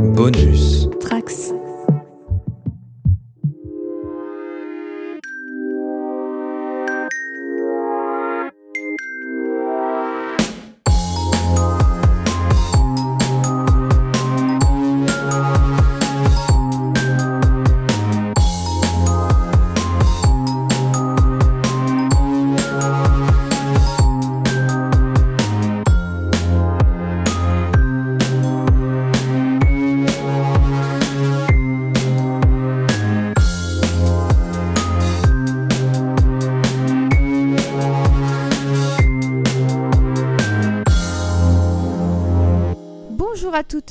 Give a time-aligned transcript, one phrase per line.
[0.00, 0.88] Bonus.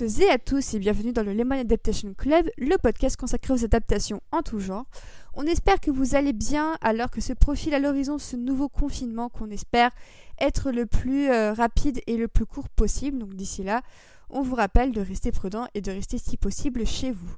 [0.02, 4.21] Et à tous et bienvenue dans le Lemon Adaptation Club, le podcast consacré aux adaptations
[4.31, 4.85] en tout genre.
[5.34, 9.27] On espère que vous allez bien alors que se profile à l'horizon ce nouveau confinement
[9.27, 9.91] qu'on espère
[10.40, 13.17] être le plus euh, rapide et le plus court possible.
[13.17, 13.81] Donc d'ici là,
[14.30, 17.35] on vous rappelle de rester prudent et de rester si possible chez vous.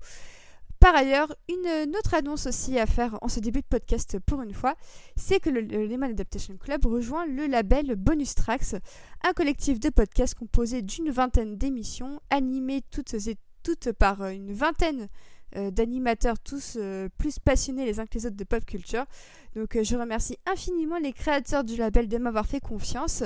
[0.81, 4.51] Par ailleurs, une autre annonce aussi à faire en ce début de podcast pour une
[4.53, 4.73] fois,
[5.15, 8.73] c'est que le, le Lemon Adaptation Club rejoint le label Bonus Tracks,
[9.23, 14.53] un collectif de podcasts composé d'une vingtaine d'émissions, animées toutes et toutes par euh, une
[14.53, 15.07] vingtaine
[15.55, 19.05] euh, d'animateurs, tous euh, plus passionnés les uns que les autres de pop culture.
[19.55, 23.23] Donc je remercie infiniment les créateurs du label de m'avoir fait confiance.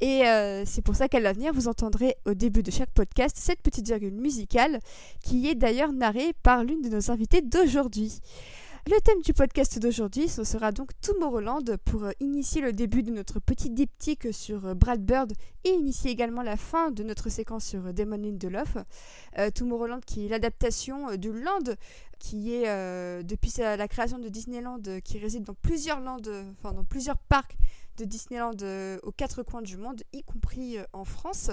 [0.00, 3.60] Et euh, c'est pour ça qu'à l'avenir, vous entendrez au début de chaque podcast cette
[3.62, 4.80] petite virgule musicale
[5.22, 8.20] qui est d'ailleurs narrée par l'une de nos invitées d'aujourd'hui.
[8.86, 13.10] Le thème du podcast d'aujourd'hui, ce sera donc Tomorrowland pour euh, initier le début de
[13.10, 15.32] notre petit diptyque sur euh, Brad Bird
[15.64, 18.76] et initier également la fin de notre séquence sur Demon Lindelof.
[19.38, 21.76] Euh, Tomorrowland qui est l'adaptation du Land
[22.18, 22.64] qui est
[23.24, 27.56] depuis la création de Disneyland qui réside dans plusieurs landes, enfin dans plusieurs parcs
[27.96, 31.50] de Disneyland euh, aux quatre coins du monde, y compris euh, en France.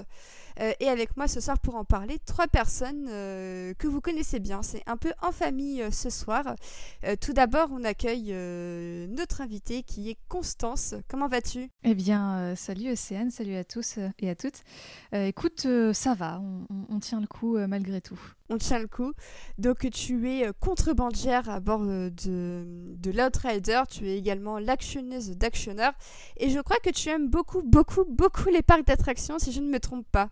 [0.59, 4.61] Euh, et avec moi ce soir pour en parler, trois personnes que vous connaissez bien.
[4.61, 6.55] C'est un peu en famille ce soir.
[7.21, 8.33] Tout d'abord, on accueille
[9.09, 10.95] notre invitée qui est Constance.
[11.07, 11.69] Comment vas-tu?
[11.83, 14.61] Eh bien, salut Océane, salut à tous et à toutes.
[15.13, 18.19] Écoute, ça va, on, on- on tient le coup malgré tout.
[18.49, 19.13] On tient le coup.
[19.57, 23.81] Donc tu es contrebandière à bord de, de l'Outrider.
[23.89, 25.93] Tu es également l'actionneuse d'actionneur.
[26.41, 29.69] Et je crois que tu aimes beaucoup, beaucoup, beaucoup les parcs d'attractions, si je ne
[29.69, 30.31] me trompe pas.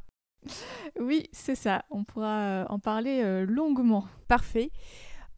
[1.00, 4.08] Oui, c'est ça, on pourra euh, en parler euh, longuement.
[4.28, 4.72] Parfait.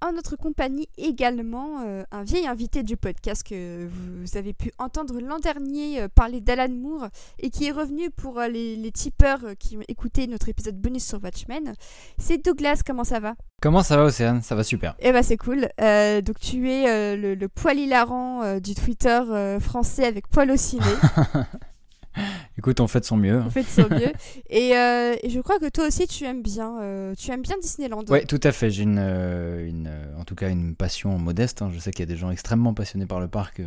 [0.03, 5.19] En notre compagnie également, euh, un vieil invité du podcast que vous avez pu entendre
[5.21, 9.41] l'an dernier euh, parler d'Alan Moore et qui est revenu pour euh, les, les tipeurs
[9.59, 11.73] qui ont écouté notre épisode bonus sur Watchmen.
[12.17, 13.35] C'est Douglas, comment ça va?
[13.61, 14.41] Comment ça va, Océane?
[14.41, 14.95] Ça va super.
[14.97, 15.69] Eh ben c'est cool.
[15.77, 19.21] Donc tu es le, le poil hilarant du Twitter
[19.59, 20.81] français avec poil au ciné.
[22.57, 23.39] Écoute, on fait de son mieux.
[23.41, 24.11] en fait, c'est mieux.
[24.49, 26.79] Et, euh, et je crois que toi aussi tu aimes bien.
[26.81, 28.03] euh, tu aimes bien Disneyland.
[28.09, 28.69] Ouais, tout à fait.
[28.69, 29.89] J'ai une, euh, une,
[30.19, 31.61] en tout cas une passion modeste.
[31.61, 31.69] hein.
[31.73, 33.61] Je sais qu'il y a des gens extrêmement passionnés par le parc,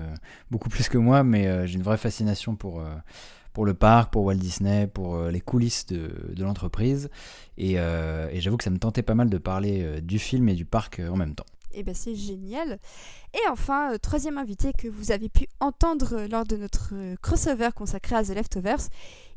[0.50, 2.82] beaucoup plus que moi, mais j'ai une vraie fascination pour,
[3.52, 7.08] pour le parc, pour Walt Disney, pour les coulisses de, de l'entreprise.
[7.56, 10.54] Et, euh, et j'avoue que ça me tentait pas mal de parler du film et
[10.54, 11.46] du parc en même temps.
[11.74, 12.78] Et ben c'est génial.
[13.34, 17.70] Et enfin, euh, troisième invité que vous avez pu entendre lors de notre euh, crossover
[17.74, 18.88] consacré à The Leftovers.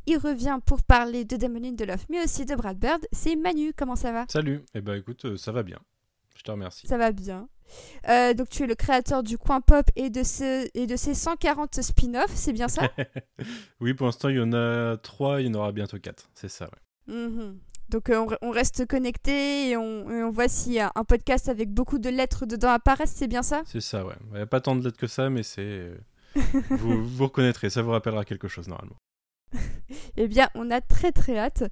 [0.06, 3.06] Il revient pour parler de Damon Lindelof, mais aussi de Brad Bird.
[3.12, 4.25] C'est Manu, comment ça va?
[4.30, 5.80] Salut, eh ben écoute, euh, ça va bien.
[6.38, 6.88] Je te remercie.
[6.88, 7.50] Ça va bien.
[8.08, 11.14] Euh, donc tu es le créateur du coin pop et de, ce, et de ses
[11.14, 12.90] 140 spin-offs, c'est bien ça?
[13.81, 16.30] Oui, pour l'instant, il y en a trois, il y en aura bientôt quatre.
[16.34, 17.14] C'est ça, ouais.
[17.14, 17.59] Mhm.
[17.90, 21.70] Donc euh, on, re- on reste connecté et on, voit si un un podcast avec
[21.72, 23.62] beaucoup de lettres dedans apparaissent, c'est bien ça?
[23.66, 24.16] C'est ça, ouais.
[24.31, 25.62] Il n'y a pas tant de lettres que ça, mais c'est.
[25.62, 25.98] euh,
[26.72, 28.96] vous, vous reconnaîtrez, ça vous rappellera quelque chose normalement.
[30.18, 31.63] Eh bien, on a très très hâte.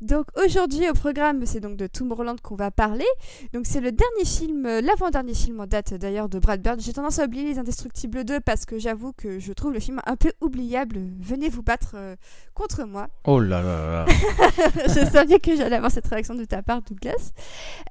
[0.00, 3.06] Donc aujourd'hui au programme, c'est donc de Tomorrowland qu'on va parler.
[3.52, 6.80] Donc c'est le dernier film, euh, l'avant-dernier film en date d'ailleurs de Brad Bird.
[6.80, 10.00] J'ai tendance à oublier Les Indestructibles 2 parce que j'avoue que je trouve le film
[10.04, 11.00] un peu oubliable.
[11.18, 12.16] Venez vous battre euh,
[12.52, 13.08] contre moi.
[13.24, 14.06] Oh là là là.
[14.88, 17.32] je savais que j'allais avoir cette réaction de ta part, Douglas.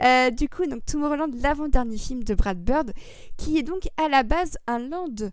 [0.04, 2.94] Euh, du coup, donc Tomorrowland, l'avant-dernier film de Brad Bird,
[3.38, 5.32] qui est donc à la base un land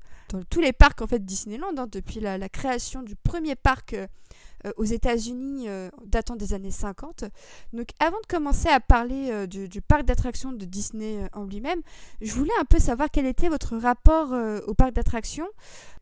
[0.48, 4.06] tous les parcs en fait Disneyland, hein, depuis la, création du premier parc euh,
[4.66, 7.24] euh, aux États-Unis euh, datant des années 50.
[7.72, 11.80] Donc, avant de commencer à parler du, parc d'attractions de Disney en lui-même,
[12.20, 14.34] je voulais un peu savoir quel était votre rapport
[14.66, 15.48] au parc d'attractions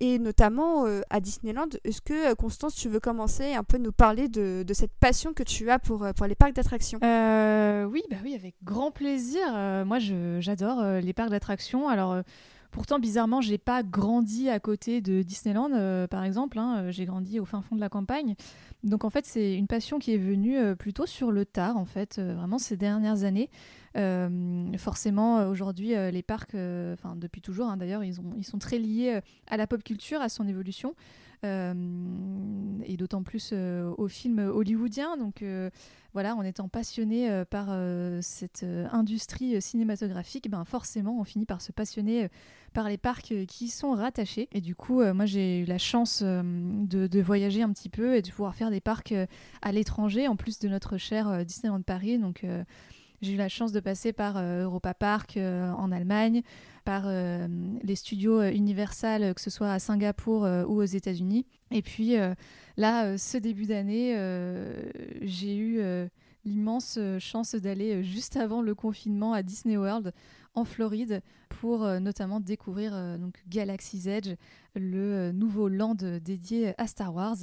[0.01, 1.69] et notamment à Disneyland.
[1.85, 5.71] Est-ce que, Constance, tu veux commencer un peu nous parler de, cette passion que tu
[5.71, 6.99] as pour, pour les parcs d'attractions?
[7.01, 9.47] Oui, bah oui, avec grand plaisir.
[9.87, 9.99] Moi,
[10.41, 11.89] j'adore les parcs d'attractions.
[11.89, 12.23] Alors,
[12.71, 16.59] Pourtant, bizarrement, j'ai pas grandi à côté de Disneyland, euh, par exemple.
[16.59, 16.85] hein.
[16.85, 18.35] Euh, J'ai grandi au fin fond de la campagne.
[18.85, 21.87] Donc, en fait, c'est une passion qui est venue euh, plutôt sur le tard, en
[21.87, 23.51] fait, vraiment ces dernières années.
[24.77, 29.19] Forcément, aujourd'hui, les parcs, depuis toujours, hein, d'ailleurs, ils, ils sont très liés
[29.49, 30.95] à la pop culture, à son évolution.
[31.43, 35.17] Et d'autant plus euh, au film hollywoodien.
[35.17, 35.45] Donc
[36.13, 37.69] voilà, en étant passionné par
[38.23, 42.29] cette industrie cinématographique, ben forcément, on finit par se passionner
[42.73, 44.49] par les parcs euh, qui y sont rattachés.
[44.53, 48.17] Et du coup, euh, moi, j'ai eu la chance euh, de, voyager un petit peu
[48.17, 49.15] et de pouvoir faire des parcs
[49.63, 52.19] à l'étranger, en plus de notre cher Disneyland Paris.
[52.19, 52.45] Donc
[53.21, 56.43] j'ai eu la chance de passer par Europa Park en Allemagne,
[56.85, 61.45] par les studios Universal, que ce soit à Singapour ou aux États-Unis.
[61.73, 62.15] Et puis
[62.77, 64.17] là, ce début d'année,
[65.23, 65.83] j'ai eu
[66.45, 70.13] l'immense chance d'aller juste avant le confinement à Disney World
[70.55, 71.23] en Floride
[71.61, 74.35] pour euh, notamment découvrir euh, donc Galaxy's Edge,
[74.75, 77.37] le euh, nouveau land dédié à Star Wars.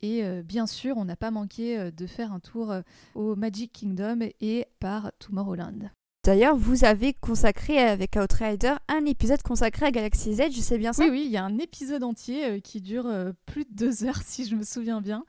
[0.00, 2.72] Et bien sûr, on n'a pas manqué de faire un tour
[3.16, 5.90] au Magic Kingdom et par Tomorrowland.
[6.22, 11.02] D'ailleurs, vous avez consacré avec Outrider un épisode consacré à Galaxy's Edge, c'est bien ça?
[11.02, 13.12] Oui, oui, il y a un épisode entier qui dure
[13.44, 15.24] plus de deux heures, si je me souviens bien,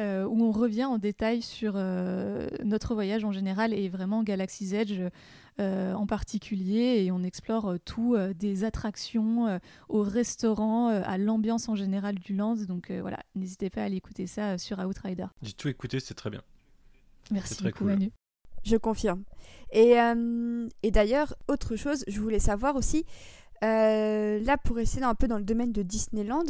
[0.00, 4.72] euh, où on revient en détail sur euh, notre voyage en général et vraiment Galaxy's
[4.72, 5.00] Edge
[5.60, 7.04] euh, en particulier.
[7.04, 9.58] Et on explore euh, tout, euh, des attractions euh,
[9.88, 12.56] au restaurant, euh, à l'ambiance en général du land.
[12.56, 15.26] Donc euh, voilà, n'hésitez pas à aller écouter ça euh, sur Outrider.
[15.42, 16.42] J'ai tout écouté, c'est très bien.
[17.30, 17.92] Merci très beaucoup, cool.
[17.92, 18.12] Manu.
[18.64, 19.22] Je confirme.
[19.72, 23.04] Et, euh, et d'ailleurs, autre chose, je voulais savoir aussi,
[23.64, 26.44] euh, là pour rester un peu dans le domaine de Disneyland,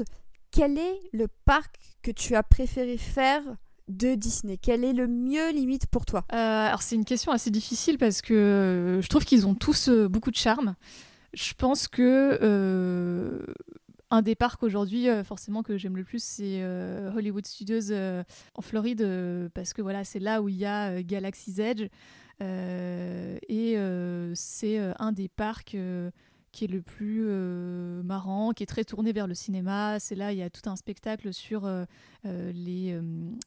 [0.59, 3.43] quel est le parc que tu as préféré faire
[3.87, 4.59] de Disney?
[4.61, 6.25] Quel est le mieux limite pour toi?
[6.33, 9.89] Euh, alors c'est une question assez difficile parce que euh, je trouve qu'ils ont tous
[9.89, 10.75] euh, beaucoup de charme.
[11.33, 13.39] Je pense que
[14.11, 16.65] un des parcs aujourd'hui, forcément que j'aime le plus, c'est
[17.15, 17.93] Hollywood Studios
[18.55, 21.89] en Floride parce que voilà, c'est là où il y a Galaxy's Edge.
[22.41, 23.77] Et
[24.35, 25.77] c'est un des parcs
[26.53, 29.99] qui est le plus euh, marrant, qui est très tourné vers le cinéma.
[30.01, 31.85] C'est là, il y a tout un spectacle sur euh,
[32.27, 32.99] euh, les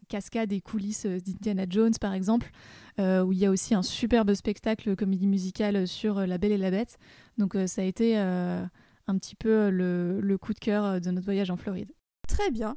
[0.07, 2.51] cascades et coulisses d'Indiana Jones, par exemple,
[2.99, 6.71] où il y a aussi un superbe spectacle comédie musicale sur La Belle et la
[6.71, 6.97] Bête.
[7.37, 8.69] Donc ça a été un
[9.17, 11.91] petit peu le, le coup de cœur de notre voyage en Floride.
[12.27, 12.75] Très bien.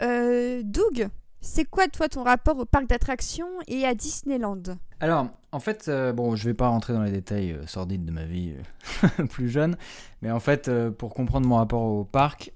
[0.00, 1.08] Doug,
[1.40, 4.62] c'est quoi toi ton rapport au parc d'attractions et à Disneyland?
[5.00, 8.12] Alors, en fait, euh, bon, je vais pas rentrer dans les détails euh, sordides de
[8.12, 8.52] ma vie
[9.04, 9.76] euh, plus jeune,
[10.20, 12.52] mais en fait, pour comprendre mon rapport au parc,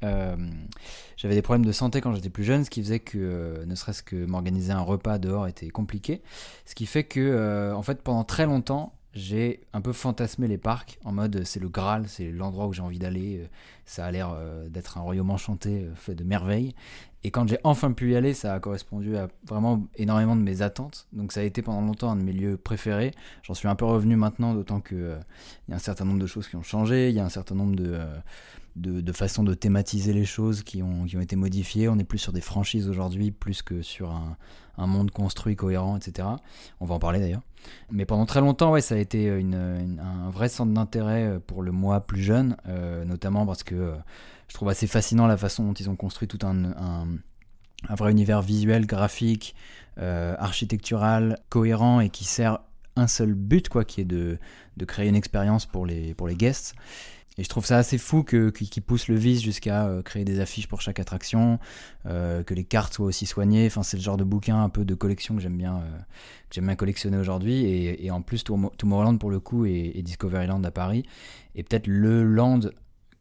[1.16, 4.02] j'avais des problèmes de santé quand j'étais plus jeune, ce qui faisait que ne serait-ce
[4.02, 6.22] que m'organiser un repas dehors était compliqué.
[6.66, 10.98] Ce qui fait que, en fait, pendant très longtemps, j'ai un peu fantasmé les parcs
[11.04, 13.48] en mode c'est le Graal, c'est l'endroit où j'ai envie d'aller,
[13.87, 14.37] ça a l'air
[14.69, 16.75] d'être un royaume enchanté fait de merveilles.
[17.26, 20.61] Et quand j'ai enfin pu y aller, ça a correspondu à vraiment énormément de mes
[20.61, 21.09] attentes.
[21.15, 23.12] Donc ça a été pendant longtemps un de mes lieux préférés.
[23.43, 25.19] J'en suis un peu revenu maintenant, d'autant que euh,
[25.71, 27.55] y a un certain nombre de choses qui ont changé, il y a un certain
[27.55, 28.15] nombre de, euh,
[28.76, 31.88] de, de façons de thématiser les choses qui ont, qui ont été modifiées.
[31.88, 34.37] On est plus sur des franchises aujourd'hui, plus que sur un,
[34.76, 36.29] un monde construit, cohérent, etc.
[36.81, 37.43] On va en parler d'ailleurs.
[37.91, 41.73] Mais pendant très longtemps, ouais, ça a été un vrai centre d'intérêt euh, pour le
[41.73, 42.59] moi plus jeune,
[43.06, 43.94] notamment parce que
[44.54, 47.08] je trouve assez fascinant la façon dont ils ont construit tout un,
[47.90, 49.56] vrai univers visuel, graphique,
[49.98, 52.60] euh, architectural, cohérent et qui sert
[52.94, 54.38] un seul but, quoi, qui est de,
[54.76, 56.76] de créer une expérience pour les, pour les guests.
[57.37, 60.25] Et je trouve ça assez fou que, qui, qui pousse le vice jusqu'à euh, créer
[60.25, 61.58] des affiches pour chaque attraction,
[62.06, 63.66] euh, que les cartes soient aussi soignées.
[63.66, 65.82] Enfin, c'est le genre de bouquin un peu de collection que j'aime bien,
[66.56, 67.64] bien collectionner aujourd'hui.
[67.64, 71.02] Et, en plus, Tomorrowland pour le coup et, et Discoveryland à Paris
[71.56, 72.61] est peut-être le land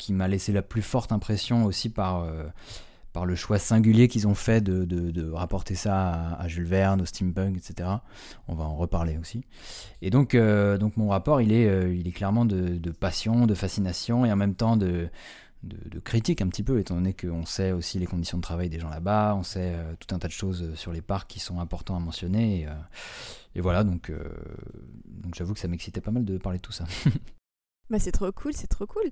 [0.03, 2.43] qui m'a laissé la plus forte impression aussi par, euh,
[3.13, 7.05] par le choix singulier qu'ils ont fait de, de- rapporter ça à, Jules Verne, au
[7.05, 7.89] steampunk, etc.
[8.49, 9.45] On va en reparler aussi.
[10.01, 13.55] Et donc, euh, donc mon rapport, il est, euh, il est clairement de, passion, de
[13.55, 15.07] fascination et en même temps de,
[16.03, 18.89] critique un petit peu, étant donné qu'on sait aussi les conditions de travail des gens
[18.89, 19.73] là-bas, on sait
[20.05, 22.67] tout un tas de choses sur les parcs qui sont importants à mentionner.
[23.55, 24.11] Et, voilà, donc,
[25.07, 26.83] donc j'avoue que ça m'excitait pas mal de parler de tout ça.
[27.93, 29.03] Bah c'est trop cool, c'est trop cool.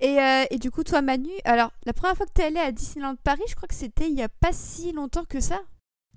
[0.00, 2.58] Et, euh, et du coup, toi Manu, alors la première fois que tu es allé
[2.58, 5.62] à Disneyland Paris, je crois que c'était il y a pas si longtemps que ça.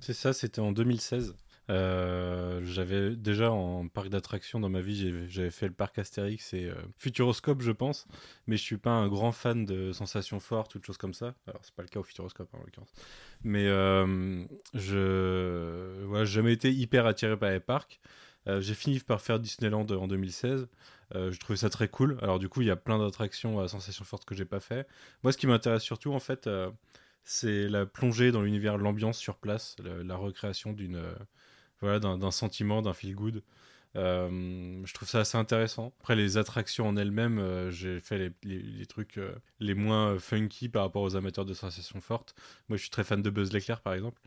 [0.01, 1.36] C'est ça, c'était en 2016.
[1.69, 6.65] Euh, j'avais déjà en parc d'attractions dans ma vie, j'avais fait le parc Astérix et
[6.65, 8.07] euh, Futuroscope, je pense,
[8.47, 11.36] mais je suis pas un grand fan de sensations fortes ou de choses comme ça.
[11.45, 12.93] Alors c'est pas le cas au Futuroscope en l'occurrence,
[13.43, 14.43] mais euh,
[14.74, 18.00] je, voilà, jamais été hyper attiré par les parcs.
[18.59, 20.69] J'ai fini par faire Disneyland en 2016.
[21.15, 22.17] Euh, je trouvais ça très cool.
[22.21, 24.87] Alors du coup, il y a plein d'attractions à sensations fortes que j'ai pas fait.
[25.23, 26.69] Moi, ce qui m'intéresse surtout, en fait, euh,
[27.23, 31.13] c'est la plongée dans l'univers, l'ambiance sur place, la, recréation d'une, euh,
[31.81, 33.43] voilà, d'un sentiment, d'un feel good.
[33.95, 35.93] Je trouve ça assez intéressant.
[35.99, 39.19] Après, les attractions en elles-mêmes, j'ai fait les, les- trucs
[39.59, 42.35] les moins funky par rapport aux amateurs de sensations fortes.
[42.69, 44.21] Moi, je suis très fan de Buzz l'éclair, par exemple.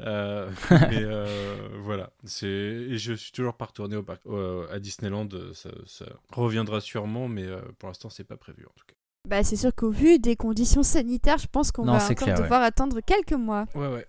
[0.00, 4.78] Euh, mais euh, voilà, c'est et je suis toujours pas retourné au parc, euh, à
[4.78, 5.28] Disneyland.
[5.54, 8.94] Ça, ça reviendra sûrement, mais euh, pour l'instant, c'est pas prévu en tout cas.
[9.28, 12.42] Bah, c'est sûr qu'au vu des conditions sanitaires, je pense qu'on va encore clair, ouais.
[12.42, 13.66] devoir attendre quelques mois.
[13.74, 14.06] Ouais, ouais.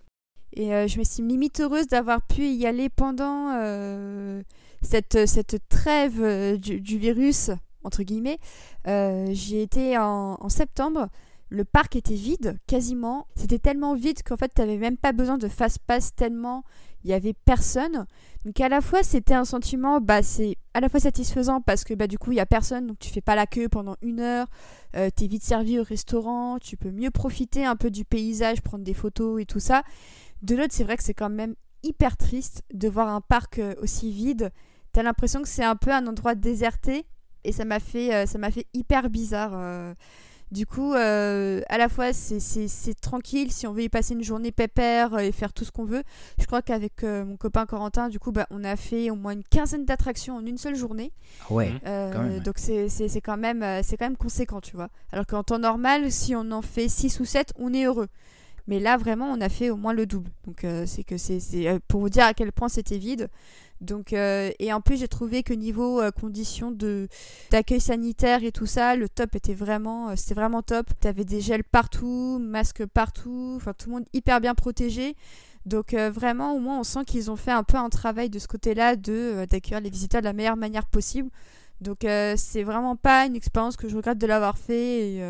[0.54, 4.42] Et euh, je m'estime limite heureuse d'avoir pu y aller pendant euh,
[4.82, 7.52] cette, cette trêve du, du virus,
[7.84, 8.40] entre guillemets.
[8.88, 11.10] Euh, J'y étais en, en septembre.
[11.50, 13.28] Le parc était vide, quasiment.
[13.36, 16.64] C'était tellement vide qu'en fait, tu n'avais même pas besoin de fast-pass tellement
[17.04, 18.06] il y avait personne.
[18.46, 21.94] Donc à la fois, c'était un sentiment, bah, c'est à la fois satisfaisant parce que
[21.94, 24.20] bah, du coup, il y a personne, donc tu fais pas la queue pendant une
[24.20, 24.48] heure.
[24.96, 28.84] Euh, T'es vite servi au restaurant, tu peux mieux profiter un peu du paysage, prendre
[28.84, 29.84] des photos et tout ça.
[30.42, 33.74] De l'autre, c'est vrai que c'est quand même hyper triste de voir un parc euh,
[33.82, 34.52] aussi vide.
[34.92, 37.06] T'as l'impression que c'est un peu un endroit déserté
[37.44, 39.52] et ça m'a fait, euh, ça m'a fait hyper bizarre.
[39.54, 39.94] euh.
[40.52, 42.40] Du coup, euh, à la fois, c'est-
[43.02, 45.86] tranquille si on veut y passer une journée pépère euh, et faire tout ce qu'on
[45.86, 46.04] veut.
[46.40, 49.34] Je crois qu'avec euh, mon copain Corentin, du coup, bah, on a fait au moins
[49.34, 51.12] une quinzaine d'attractions en une seule journée.
[51.52, 51.70] Ouais.
[51.70, 51.80] Mhm.
[51.86, 52.40] Euh, Quand même, ouais.
[52.40, 54.90] Donc c'est quand, même, c'est quand même conséquent, tu vois.
[55.12, 58.08] Alors qu'en temps normal, si on en fait 6 ou 7, on est heureux.
[58.68, 60.30] Mais là, vraiment, on a fait au moins le double.
[60.46, 61.40] Donc euh, c'est que c'est
[61.88, 63.28] pour vous dire à quel point c'était vide.
[63.82, 67.08] Donc, euh, et en plus, j'ai trouvé que niveau euh, conditions de
[67.52, 70.88] d'accueil sanitaire et tout ça, le top était vraiment, euh, c'était vraiment top.
[71.00, 75.16] T'avais des gels partout, masques partout, enfin tout le monde hyper bien protégé.
[75.66, 78.40] Donc euh, vraiment, au moins, on sent qu'ils ont fait un peu un travail de
[78.40, 81.30] ce côté-là de euh, d'accueillir les visiteurs de la meilleure manière possible.
[81.82, 85.22] Donc c'est vraiment pas une expérience que je regrette de l'avoir fait.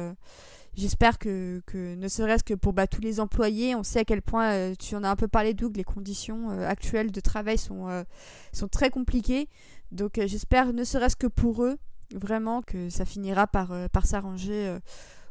[0.80, 4.54] J'espère que, ne serait-ce que pour bah, tous les employés, on sait à quel point,
[4.54, 7.90] euh, tu en as un peu parlé Doug, les conditions euh, actuelles de travail sont,
[7.90, 8.06] euh,
[8.54, 9.50] sont très compliquées.
[9.92, 11.78] Donc j'espère, ne serait-ce que pour eux,
[12.16, 13.74] vraiment que ça finira par,
[14.06, 14.78] s'arranger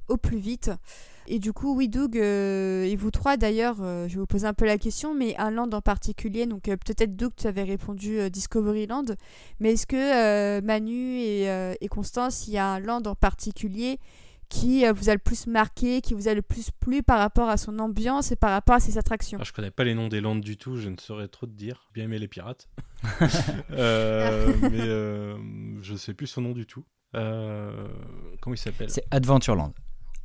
[0.08, 0.70] au plus vite.
[1.28, 4.66] Et du coup, oui, Doug, et vous trois d'ailleurs, je vais vous poser un peu
[4.66, 9.04] la question, mais un land en particulier, donc peut-être Doug, tu avais répondu Discoveryland,
[9.60, 14.00] mais est-ce que Manu et, et Constance, il y a un land en particulier
[14.48, 17.48] qui euh, vous a le plus marqué, qui vous a le plus plu par rapport
[17.48, 20.08] à son ambiance et par rapport à ses attractions Alors, je connais pas les noms
[20.08, 21.90] des landes du tout, je ne saurais trop te dire.
[21.94, 22.68] Bien aimé les pirates.
[23.70, 25.36] Euh, mais euh,
[25.82, 26.84] je sais plus son nom du tout.
[27.14, 27.86] Euh,
[28.40, 28.90] comment il s'appelle?
[28.90, 29.72] C'est Adventureland.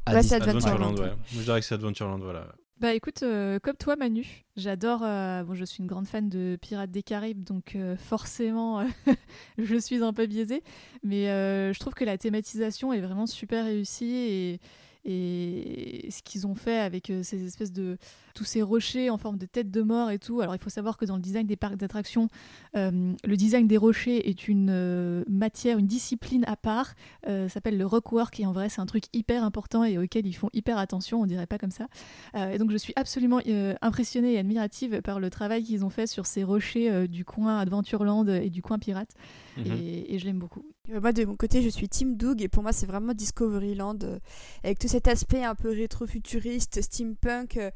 [0.08, 0.48] Ouais, Adventureland.
[0.48, 1.14] Adventureland, ouais.
[1.32, 2.48] Je dirais que c'est Adventureland, voilà.
[2.80, 6.58] Bah écoute, euh, comme toi Manu, j'adore, euh, bon je suis une grande fan de
[6.62, 8.86] Pirates des Caraïbes, donc euh, forcément
[9.58, 10.64] je suis un peu biaisée,
[11.02, 11.26] mais
[11.74, 14.60] je trouve que la thématisation est vraiment super réussie et,
[15.06, 17.98] et ce qu'ils ont fait avec euh, ces espèces de
[18.34, 20.42] tous ces rochers en forme de tête de mort et tout.
[20.42, 22.28] Alors il faut savoir que dans le design des parcs d'attractions,
[22.76, 26.94] euh, le design des rochers est une euh, matière, une discipline à part.
[27.28, 30.34] Euh, s'appelle le rockwork et en vrai c'est un truc hyper important et auquel ils
[30.34, 31.22] font hyper attention.
[31.22, 31.88] On dirait pas comme ça.
[32.36, 33.40] Et donc je suis absolument
[33.82, 38.26] impressionnée et admirative par le travail qu'ils ont fait sur ces rochers du coin Adventureland
[38.28, 39.14] et du coin Pirate.
[39.58, 39.66] Mhm.
[39.74, 40.64] Et, et je l'aime beaucoup.
[40.92, 43.98] Euh, Moi, de mon côté, je suis Team Doug et pour moi, c'est vraiment Discoveryland
[44.04, 44.20] euh,
[44.64, 47.58] avec tout cet aspect un peu rétro-futuriste, steampunk.
[47.58, 47.72] euh,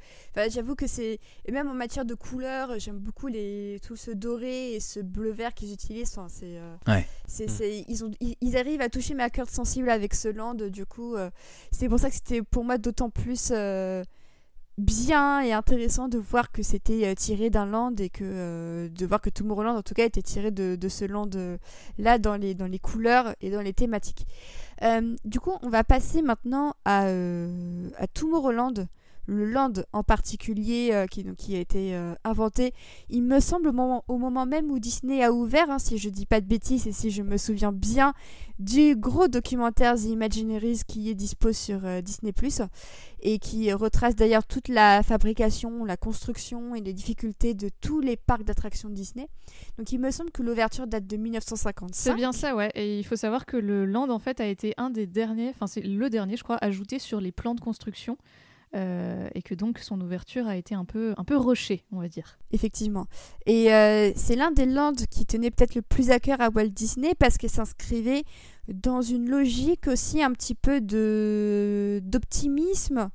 [0.49, 1.19] j'avoue que c'est.
[1.45, 3.79] Et même en matière de couleurs, j'aime beaucoup les...
[3.85, 6.09] tout ce doré et ce bleu-vert qu'ils utilisent.
[6.17, 6.57] Enfin, c'est.
[6.57, 7.01] euh, Ouais.
[7.01, 7.47] Mm.
[7.47, 8.11] c'est- Ils, ont...
[8.19, 10.55] ils arrivent à toucher ma corde sensible avec ce land.
[10.55, 11.15] Du coup,
[11.71, 13.51] c'est pour ça que c'était pour moi d'autant plus.
[14.77, 19.05] Bien et intéressant de voir que c'était euh, tiré d'un land et que euh, de
[19.05, 21.57] voir que Tomorrowland en tout cas était tiré de, ce land euh,
[21.97, 24.27] là dans les, couleurs et dans les thématiques.
[25.25, 28.87] Du coup, on va passer maintenant à, à Tomorrowland,
[29.27, 32.73] le land en particulier euh, qui, a été euh, inventé,
[33.09, 36.09] il me semble, au moment, au moment même où Disney a ouvert, hein, si je
[36.09, 38.13] dis pas de bêtises et si je me souviens bien
[38.57, 42.31] du gros documentaire The Imagineries qui est dispo sur euh, Disney⁇
[43.19, 48.15] et qui retrace d'ailleurs toute la fabrication, la construction et les difficultés de tous les
[48.15, 49.27] parcs d'attractions Disney.
[49.77, 51.93] Donc il me semble que l'ouverture date de 1955.
[51.93, 52.71] C'est bien ça, ouais.
[52.75, 55.67] Et il faut savoir que le land, en fait, a été un des derniers, enfin,
[55.67, 58.17] c'est le dernier, je crois, ajouté sur les plans de construction.
[58.77, 62.07] Euh, et que donc son ouverture a été un peu, un peu rushée, on va
[62.07, 62.37] dire.
[62.51, 63.07] Effectivement.
[63.47, 66.67] Et euh, c'est l'un des lands qui tenait peut-être le plus à cœur à Walt
[66.67, 68.23] Disney parce qu'il s'inscrivait
[68.67, 73.09] dans une logique aussi un petit peu de d'optimisme.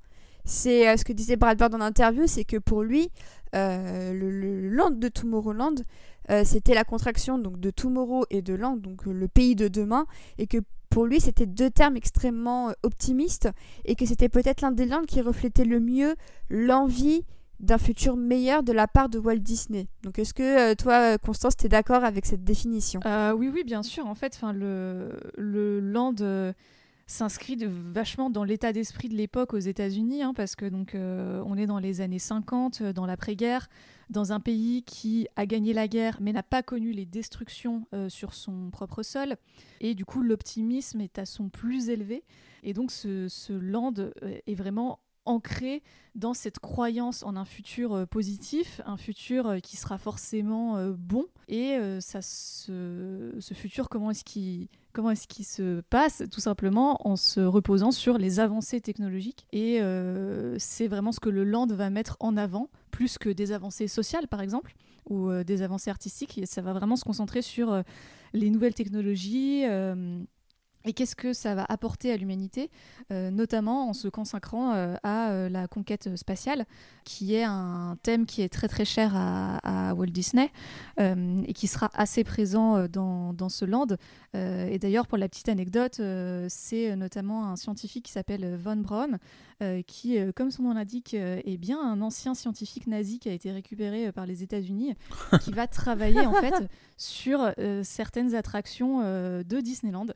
[0.45, 3.11] C'est euh, ce que disait Brad Bird en interview, c'est que pour lui,
[3.55, 5.75] euh, le, land de Tomorrowland
[6.31, 10.07] euh, c'était la contraction donc de Tomorrow et de Land, donc le pays de demain,
[10.39, 13.49] et que pour lui c'était deux termes extrêmement optimistes,
[13.85, 16.15] et que c'était peut-être l'un des langues qui reflétait le mieux
[16.49, 17.25] l'envie
[17.59, 19.89] d'un futur meilleur de la part de Walt Disney.
[20.05, 23.01] Donc est-ce que toi, Constance, tu es d'accord avec cette définition?
[23.37, 24.07] Oui, oui, bien sûr.
[24.07, 26.15] En fait, le, le land
[27.13, 31.59] s'inscrit vachement dans l'état d'esprit de l'époque aux États-Unis, hein, parce que donc euh, on
[31.59, 33.69] est dans les années 50, euh, dans l'après-guerre,
[34.09, 38.09] dans un pays qui a gagné la guerre mais n'a pas connu les destructions euh,
[38.09, 39.37] sur son propre sol,
[39.81, 42.25] et du coup l'optimisme est à son plus élevé,
[42.63, 45.83] et donc ce, ce land est vraiment ancré
[46.15, 51.27] dans cette croyance en un futur positif, un futur qui sera forcément bon.
[51.49, 56.23] Et ça, ce, futur, comment est-ce qu'il Comment est-ce se passe?
[56.31, 59.47] Tout simplement en se reposant sur les avancées technologiques.
[59.51, 63.53] Et euh, c'est vraiment ce que le Land va mettre en avant, plus que des
[63.53, 64.75] avancées sociales, par exemple,
[65.09, 66.37] ou euh, des avancées artistiques.
[66.37, 67.83] Et ça va vraiment se concentrer sur euh,
[68.35, 69.65] les nouvelles technologies
[70.85, 72.71] et qu'est-ce que ça va apporter à l'humanité,
[73.11, 76.67] euh, notamment en se consacrant euh, à euh, la conquête spatiale,
[77.05, 80.51] qui est un thème qui est très très cher à, Walt Disney
[80.99, 83.87] et qui sera assez présent dans, dans ce land.
[84.35, 86.01] et d'ailleurs, pour la petite anecdote,
[86.49, 89.19] c'est notamment un scientifique qui s'appelle Von Braun,
[89.87, 94.13] qui, comme son nom l'indique, est bien un ancien scientifique nazi qui a été récupéré
[94.13, 94.95] par les États-Unis,
[95.43, 96.55] qui va travailler en fait
[96.97, 97.53] sur
[97.83, 100.07] certaines attractions de Disneyland.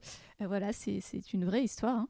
[0.41, 1.97] voilà, c'est une vraie histoire.
[1.97, 2.09] Hein.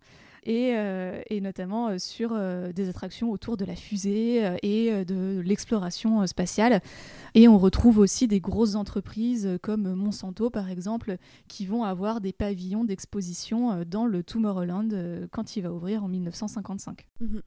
[0.48, 6.26] Euh, et, notamment euh, sur euh, des attractions autour de la fusée et de l'exploration
[6.26, 6.80] spatiale.
[7.34, 11.16] Et on retrouve aussi des grosses entreprises comme Monsanto, par exemple,
[11.48, 17.06] qui vont avoir des pavillons d'exposition dans le Tomorrowland quand il va ouvrir en 1955.
[17.20, 17.42] Mhm.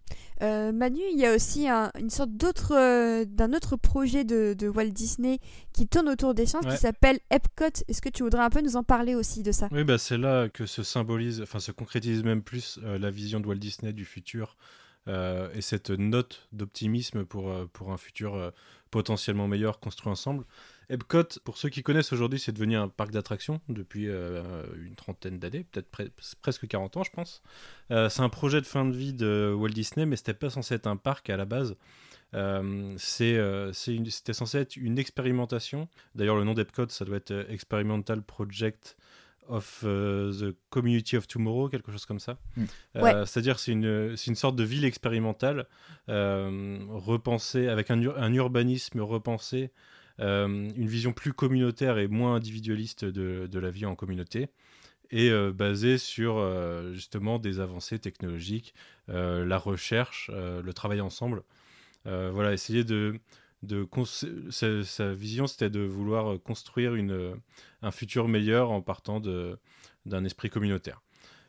[0.73, 5.39] Manu, il y a aussi une sorte d'autre, d'un autre projet de, Walt Disney
[5.73, 7.83] qui tourne autour des sciences qui s'appelle Epcot.
[7.87, 9.69] Est-ce que tu voudrais un peu nous en parler aussi de ça?
[9.71, 13.39] Oui, bah c'est là que se symbolise, enfin se concrétise même plus euh, la vision
[13.39, 14.57] de Walt Disney du futur
[15.07, 18.51] euh, et cette note d'optimisme pour, euh, pour un futur
[18.91, 20.45] potentiellement meilleur construit ensemble.
[20.89, 25.63] Epcot, pour ceux qui connaissent aujourd'hui, c'est devenu un parc d'attractions depuis une trentaine d'années,
[25.71, 26.11] peut-être
[26.41, 27.43] presque 40 ans, je pense.
[27.89, 30.87] c'est un projet de fin de vie de Walt Disney, mais c'était pas censé être
[30.87, 31.75] un parc à la base.
[32.97, 35.87] c'était censé être une expérimentation.
[36.15, 38.97] D'ailleurs, le nom d'Epcot, ça doit être Experimental Project
[39.49, 42.37] of euh, the Community of Tomorrow, quelque chose comme ça.
[42.55, 42.63] Mm.
[42.97, 45.67] Euh, c'est-à-dire c'est une, une sorte de ville expérimentale
[46.07, 49.71] euh, repensée avec un, un urbanisme repensé,
[50.21, 54.49] une vision plus communautaire et moins individualiste de, de la vie en communauté
[55.11, 56.45] et basée sur
[56.91, 58.73] justement des avancées technologiques,
[59.07, 61.43] la recherche, le travail ensemble.
[62.03, 63.17] voilà, essayer de
[63.63, 63.87] de
[64.83, 67.35] sa, vision, c'était de vouloir euh, construire une, euh,
[67.81, 71.01] un futur meilleur en partant d'un esprit communautaire.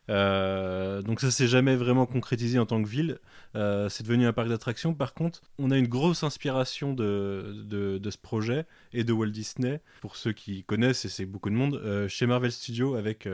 [0.08, 3.20] Euh, donc ça s'est jamais vraiment concrétisé en tant que ville.
[3.54, 4.92] c'est devenu un parc d'attractions.
[4.92, 9.80] Par contre, on a une grosse inspiration de, de, ce projet et de Walt Disney.
[10.00, 13.28] Pour ceux qui connaissent, et c'est beaucoup de monde, chez Marvel Studios avec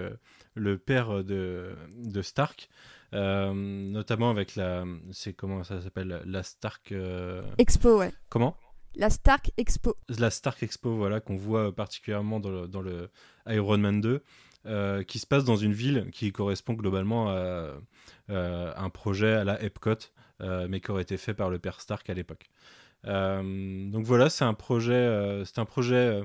[0.55, 2.69] le père de, de Stark.
[3.13, 6.93] notamment avec la, c'est comment ça s'appelle, la Stark
[7.57, 8.13] Expo, ouais.
[8.29, 8.55] Comment?
[8.97, 9.97] La Stark Expo.
[10.19, 13.11] La Stark Expo, voilà, qu'on voit particulièrement dans le,
[13.47, 14.23] Iron Man 2,
[14.67, 17.79] euh, qui se passe dans une ville qui correspond globalement à,
[18.31, 19.97] euh, un projet à la Epcot,
[20.41, 22.51] euh, mais qui aurait été fait par le père Stark à l'époque.
[23.05, 26.23] donc voilà, c'est un projet, c'est un projet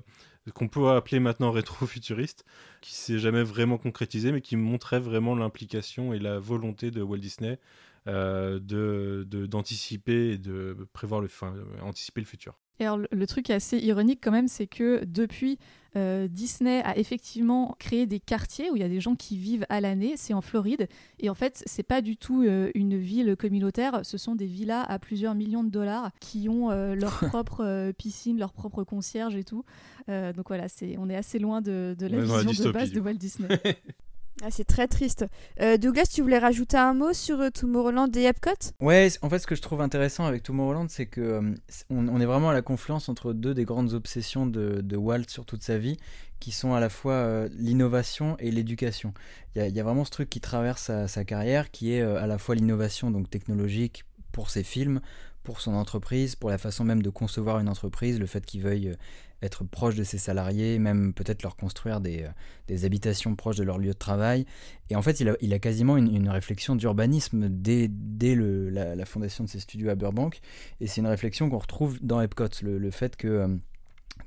[0.55, 2.45] qu'on peut appeler maintenant rétro-futuriste,
[2.81, 7.19] qui s'est jamais vraiment concrétisé, mais qui montrait vraiment l'implication et la volonté de Walt
[7.19, 7.59] Disney
[8.07, 11.53] euh, de d'anticiper et de prévoir le, fin,
[11.83, 12.57] anticiper le futur.
[12.81, 15.59] Et alors, le, truc assez ironique quand même, c'est que depuis,
[15.95, 19.67] euh, Disney a effectivement créé des quartiers où il y a des gens qui vivent
[19.69, 20.87] à l'année, c'est en Floride,
[21.19, 24.83] et en fait, c'est pas du tout euh, une ville communautaire, ce sont des villas
[24.89, 29.63] à plusieurs millions de dollars qui ont leur propre piscine, leur propre concierge et tout.
[30.07, 33.13] donc voilà, c'est, on est assez loin de, de la vision de base de Walt
[33.13, 33.47] Disney.
[34.43, 35.25] Ah, c'est très triste.
[35.59, 38.71] Euh, Douglas, tu voulais rajouter un mot sur euh, Tomorrowland et Epcot?
[38.79, 41.55] Ouais, en fait, ce que je trouve intéressant avec Tomorrowland, c'est que euh,
[41.91, 45.61] on, est vraiment à la confluence entre deux des grandes obsessions de, Walt sur toute
[45.61, 45.97] sa vie,
[46.39, 49.13] qui sont à la fois l'innovation et l'éducation.
[49.55, 52.39] Il y, a vraiment ce truc qui traverse sa, sa carrière, qui est à la
[52.39, 55.01] fois l'innovation donc technologique pour ses films,
[55.43, 58.95] pour son entreprise, pour la façon même de concevoir une entreprise, le fait qu'il veuille
[59.41, 62.25] être proche de ses salariés, même peut-être leur construire des,
[62.69, 64.45] euh, habitations proches de leur lieu de travail.
[64.89, 69.49] Et en fait, il a, quasiment une, réflexion d'urbanisme dès, dès le, la, fondation de
[69.49, 70.39] ses studios à Burbank.
[70.79, 73.27] Et c'est une réflexion qu'on retrouve dans Epcot, le, fait que...
[73.27, 73.47] Euh,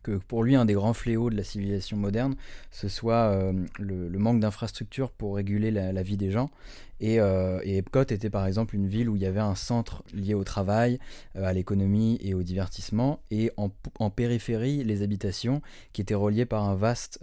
[0.02, 2.34] que pour lui, un des grands fléaux de la civilisation moderne,
[2.70, 6.50] ce soit euh, le, manque d'infrastructures pour réguler la, vie des gens.
[7.02, 10.34] Euh, et, Epcot était par exemple une ville où il y avait un centre lié
[10.34, 10.98] au travail,
[11.36, 13.70] euh, à l'économie et au divertissement, et en,
[14.10, 15.60] périphérie, les habitations
[15.92, 17.18] qui étaient reliées par un vaste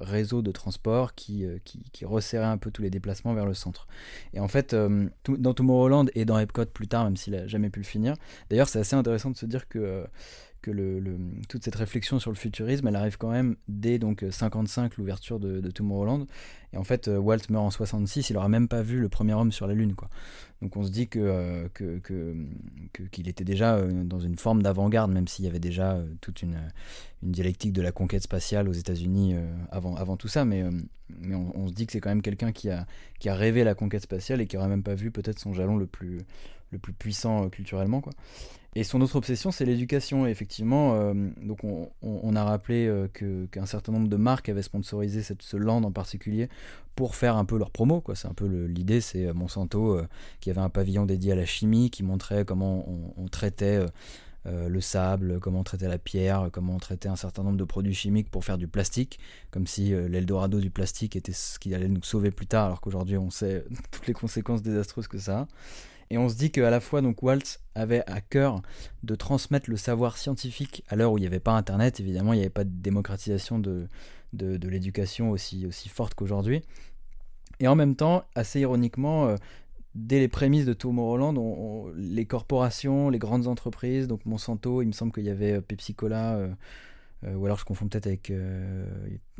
[0.00, 3.86] réseau de transport qui, qui, resserrait un peu tous les déplacements vers le centre.
[4.34, 7.80] Et en fait, dans Tomorrowland et dans Epcot plus tard, même s'il n'a jamais pu
[7.80, 8.14] le finir,
[8.50, 10.06] d'ailleurs c'est assez intéressant de se dire que
[11.48, 15.60] toute cette réflexion sur le futurisme, elle arrive quand même dès donc 55, l'ouverture de,
[15.60, 16.26] de, Tomorrowland.
[16.72, 19.34] Et en fait, euh, Walt meurt en 66, il aura même pas vu le premier
[19.34, 19.94] homme sur la Lune.
[19.94, 20.08] Quoi.
[20.60, 21.68] Donc on se dit que, euh,
[23.10, 26.58] qu'il était déjà euh, dans une forme d'avant-garde, même s'il y avait déjà toute une,
[27.22, 29.34] dialectique de la conquête spatiale aux États-Unis
[29.72, 30.44] avant, tout ça.
[30.44, 30.62] Mais,
[31.20, 32.86] mais on, se dit que c'est quand même quelqu'un qui a,
[33.18, 35.76] qui a rêvé la conquête spatiale et qui aurait même pas vu peut-être son jalon
[35.76, 36.20] le plus,
[36.70, 38.00] le plus puissant culturellement.
[38.00, 38.12] Quoi.
[38.78, 40.24] Et son autre obsession, c'est l'éducation.
[40.24, 41.12] effectivement, euh,
[41.42, 43.08] donc on, a rappelé euh,
[43.50, 46.48] qu'un certain nombre de marques avaient sponsorisé cette, ce land en particulier
[46.94, 48.04] pour faire un peu leur promo.
[48.14, 50.00] C'est un peu l'idée, c'est euh, Monsanto
[50.38, 52.86] qui avait un pavillon dédié à la chimie, qui montrait comment
[53.16, 53.84] on, traitait
[54.44, 57.94] le sable, comment on traitait la pierre, comment on traitait un certain nombre de produits
[57.94, 59.18] chimiques pour faire du plastique,
[59.50, 63.18] comme si l'Eldorado du plastique était ce qui allait nous sauver plus tard, alors qu'aujourd'hui
[63.18, 65.48] on sait toutes les conséquences désastreuses que ça a.
[66.10, 68.62] Et on se dit qu'à la fois, donc, Waltz avait à cœur
[69.02, 72.36] de transmettre le savoir scientifique à l'heure où il n'y avait pas Internet, évidemment, il
[72.36, 73.88] n'y avait pas de démocratisation de,
[74.32, 76.62] de, l'éducation aussi, aussi forte qu'aujourd'hui.
[77.60, 79.36] Et en même temps, assez ironiquement, euh,
[79.94, 84.92] dès les prémices de Tomorrowland, on, les corporations, les grandes entreprises, donc Monsanto, il me
[84.92, 86.48] semble qu'il y avait euh, Pepsi Cola, euh,
[87.22, 88.32] ou alors je confonds peut-être avec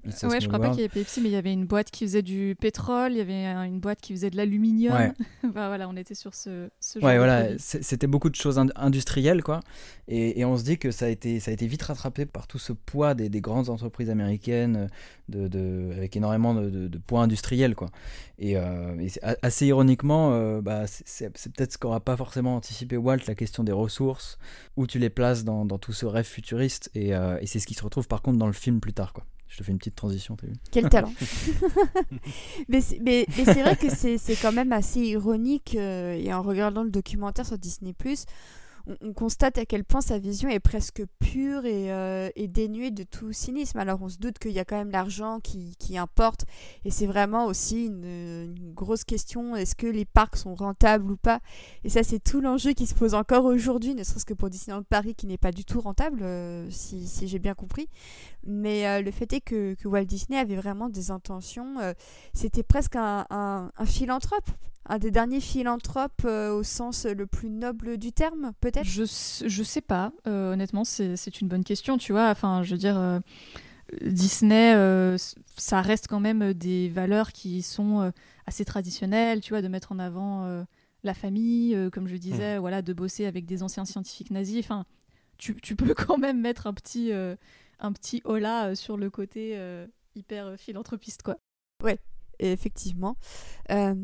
[0.05, 2.05] ouais, je crois pas qu'il y ait Pepsi, mais il y avait une boîte qui
[2.05, 4.95] faisait du pétrole, il y avait une boîte qui faisait de l'aluminium.
[4.95, 5.13] Ouais.
[5.53, 9.61] voilà, on était sur ce, ce genre ouais, voilà, c'était beaucoup de choses industrielles, quoi.
[10.07, 12.47] Et, et, on se dit que ça a été, ça a été vite rattrapé par
[12.47, 14.89] tout ce poids des, des grandes entreprises américaines,
[15.29, 17.91] de, de avec énormément de, de, poids industriels, quoi.
[18.39, 18.97] Et, euh,
[19.43, 23.73] assez ironiquement, euh, bah, c'est peut-être ce qu'aura pas forcément anticipé Walt, la question des
[23.73, 24.39] ressources,
[24.77, 27.67] où tu les places dans, dans tout ce rêve futuriste, et, euh, et c'est ce
[27.69, 29.25] qui se retrouve par contre dans le film plus tard, quoi.
[29.47, 31.13] Je te fais une petite transition, t'as vu Quel talent
[32.69, 36.83] Mais, mais, mais c'est vrai que c'est quand même assez ironique, euh, et en regardant
[36.83, 37.95] le documentaire sur Disney⁇
[39.03, 43.33] on, constate à quel point sa vision est presque pure et, euh, dénuée de tout
[43.33, 43.79] cynisme.
[43.79, 46.45] Alors on se doute qu'il y a quand même l'argent qui, importe
[46.85, 51.41] et c'est vraiment aussi une, grosse question, est-ce que les parcs sont rentables ou pas?
[51.83, 54.83] Et ça c'est tout l'enjeu qui se pose encore aujourd'hui, ne serait-ce que pour Disneyland
[54.83, 57.89] Paris qui n'est pas du tout rentable, euh, si, j'ai bien compris.
[58.47, 61.77] Mais euh, le fait est que, Walt Disney avait vraiment des intentions,
[62.35, 64.51] c'était presque un philanthrope
[64.89, 68.87] un des derniers philanthropes euh, au sens le plus noble du terme, peut-être?
[68.87, 72.31] Je, je sais pas, euh, honnêtement, c'est une bonne question, tu vois.
[72.31, 73.21] Enfin, je veux dire, euh,
[74.03, 74.75] Disney,
[75.57, 78.13] ça reste quand même des valeurs qui sont
[78.47, 80.65] assez traditionnelles, tu vois, de mettre en avant
[81.05, 82.61] la famille, comme je disais, mmh.
[82.61, 84.63] voilà, de bosser avec des anciens scientifiques nazis.
[84.63, 84.85] Enfin,
[85.39, 89.59] tu, tu peux quand même mettre un petit, un petit hola sur le côté
[90.15, 91.39] hyper philanthropiste, quoi.
[91.83, 91.99] Ouais,
[92.39, 93.17] effectivement.
[93.71, 93.95] Euh,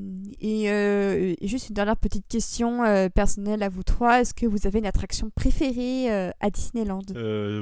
[0.42, 4.20] euh, et, juste une dernière petite question euh, personnelle à vous trois.
[4.20, 7.02] Est-ce que vous avez une attraction préférée à Disneyland?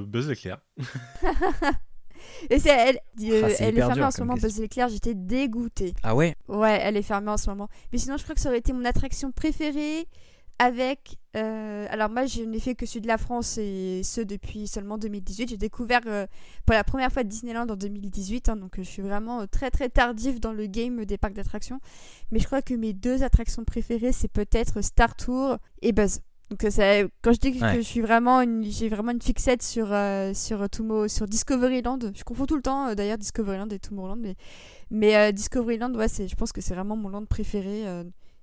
[0.06, 0.60] Buzz l'éclair.
[2.50, 5.92] Et c'est, elle, ah, elle est fermée en ce moment, Buzz l'éclair, j'étais dégoûtée.
[6.04, 6.36] Ah ouais?
[6.46, 7.68] Ouais, elle est fermée en ce moment.
[7.92, 10.06] Mais sinon, je crois que ça aurait été mon attraction préférée
[10.62, 11.18] avec.
[11.36, 14.96] Euh, alors, moi, je n'ai fait que celui de la France et ce depuis seulement
[14.96, 15.50] 2018.
[15.50, 16.26] J'ai découvert euh,
[16.66, 18.48] pour la première fois Disneyland en 2018.
[18.48, 21.80] Hein, donc, je suis vraiment très très tardif dans le game des parcs d'attractions.
[22.30, 26.20] Mais je crois que mes deux attractions préférées, c'est peut-être Star Tour et Buzz.
[26.50, 30.34] Donc, ça, quand je dis que je suis vraiment j'ai vraiment une fixette sur, euh,
[30.34, 34.20] sur, Tumo, sur Discoveryland, je confonds tout le temps d'ailleurs Discoveryland et Tomorrowland.
[34.20, 34.36] Mais,
[34.90, 37.84] mais Discoveryland, ouais, je pense que c'est vraiment mon land préféré.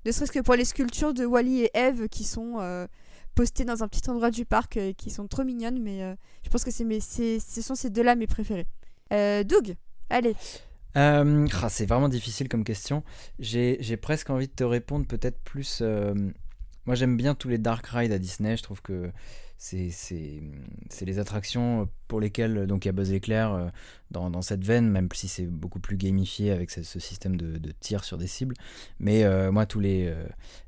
[0.06, 2.88] Ne serait-ce que pour les sculptures de Wally et Eve qui sont euh,
[3.36, 6.16] postées dans un petit endroit du parc et euh, qui sont trop mignonnes, mais euh,
[6.44, 8.68] je pense que c'est mes, ce sont ces deux-là mes préférés.
[9.12, 9.76] Doug,
[10.10, 10.36] allez.
[10.96, 11.24] Ah,
[11.70, 13.04] c'est vraiment difficile comme question.
[13.40, 15.82] J'ai presque envie de te répondre peut-être plus.
[16.86, 18.56] moi j'aime bien tous les dark rides à Disney.
[18.56, 19.12] Je trouve que
[19.58, 19.92] c'est
[21.02, 23.72] les attractions pour lesquelles donc il y a Buzz Éclair
[24.12, 28.18] dans, cette veine, même si c'est beaucoup plus gamifié avec ce, système de, tir sur
[28.18, 28.56] des cibles.
[29.00, 30.24] Mais euh, moi, tous les, euh,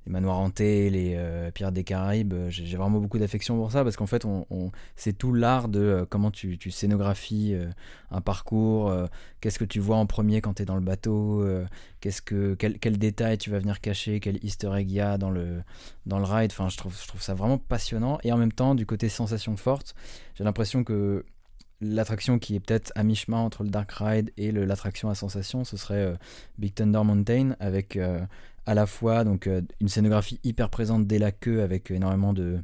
[0.05, 3.95] les, manoirs hantés, les euh, Pirates des Caraïbes, j'ai vraiment beaucoup d'affection pour ça parce
[3.95, 4.25] qu'en fait,
[4.95, 7.55] c'est tout l'art de comment tu, scénographies
[8.11, 8.93] un parcours,
[9.39, 11.43] qu'est-ce que tu vois en premier quand tu es dans le bateau,
[11.99, 15.17] qu'est-ce que, quel, quel, détail tu vas venir cacher, quel easter egg il y a
[15.17, 15.63] dans le,
[16.05, 16.51] dans le ride.
[16.51, 18.19] Enfin, je trouve, je trouve ça vraiment passionnant.
[18.23, 19.95] Et en même temps, du côté sensation forte,
[20.35, 21.25] j'ai l'impression que
[21.81, 25.77] l'attraction qui est peut-être à mi-chemin entre le Dark Ride et l'attraction à sensation, ce
[25.77, 26.15] serait
[26.57, 27.97] Big Thunder Mountain avec
[28.65, 32.59] à la fois donc une scénographie hyper présente dès la queue avec énormément de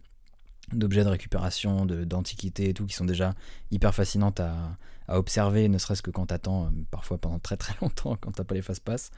[0.74, 3.34] d'objets de récupération, d'antiquités et tout qui sont déjà
[3.72, 4.78] hyper fascinantes à,
[5.10, 8.56] observer, ne serait-ce que quand t'attends euh, parfois pendant très très longtemps quand t'as pas
[8.56, 9.12] les fast pass.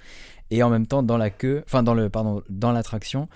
[0.52, 2.12] Et en même temps, dans la queue, enfin dans le
[2.50, 3.28] dans l'attraction,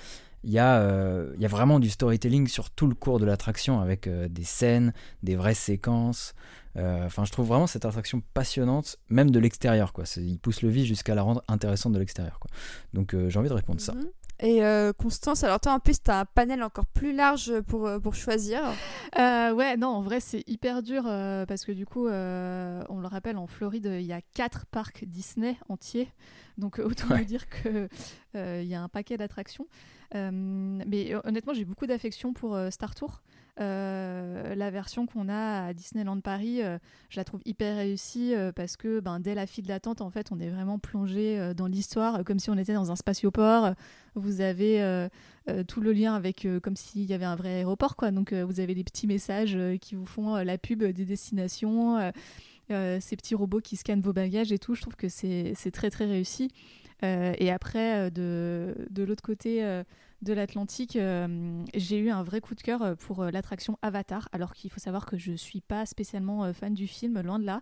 [0.44, 3.80] il y, a, euh, y a vraiment du storytelling sur tout le cours de l'attraction
[3.80, 6.34] avec euh, des scènes, des vraies séquences.
[6.76, 9.94] Enfin, je trouve vraiment cette attraction passionnante, même de l'extérieur.
[9.94, 10.06] Quoi.
[10.18, 12.40] Il pousse le vie jusqu'à la rendre intéressante de l'extérieur.
[12.96, 13.94] Donc j'ai envie de répondre ça.
[14.40, 17.88] Et euh, Constance, alors toi en plus, tu as un panel encore plus large pour,
[17.88, 18.62] euh, pour choisir.
[19.20, 23.38] Euh, ouais, non, en vrai, c'est hyper dur parce que du coup, on le rappelle,
[23.38, 26.10] en Floride, il y a quatre parcs Disney entiers.
[26.58, 27.90] Donc autant vous dire qu'il
[28.34, 29.68] y a un paquet d'attractions.
[30.14, 33.22] mais honnêtement, j'ai beaucoup d'affection pour Star Tour.
[33.60, 38.52] Euh, la version qu'on a à Disneyland Paris, euh, je la trouve hyper réussie euh,
[38.52, 42.24] parce que ben, dès la file d'attente, en fait, on est vraiment plongé dans l'histoire
[42.24, 43.74] comme si on était dans un spatioport.
[44.16, 45.10] Vous avez
[45.68, 48.12] tout le lien avec comme s'il y avait un vrai aéroport, quoi.
[48.12, 52.12] Donc vous avez des petits messages qui vous font la pub des destinations.
[52.70, 56.06] ces petits robots qui scannent vos bagages et tout, je trouve que c'est très très
[56.06, 56.50] réussi.
[57.02, 59.84] et après, de, de l'autre côté
[60.24, 64.30] de l'Atlantique, euh, j'ai eu un vrai coup de cœur euh, pour euh, l'attraction Avatar,
[64.32, 67.46] alors qu'il faut savoir que je ne suis pas spécialement fan du film, loin de
[67.46, 67.62] là.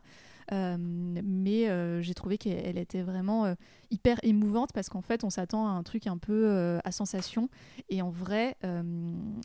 [0.51, 3.55] mais j'ai trouvé qu'elle était vraiment
[3.89, 7.49] hyper émouvante parce qu'en fait, on s'attend à un truc un peu à sensation.
[7.89, 8.57] Et en vrai,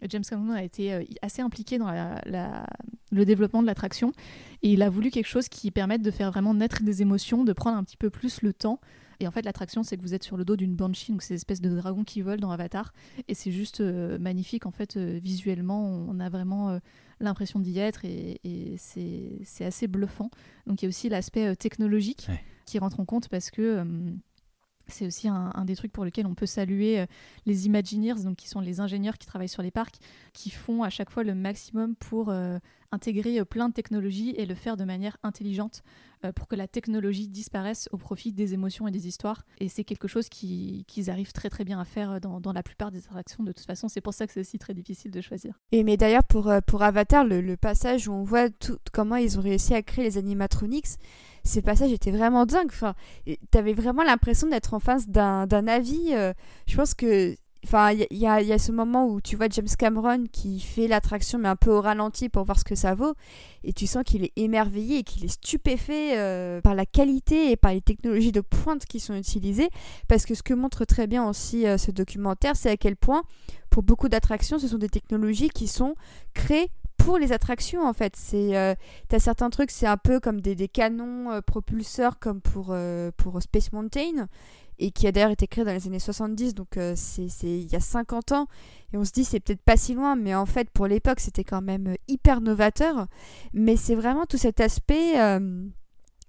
[0.08, 1.90] James Cameron a été assez impliqué dans
[3.12, 4.12] le développement de l'attraction.
[4.62, 7.52] Et il a voulu quelque chose qui permette de faire vraiment naître des émotions, de
[7.52, 8.80] prendre un petit peu plus le temps.
[9.20, 11.34] Et en fait, l'attraction, c'est que vous êtes sur le dos d'une banshee, donc ces
[11.34, 12.92] espèces de dragons qui volent dans Avatar.
[13.28, 16.78] Et c'est juste euh, magnifique, en fait, euh, visuellement, on a vraiment euh,
[17.20, 18.40] l'impression d'y être et,
[18.78, 20.30] c'est assez bluffant.
[20.66, 22.28] Donc il y a aussi l'aspect technologique
[22.66, 23.84] qui rentre en compte parce que
[24.88, 27.06] c'est aussi un, des trucs pour lesquels on peut saluer euh,
[27.44, 29.96] les Imagineers, donc qui sont les ingénieurs qui travaillent sur les parcs,
[30.32, 32.58] qui font à chaque fois le maximum pour euh,
[32.92, 35.82] intégrer euh, plein de technologies et le faire de manière intelligente
[36.32, 39.44] pour que la technologie disparaisse au profit des émotions et des histoires.
[39.58, 42.98] Et c'est quelque chose qu'ils arrivent très très bien à faire dans, la plupart des
[42.98, 43.44] attractions.
[43.44, 45.54] De toute façon, c'est pour ça que c'est aussi très difficile de choisir.
[45.72, 48.48] Et mais d'ailleurs pour, pour Avatar, le, passage où on voit
[48.92, 50.86] comment ils ont réussi à créer les animatronics,
[51.46, 52.68] ces passages étaient vraiment dingues.
[52.68, 52.94] Enfin,
[53.50, 56.12] t'avais vraiment l'impression d'être en face d'un avis.
[56.12, 56.32] Euh,
[56.66, 57.36] je pense que.
[57.66, 61.48] Enfin, il y, a ce moment où tu vois James Cameron qui fait l'attraction, mais
[61.48, 63.14] un peu au ralenti pour voir ce que ça vaut.
[63.64, 67.56] Et tu sens qu'il est émerveillé et qu'il est stupéfait euh, par la qualité et
[67.56, 69.68] par les technologies de pointe qui sont utilisées.
[70.06, 73.24] Parce que ce que montre très bien aussi euh, ce documentaire, c'est à quel point,
[73.68, 75.96] pour beaucoup d'attractions, ce sont des technologies qui sont
[76.34, 78.14] créées pour les attractions en fait.
[78.14, 78.76] C'est, euh,
[79.08, 82.76] t'as certains trucs, c'est un peu comme des, canons euh, propulseurs comme pour,
[83.16, 84.28] pour Space Mountain
[84.78, 87.76] et qui a d'ailleurs été créé dans les années 70, donc c'est, c'est il y
[87.76, 88.46] a 50 ans.
[88.92, 91.44] Et on se dit c'est peut-être pas si loin, mais en fait pour l'époque c'était
[91.44, 93.06] quand même hyper novateur.
[93.52, 95.14] Mais c'est vraiment tout cet aspect.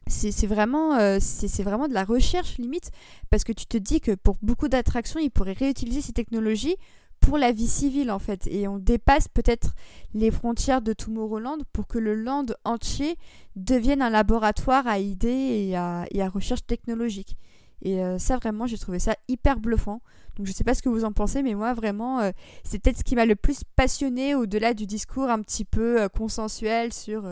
[0.08, 2.92] c'est, vraiment, c'est vraiment de la recherche limite,
[3.30, 6.78] parce que tu te dis que pour beaucoup d'attractions, ils pourraient réutiliser ces technologies
[7.20, 8.48] pour la vie civile en fait.
[8.48, 9.74] Et on dépasse peut-être
[10.14, 13.18] les frontières de Tomorrowland pour que le land entier
[13.56, 17.38] devienne un laboratoire à idées et à, et à recherche technologique.
[17.82, 20.02] Et euh, ça vraiment j'ai trouvé ça hyper bluffant.
[20.36, 22.32] Donc je sais pas ce que vous en pensez, mais moi vraiment, euh,
[22.64, 26.10] c'est peut-être ce qui m'a le plus passionné au-delà du discours un petit peu euh,
[26.10, 27.28] consensuel sur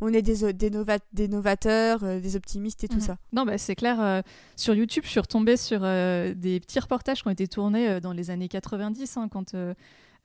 [0.00, 0.70] on est des, des,
[1.12, 3.00] des novateurs, des optimistes et tout mhm.
[3.00, 3.16] ça.
[3.32, 4.22] Non, bah, c'est clair.
[4.56, 8.30] sur YouTube, je suis retombée sur des petits reportages qui ont été tournés dans les
[8.30, 9.54] années 90, hein, quand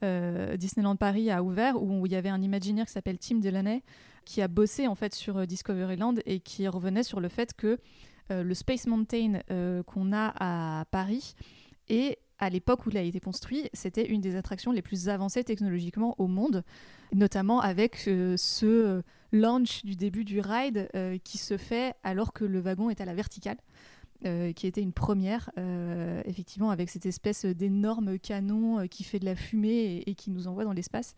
[0.02, 3.82] Disneyland Paris a ouvert, où, il y avait un imaginaire qui s'appelle Tim Delaney,
[4.24, 7.78] qui a bossé en fait sur Discoveryland et qui revenait sur le fait que
[8.30, 9.40] le Space Mountain
[9.86, 11.34] qu'on a à Paris
[11.88, 15.44] et à l'époque où il a été construit, c'était une des attractions les plus avancées
[15.44, 16.62] technologiquement au monde,
[17.12, 22.32] notamment avec euh, ce euh, launch du début du ride euh, qui se fait alors
[22.32, 23.58] que le wagon est à la verticale.
[24.56, 25.48] qui était une première,
[26.24, 30.64] effectivement, avec cette espèce d'énorme canon qui fait de la fumée et qui nous envoie
[30.64, 31.14] dans l'espace.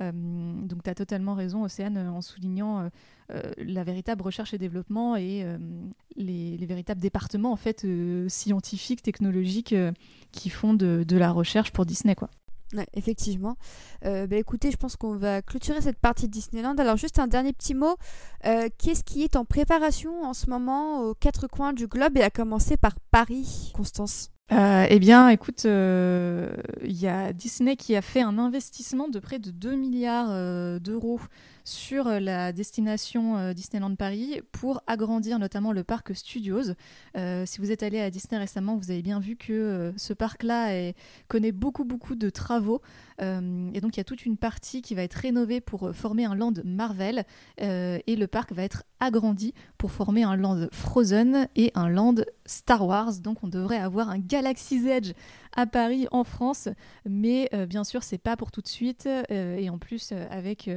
[0.00, 2.90] Euh, donc tu as totalement raison, Océane, en soulignant
[3.30, 5.58] euh, la véritable recherche et développement et euh,
[6.16, 7.86] les, véritables départements en fait,
[8.28, 9.74] scientifiques, technologiques
[10.32, 12.14] qui font de, la recherche pour Disney.
[12.14, 12.30] quoi.
[12.94, 13.56] effectivement.
[14.02, 16.76] bah, écoutez, je pense qu'on va clôturer cette partie de Disneyland.
[16.76, 17.96] Alors juste un dernier petit mot.
[18.42, 22.30] Qu'est-ce qui est en préparation en ce moment aux quatre coins du globe et à
[22.30, 24.30] commencer par Paris, Constance?
[24.54, 29.38] Eh bien, écoute, il euh, y a Disney qui a fait un investissement de près
[29.38, 31.20] de 2 milliards euh, d'euros
[31.64, 36.74] sur la destination Disneyland Paris pour agrandir notamment le parc Studios.
[37.14, 40.92] si vous êtes allé à Disney récemment, vous avez bien vu que ce parc-là
[41.28, 42.80] connaît beaucoup beaucoup de travaux.
[43.20, 46.34] et donc il y a toute une partie qui va être rénovée pour former un
[46.34, 47.24] land Marvel
[47.58, 52.86] et le parc va être agrandi pour former un land Frozen et un land Star
[52.86, 53.18] Wars.
[53.20, 55.12] Donc on devrait avoir un Galaxy's Edge
[55.54, 56.68] à Paris en France,
[57.04, 60.26] mais euh, bien sûr c'est pas pour tout de suite euh, et en plus euh,
[60.30, 60.70] avec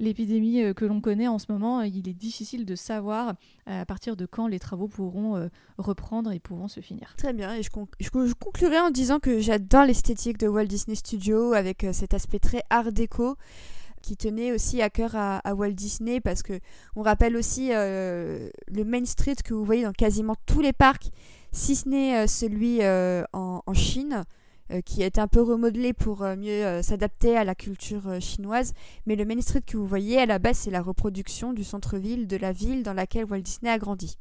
[0.00, 3.34] l'épidémie que l'on connaît en ce moment, il est difficile de savoir
[3.66, 7.14] à partir de quand les travaux pourront reprendre et pourront se finir.
[7.16, 11.52] Très bien, et je, je conclurai en disant que j'adore l'esthétique de Walt Disney Studios
[11.52, 13.36] avec cet aspect très art déco
[14.02, 16.58] qui tenait aussi à cœur à, Walt Disney parce que
[16.96, 18.50] on rappelle aussi le
[18.84, 21.10] Main Street que vous voyez dans quasiment tous les parcs,
[21.52, 24.24] si ce n'est euh, celui euh, en, Chine
[24.86, 28.72] qui a été un peu remodelé pour mieux s'adapter à la culture chinoise.
[29.04, 32.26] Mais le Main Street que vous voyez à la base, c'est la reproduction du centre-ville
[32.26, 34.16] de la ville dans laquelle Walt Disney a grandi.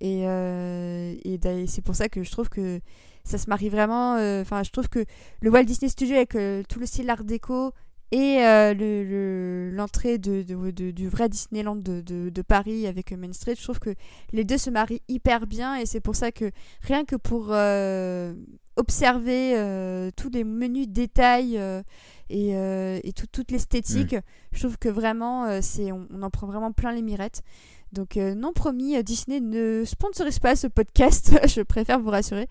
[0.00, 2.80] Et, et c'est pour ça que je trouve que
[3.22, 4.14] ça se marie vraiment.
[4.40, 5.04] Enfin, je trouve que
[5.42, 6.30] le Walt Disney Studio avec
[6.68, 7.72] tout le style art déco,
[8.12, 13.94] et euh, l'entrée de, du vrai Disneyland de, Paris avec Main Street, je trouve que
[14.32, 16.50] les deux se marient hyper bien et c'est pour ça que
[16.82, 18.34] rien que pour euh,
[18.76, 21.58] observer euh, tous les menus détails
[22.28, 24.16] et, et toute l'esthétique,
[24.52, 27.42] je trouve que vraiment on, en prend vraiment plein les mirettes.
[27.92, 32.48] Donc euh, non promis, euh, Disney ne sponsorise pas ce podcast, je préfère vous rassurer.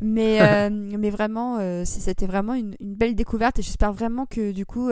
[0.00, 4.90] Mais, euh, mais vraiment, c'était vraiment une, belle découverte et j'espère vraiment que du coup,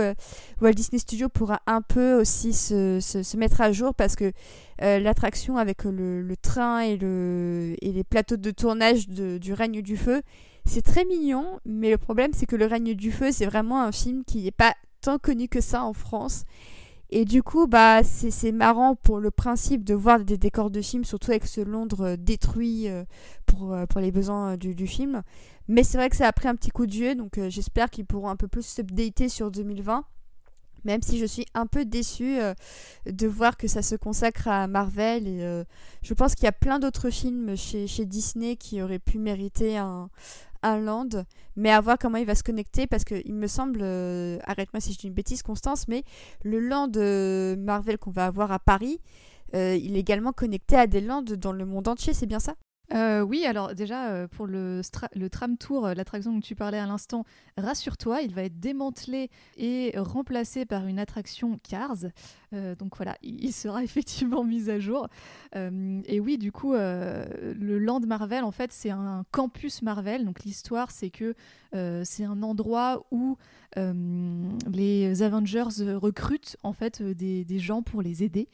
[0.60, 4.32] Walt Disney Studio pourra un peu aussi se, se, mettre à jour parce que
[4.78, 9.82] l'attraction avec le, le, train et, le, et les plateaux de tournage de, du règne
[9.82, 10.22] du feu,
[10.64, 13.92] c'est très mignon, mais le problème c'est que le règne du feu, c'est vraiment un
[13.92, 16.44] film qui n'est pas tant connu que ça en France.
[17.10, 21.04] Et du coup, bah, c'est marrant pour le principe de voir des décors de film,
[21.04, 23.04] surtout avec ce Londres euh, détruit euh,
[23.46, 25.22] pour, euh, pour les besoins du, film.
[25.68, 28.06] Mais c'est vrai que ça a pris un petit coup de vieux, donc j'espère qu'ils
[28.06, 30.04] pourront un peu plus s'updater sur 2020.
[30.84, 32.38] Même si je suis un peu déçue
[33.06, 35.26] de voir que ça se consacre à Marvel.
[35.26, 35.64] Et
[36.02, 40.08] je pense qu'il y a plein d'autres films chez Disney qui auraient pu mériter un,
[40.74, 41.08] land,
[41.56, 44.92] mais à voir comment il va se connecter parce qu'il me semble, euh, arrête-moi si
[44.92, 46.02] je dis une bêtise Constance, mais
[46.42, 49.00] le land euh, Marvel qu'on va avoir à Paris,
[49.54, 52.54] euh, il est également connecté à des lands dans le monde entier, c'est bien ça?
[52.94, 54.80] Euh, oui, alors déjà, euh, pour le,
[55.30, 57.24] tram tour, euh, l'attraction dont tu parlais à l'instant,
[57.56, 62.06] rassure-toi, il va être démantelé et remplacé par une attraction Cars.
[62.52, 65.08] donc voilà, il, sera effectivement mis à jour.
[65.54, 70.24] et oui, du coup, le Land Marvel, en fait, c'est un campus Marvel.
[70.24, 71.34] Donc l'histoire, c'est que
[72.04, 73.36] c'est un endroit où
[73.76, 78.48] les Avengers recrutent en fait des gens pour les aider.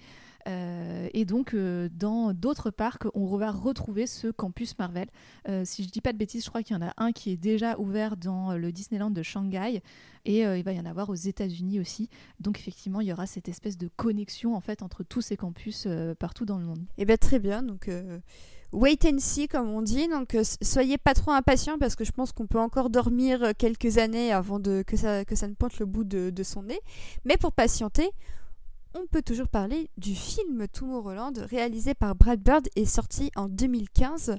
[0.49, 5.09] Euh, et donc, euh, dans d'autres parcs, on va retrouver ce campus Marvel.
[5.49, 7.31] Euh, si je dis pas de bêtises, je crois qu'il y en a un qui
[7.31, 9.83] est déjà ouvert dans le Disneyland de Shanghai
[10.25, 12.09] et il va y en avoir aux États-Unis aussi.
[12.39, 15.89] Donc, effectivement, il y aura cette espèce de connexion en fait entre tous ces campus
[16.21, 16.85] partout dans le monde.
[16.97, 17.65] Eh bien, très bien.
[17.65, 17.91] Donc,
[18.71, 20.07] wait and see, comme on dit.
[20.07, 24.33] Donc, soyez pas trop impatients parce que je pense qu'on peut encore dormir quelques années
[24.33, 26.81] avant que, ça, que ça ne pointe le bout de son nez.
[27.25, 28.09] Mais pour patienter,
[28.95, 34.37] on peut toujours parler du film Tomorrowland réalisé par Brad Bird et sorti en 2015.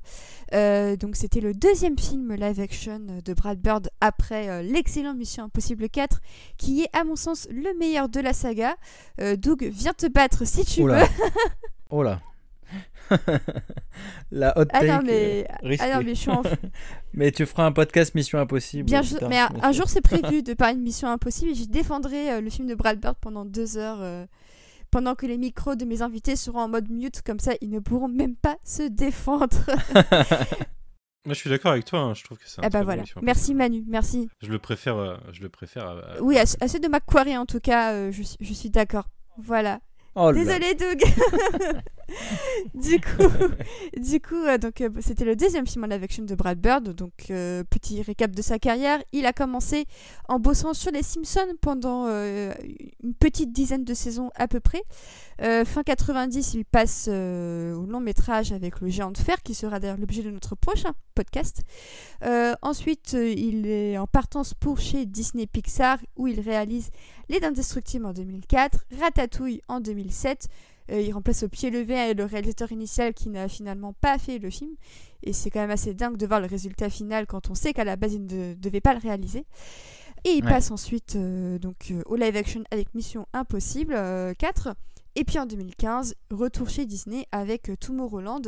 [0.53, 5.45] Euh, donc c'était le deuxième film live action de Brad Bird après euh, l'excellent Mission
[5.45, 6.21] Impossible 4
[6.57, 8.75] qui est à mon sens le meilleur de la saga.
[9.19, 10.93] Euh, Doug, viens te battre si tu veux.
[11.89, 12.21] oh là
[14.31, 15.45] la hot ah Non, mais...
[15.79, 16.13] Ah mais,
[17.13, 18.85] mais tu feras un podcast Mission Impossible.
[18.85, 22.49] Bien, mais un, jour c'est prévu de parler de Mission Impossible et je défendrai le
[22.49, 24.27] film de Brad Bird pendant deux heures
[24.93, 27.79] pendant que les micros de mes invités seront en mode mute, comme ça ils ne
[27.79, 29.57] pourront même pas se défendre.
[31.25, 31.99] Moi, je suis d'accord avec toi.
[31.99, 32.13] Hein.
[32.13, 32.61] Je trouve que c'est.
[32.63, 33.01] Eh ben voilà.
[33.21, 34.29] Merci Manu, merci.
[34.41, 34.97] Je le préfère.
[34.97, 36.19] Euh, je le préfère.
[36.21, 39.05] Oui, à, ceux de Macquarie en tout cas, euh, je, je suis d'accord.
[39.37, 39.79] Voilà.
[40.15, 41.01] Oh Désolé Doug.
[42.73, 42.99] du
[44.19, 46.89] coup, euh, donc euh, c'était le deuxième film en live action de Brad Bird.
[46.93, 49.85] Donc euh, petit récap de sa carrière, il a commencé
[50.27, 54.83] en bossant sur les Simpsons pendant une petite dizaine de saisons à peu près.
[55.39, 59.97] fin 90, il passe au long métrage avec le géant de fer, qui sera d'ailleurs
[59.97, 61.63] l'objet de notre prochain podcast.
[62.61, 66.89] ensuite, il est en partance pour chez Disney Pixar, où il réalise
[67.29, 70.49] Les Indestructibles en 2004, Ratatouille en 2007.
[70.91, 74.49] Euh, il remplace au pied levé le réalisateur initial qui n'a finalement pas fait le
[74.49, 74.71] film.
[75.23, 77.85] Et c'est quand même assez dingue de voir le résultat final quand on sait qu'à
[77.85, 79.45] la base il ne devait pas le réaliser.
[80.25, 80.51] Et il Ouais.
[80.51, 84.75] passe ensuite euh, donc, euh, au live action avec Mission Impossible euh, 4.
[85.15, 88.41] Et puis en 2015, retour chez Disney avec Tomorrowland.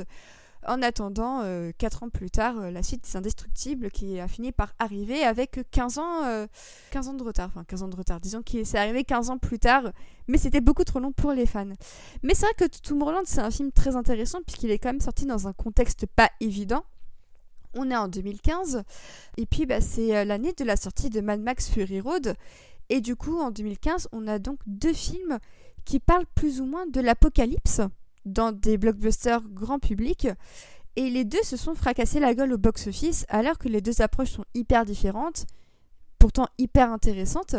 [0.68, 1.44] En attendant,
[1.78, 5.60] 4 ans plus tard, euh, la suite des Indestructibles qui a fini par arriver avec
[5.70, 6.48] 15 ans, euh,
[6.90, 7.50] 15 ans de retard.
[7.50, 8.20] Enfin, 15 ans de retard.
[8.20, 9.92] Disons que c'est arrivé 15 ans plus tard,
[10.28, 11.68] mais c'était beaucoup trop long pour les fans.
[12.24, 15.26] Mais c'est vrai que Tomorrowland, c'est un film très intéressant puisqu'il est quand même sorti
[15.26, 16.84] dans un contexte pas évident.
[17.76, 18.84] On est en 2015,
[19.36, 22.36] et puis bah, c'est euh, l'année de la sortie de Mad Max Fury Road.
[22.90, 25.40] Et du coup, en 2015, on a donc deux films
[25.84, 27.82] qui parlent plus ou moins de l'apocalypse
[28.26, 30.28] dans des blockbusters grand public.
[30.96, 34.32] Et les deux se sont fracassés la gueule au box-office, alors que les deux approches
[34.32, 35.46] sont hyper différentes,
[36.20, 37.56] pourtant hyper intéressantes.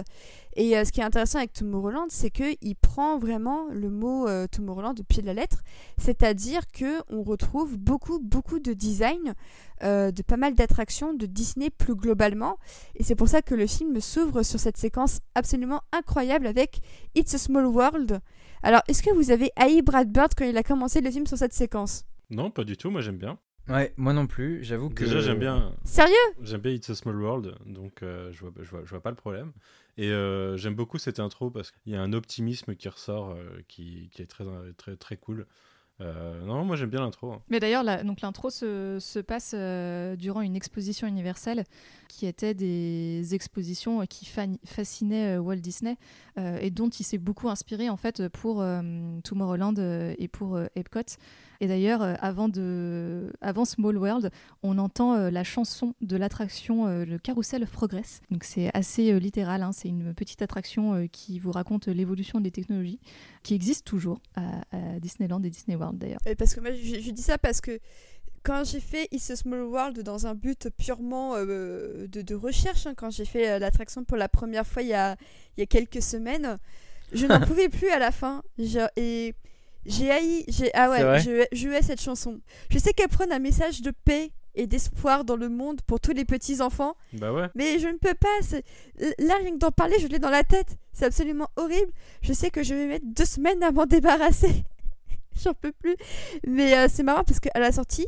[0.57, 4.47] Et euh, ce qui est intéressant avec Tomorrowland, c'est qu'il prend vraiment le mot euh,
[4.51, 5.63] Tomorrowland au pied de la lettre,
[5.99, 9.35] c'est-à-dire que on retrouve beaucoup, beaucoup de design,
[9.83, 12.57] euh, de pas mal d'attractions de Disney plus globalement.
[12.95, 16.81] Et c'est pour ça que le film s'ouvre sur cette séquence absolument incroyable avec
[17.15, 18.21] It's a Small World.
[18.67, 21.39] Alors, est-ce que vous avez haï Brad Bird quand il a commencé le film sur
[21.39, 22.05] cette séquence?
[22.31, 22.91] Non, pas du tout.
[22.91, 23.39] Moi, j'aime bien.
[23.69, 24.65] Ouais, moi non plus.
[24.65, 25.05] J'avoue que.
[25.05, 25.73] Déjà, j'aime bien.
[25.85, 26.17] Sérieux?
[26.43, 29.11] J'aime bien It's a Small World, donc euh, je, vois, je, vois, je vois pas
[29.11, 29.53] le problème.
[29.99, 33.63] Et euh, j'aime beaucoup cette intro parce qu'il y a un optimisme qui ressort euh,
[33.69, 34.45] qui, qui est très,
[34.77, 35.47] très, très cool.
[36.01, 37.33] Euh, non, moi j'aime bien l'intro.
[37.33, 37.41] hein.
[37.49, 41.65] Mais d'ailleurs, l'intro se, se passe euh, durant une exposition universelle
[42.09, 44.31] qui était des expositions qui
[44.65, 45.97] fascinaient euh, Walt Disney
[46.39, 48.63] et dont il s'est beaucoup inspiré en fait pour
[49.25, 49.75] Tomorrowland
[50.19, 51.01] et pour Epcot.
[51.61, 54.31] Et d'ailleurs, euh, avant, de, avant Small World,
[54.63, 58.21] on entend euh, la chanson de l'attraction euh, le Carousel of Progress.
[58.31, 63.01] Donc c'est assez littéral, hein, c'est une petite attraction qui vous raconte l'évolution des technologies
[63.43, 66.21] qui existe toujours à, à Disneyland et Disney World d'ailleurs.
[66.39, 67.79] Parce que moi, je, je dis ça parce que
[68.43, 72.87] quand j'ai fait It's a Small World dans un but purement euh, de, de recherche,
[72.87, 75.17] hein, quand j'ai fait euh, l'attraction pour la première fois il y a,
[75.57, 76.57] il y a quelques semaines,
[77.13, 78.43] je n'en pouvais plus à la fin.
[78.59, 79.35] Je- et
[79.87, 80.45] j'ai haï.
[80.49, 82.41] j'ai- Ah ouais, je, je hais cette chanson.
[82.71, 86.13] Je sais qu'elle prône un message de paix et d'espoir dans le monde pour tous
[86.13, 86.95] les petits enfants.
[87.13, 87.49] Bah ouais.
[87.55, 88.29] Mais je ne peux pas.
[88.43, 88.65] c'est-
[89.19, 90.77] Là, rien que d'en parler, je l'ai dans la tête.
[90.93, 91.93] C'est absolument horrible.
[92.23, 94.65] Je sais que je vais mettre deux semaines à m'en débarrasser.
[95.45, 95.95] J'en peux plus.
[96.47, 98.07] Mais euh, c'est marrant parce qu'à la sortie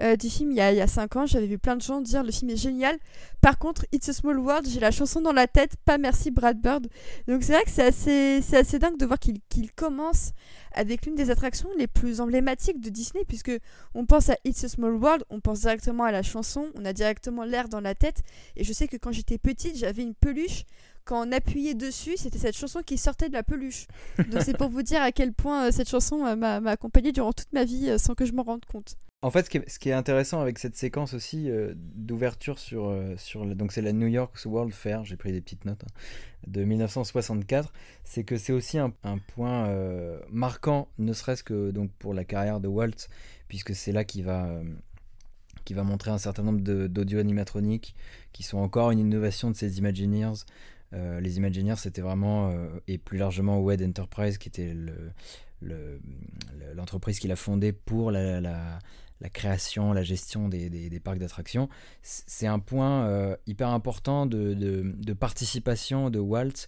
[0.00, 1.82] euh, du film, il y, a, il y a cinq ans, j'avais vu plein de
[1.82, 2.98] gens dire le film est génial.
[3.40, 5.76] Par contre, It's a Small World, j'ai la chanson dans la tête.
[5.84, 6.88] Pas merci Brad Bird.
[7.28, 10.32] Donc c'est vrai que c'est assez, c'est assez dingue de voir qu'il commence
[10.72, 13.52] avec l'une des attractions les plus emblématiques de Disney, puisque
[13.94, 16.92] on pense à It's a Small World, on pense directement à la chanson, on a
[16.92, 18.22] directement l'air dans la tête.
[18.56, 20.64] Et je sais que quand j'étais petite, j'avais une peluche.
[21.04, 23.86] Quand on appuyait dessus, c'était cette chanson qui sortait de la peluche.
[24.30, 27.10] Donc c'est pour vous dire à quel point euh, cette chanson euh, m'a m'a accompagnée
[27.10, 28.96] durant toute ma vie sans que je m'en rende compte.
[29.22, 33.44] En fait, ce qui est, intéressant avec cette séquence aussi euh, d'ouverture sur, euh, sur
[33.54, 35.92] donc c'est la New York World Fair, j'ai pris des petites notes, hein,
[36.46, 37.70] de 1964,
[38.02, 42.24] c'est que c'est aussi un, un point euh, marquant, ne serait-ce que donc pour la
[42.24, 43.08] carrière de Walt,
[43.48, 44.62] puisque c'est là qu'il va,
[45.70, 47.94] va montrer un certain nombre d'audio animatroniques
[48.32, 50.44] qui sont encore une innovation de ses Imagineers.
[50.92, 52.52] Les Imagineers, c'était vraiment,
[52.88, 55.12] et plus largement WED Enterprise, qui était le,
[55.60, 56.00] le-
[56.74, 58.78] l'entreprise qu'il a fondée pour la, la-
[59.20, 61.68] la création, la gestion des, des- parcs d'attractions.
[62.02, 66.66] C'est un point euh, hyper important de, de- participation de Walt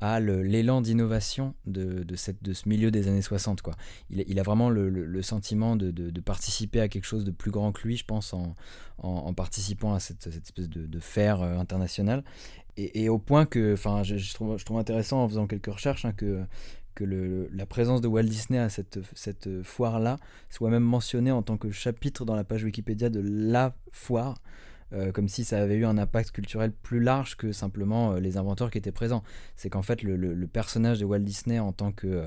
[0.00, 3.62] à l'élan d'innovation de, de, de ce milieu des années 60.
[3.62, 3.74] Quoi.
[4.10, 7.72] Il, a- vraiment le, le- sentiment de, de- participer à quelque chose de plus grand
[7.72, 8.54] que lui, je pense, en,
[8.98, 12.22] en- participant à cette, cette espèce de, faire euh, international.
[12.76, 15.72] Et, et au point que, enfin, je, je trouve, je trouve intéressant en faisant quelques
[15.72, 16.44] recherches hein, que,
[16.94, 20.16] que la présence de Walt Disney à cette, foire-là
[20.50, 24.36] soit même mentionnée en tant que chapitre dans la page Wikipédia de la foire,
[24.92, 28.36] euh, comme si ça avait eu un impact culturel plus large que simplement euh, les
[28.36, 29.24] inventeurs qui étaient présents.
[29.56, 32.26] C'est qu'en fait, le, personnage de Walt Disney en tant que, euh,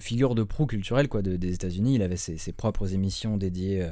[0.00, 3.88] figure de proue culturelle quoi, de- des États-Unis, il avait ses, propres émissions dédiées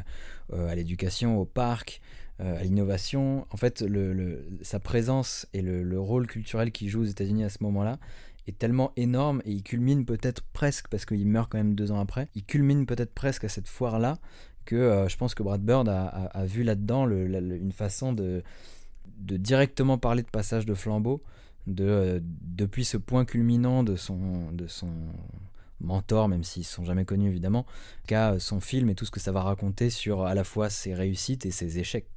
[0.52, 2.00] à l'éducation, au parc,
[2.38, 3.46] à l'innovation.
[3.50, 3.84] En fait,
[4.62, 7.98] sa présence et le rôle culturel qu'il joue aux États-Unis à ce moment-là
[8.46, 12.00] est tellement énorme et il culmine peut-être presque, parce qu'il meurt quand même deux ans
[12.00, 14.18] après, il culmine peut-être presque à cette foire-là
[14.64, 18.42] que euh, je pense que Brad Bird a, vu là-dedans une façon de,
[19.18, 21.22] de directement parler de passage de flambeau,
[21.66, 24.90] de, euh, depuis ce point culminant de son, de son
[25.80, 27.66] mentor, même s'ils ne sont jamais connus évidemment,
[28.06, 30.94] qu'à son film et tout ce que ça va raconter sur à la fois ses
[30.94, 32.08] réussites et ses échecs.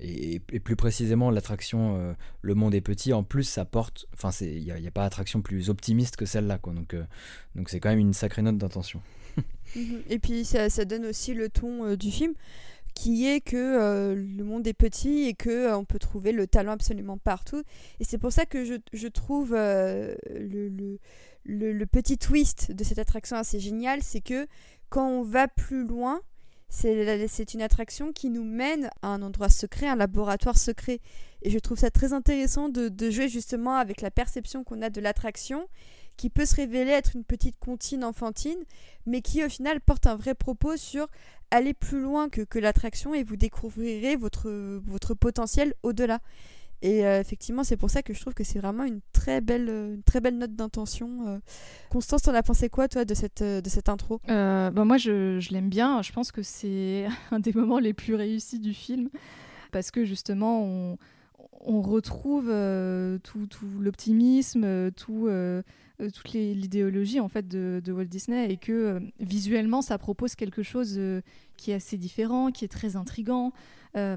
[0.00, 4.06] Et, plus précisément, l'attraction euh, Le Monde est petit, en plus, ça porte.
[4.12, 6.58] Enfin, il n'y a, pas d'attraction plus optimiste que celle-là.
[6.58, 6.72] Quoi.
[6.72, 7.04] Donc, euh,
[7.54, 9.00] donc c'est quand même une sacrée note d'intention.
[9.76, 10.02] Mhm.
[10.08, 12.34] Et puis ça, donne aussi le ton euh, du film
[12.94, 17.18] qui est que le monde est petit et que on peut trouver le talent absolument
[17.18, 17.64] partout.
[17.98, 20.98] Et c'est pour ça que je, trouve le,
[21.86, 24.46] petit twist de cette attraction assez génial, c'est que
[24.90, 26.20] quand on va plus loin,
[26.68, 31.00] c'est une attraction qui nous mène à un endroit secret, un laboratoire secret.
[31.42, 35.00] Et je trouve ça très intéressant de, jouer justement avec la perception qu'on a de
[35.00, 35.68] l'attraction,
[36.16, 38.64] qui peut se révéler être une petite comptine enfantine,
[39.06, 41.08] mais qui au final porte un vrai propos sur
[41.50, 46.20] aller plus loin que, l'attraction et vous découvrirez votre potentiel au-delà.
[46.84, 49.68] Et euh, effectivement, c'est pour ça que je trouve que c'est vraiment une très belle,
[49.70, 51.26] euh, très belle note d'intention.
[51.26, 51.38] Euh.
[51.88, 54.20] Constance, t'en as pensé quoi, toi, de cette, de cette intro?
[54.28, 56.02] Bah, Moi, je, je l'aime bien.
[56.02, 59.08] Je pense que c'est un des moments les plus réussis du film.
[59.72, 60.98] Parce que justement, on,
[61.62, 62.52] on retrouve
[63.22, 65.28] tout, tout l'optimisme, tout,
[65.98, 71.00] toute l'idéologie en fait de, Walt Disney et que visuellement ça propose quelque chose
[71.56, 73.52] qui est assez différent, qui est très intrigant.
[73.96, 74.16] Euh,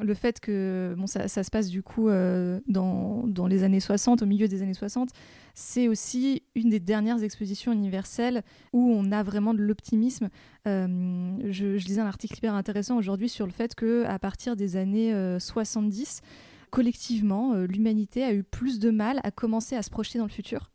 [0.00, 4.22] le fait que bon, ça, se passe du coup euh, dans, dans, les années 60,
[4.22, 5.10] au milieu des années 60,
[5.54, 8.42] c'est aussi une des dernières expositions universelles
[8.72, 10.28] où on a vraiment de l'optimisme.
[10.66, 14.56] Euh, je, je, lisais un article hyper intéressant aujourd'hui sur le fait que à partir
[14.56, 16.22] des années 70,
[16.70, 20.70] collectivement, l'humanité a eu plus de mal à commencer à se projeter dans le futur.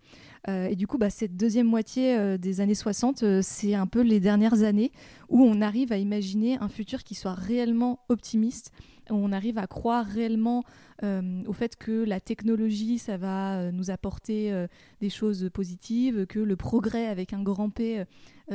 [0.47, 3.87] Euh, et du coup, bah, cette deuxième moitié euh, des années 60, euh, c'est un
[3.87, 4.91] peu les dernières années
[5.29, 8.71] où on arrive à imaginer un futur qui soit réellement optimiste,
[9.09, 10.63] où on arrive à croire réellement
[11.47, 14.67] au fait que la technologie, ça va nous apporter
[14.99, 18.05] des choses positives, que le progrès avec un grand P,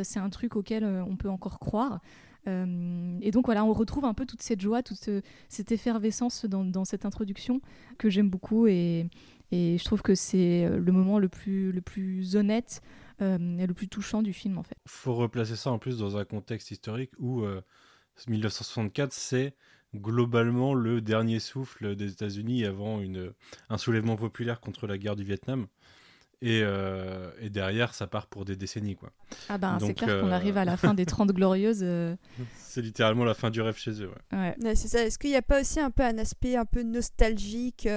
[0.05, 1.99] c'est un truc auquel on peut encore croire.
[2.47, 5.11] et donc voilà, on retrouve un peu toute cette joie, toute
[5.49, 7.61] cette effervescence dans, dans cette introduction
[7.99, 9.09] que j'aime beaucoup et,
[9.53, 12.83] et je trouve que c'est euh, le moment le plus, le plus honnête
[13.23, 14.77] euh, et le plus touchant du film, en fait.
[14.85, 17.45] Il faut replacer ça en plus dans un contexte historique où
[18.29, 19.55] 1964, euh, c'est
[19.95, 23.33] globalement le dernier souffle des États-Unis avant une,
[23.71, 25.67] un soulèvement populaire contre la guerre du Vietnam.
[26.43, 26.63] Et,
[27.41, 28.95] et, derrière, ça part pour des décennies.
[28.95, 29.11] Quoi.
[29.49, 31.83] Ah ben, c'est clair qu'on arrive à la fin des 30 glorieuses.
[32.59, 34.11] C'est littéralement la fin du rêve chez eux.
[34.33, 34.55] Ouais.
[34.63, 34.75] ouais.
[34.75, 35.03] c'est ça.
[35.03, 37.89] Est-ce qu'il n'y a pas aussi un peu un aspect un peu nostalgique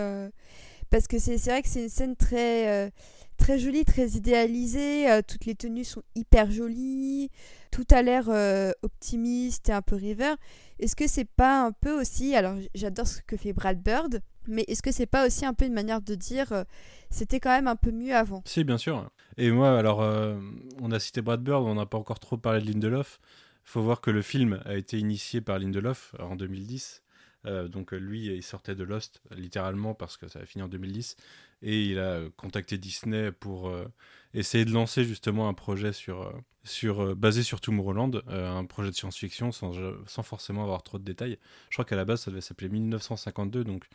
[0.90, 5.10] parce que c'est vrai que c'est une scène très, euh, jolie, très idéalisée.
[5.10, 7.30] Euh, toutes les tenues sont hyper jolies.
[7.72, 10.36] Tout a l'air euh, optimiste et un peu river.
[10.80, 12.36] Est-ce que c'est pas un peu aussi.
[12.36, 15.66] Alors, j'adore ce que fait Brad Bird, mais est-ce que c'est pas aussi un peu
[15.66, 16.66] une manière de dire
[17.10, 18.42] c'était quand même un peu mieux avant?
[18.46, 19.10] Si, bien sûr.
[19.38, 20.00] Et moi, alors,
[20.82, 23.20] on a cité Brad Bird, on n'a pas encore trop parlé de Lindelof.
[23.70, 27.09] Faut voir que le film a été initié par Lindelof en 2010 euh,
[27.46, 31.16] donc euh, lui, il sortait de Lost littéralement parce que ça a fini en 2010
[31.62, 33.72] et il a euh, contacté Disney pour
[34.34, 36.32] essayer de lancer justement un projet sur,
[36.64, 39.74] sur, basé sur Tomorrowland, un projet de science-fiction sans,
[40.06, 41.40] sans, forcément avoir trop de détails.
[41.70, 43.86] Je crois qu'à la base ça devait s'appeler 1952, donc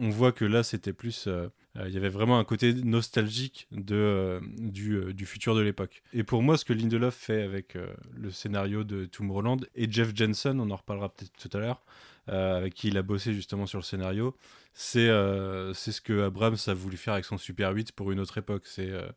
[0.00, 1.28] on voit que là c'était plus,
[1.76, 6.02] il y avait vraiment un côté nostalgique de, du, du futur de l'époque.
[6.14, 7.76] Et pour moi, ce que Lindelof fait avec
[8.14, 11.84] le scénario de Tomorrowland et Jeff Jensen, on en reparlera peut-être tout à l'heure.
[12.28, 14.36] Euh, avec qui il a bossé justement sur le scénario,
[14.74, 18.38] c'est euh, ce que Abrams a voulu faire avec son Super 8 pour une autre
[18.38, 18.62] époque.
[18.66, 19.08] C'est euh,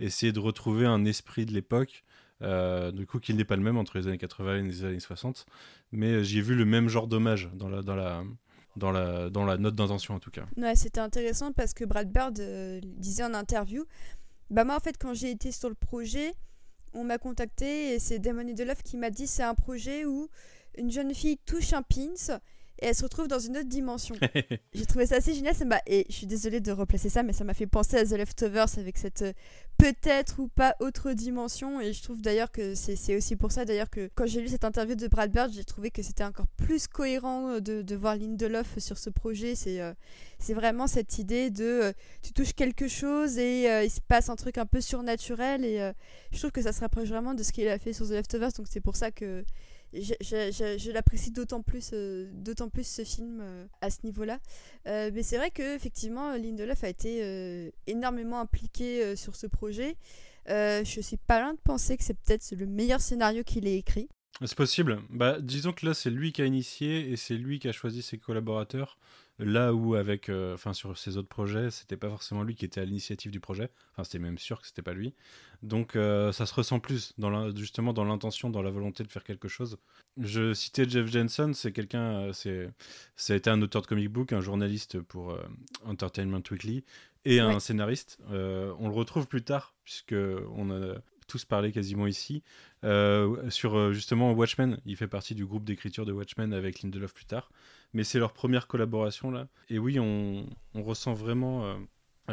[0.00, 2.04] essayer de retrouver un esprit de l'époque.
[2.40, 5.46] du coup, qu'il n'est pas le même entre les années 80 et les années 60.
[5.92, 8.24] Mais j'ai vu le même genre d'hommage dans la, dans la,
[8.76, 10.46] dans la, dans la note d'intention en tout cas.
[10.56, 12.40] Ouais, c'était intéressant parce que Brad Bird
[12.82, 13.84] disait en interview
[14.50, 16.34] Bah, moi en fait, quand j'ai été sur le projet,
[16.92, 20.28] on m'a contacté et c'est Damon Love qui m'a dit c'est un projet où
[20.76, 22.38] une jeune fille touche un pins
[22.80, 24.14] et elle se retrouve dans une autre dimension.
[24.74, 25.54] J'ai trouvé ça assez génial.
[25.54, 28.12] Ça et je suis désolée de replacer ça, mais ça m'a fait penser à The
[28.12, 29.32] Leftovers avec cette euh,
[29.78, 31.80] peut-être ou pas autre dimension.
[31.80, 34.64] Et je trouve d'ailleurs que c'est aussi pour ça d'ailleurs que quand j'ai lu cette
[34.64, 38.14] interview de Brad Bird, j'ai trouvé que c'était encore plus cohérent euh, de, de voir
[38.14, 39.56] Lindelof sur ce projet.
[39.56, 39.92] C'est euh,
[40.38, 41.92] c'est vraiment cette idée de
[42.22, 45.64] tu touches quelque chose et il se passe un truc un peu surnaturel.
[45.64, 45.92] Et
[46.30, 48.52] je trouve que ça se rapproche vraiment de ce qu'il a fait sur The Leftovers.
[48.52, 49.44] Donc c'est pour ça que
[49.92, 54.38] je, l'apprécie d'autant plus, euh, d'autant plus ce film euh, à ce niveau-là.
[54.86, 59.96] Euh, mais c'est vrai que effectivement, Lindelof a été énormément impliqué sur ce projet.
[60.46, 64.08] je suis pas loin de penser que c'est peut-être le meilleur scénario qu'il ait écrit.
[64.44, 65.00] C'est possible.
[65.10, 68.02] Bah, disons que là, c'est lui qui a initié et c'est lui qui a choisi
[68.02, 68.98] ses collaborateurs.
[69.38, 72.80] Là où avec, euh, enfin sur ses autres projets, c'était pas forcément lui qui était
[72.80, 73.70] à l'initiative du projet.
[73.92, 75.14] Enfin, c'était même sûr que c'était pas lui.
[75.62, 79.22] Donc euh, ça se ressent plus dans justement dans l'intention, dans la volonté de faire
[79.22, 79.78] quelque chose.
[80.20, 82.68] Je citais Jeff Jensen, c'est quelqu'un, euh, c'est,
[83.14, 85.38] ça a été un auteur de comic book, un journaliste pour
[85.84, 86.84] Entertainment Weekly
[87.24, 88.18] et un scénariste.
[88.28, 90.14] on le retrouve plus tard puisque
[90.56, 90.96] on a
[91.28, 92.42] tous parlé quasiment ici,
[92.84, 94.80] euh, sur justement Watchmen.
[94.84, 97.50] Il fait partie du groupe d'écriture de Watchmen avec Lindelof plus tard.
[97.92, 99.46] Mais c'est leur première collaboration là.
[99.68, 101.78] Et oui, on, on ressent vraiment.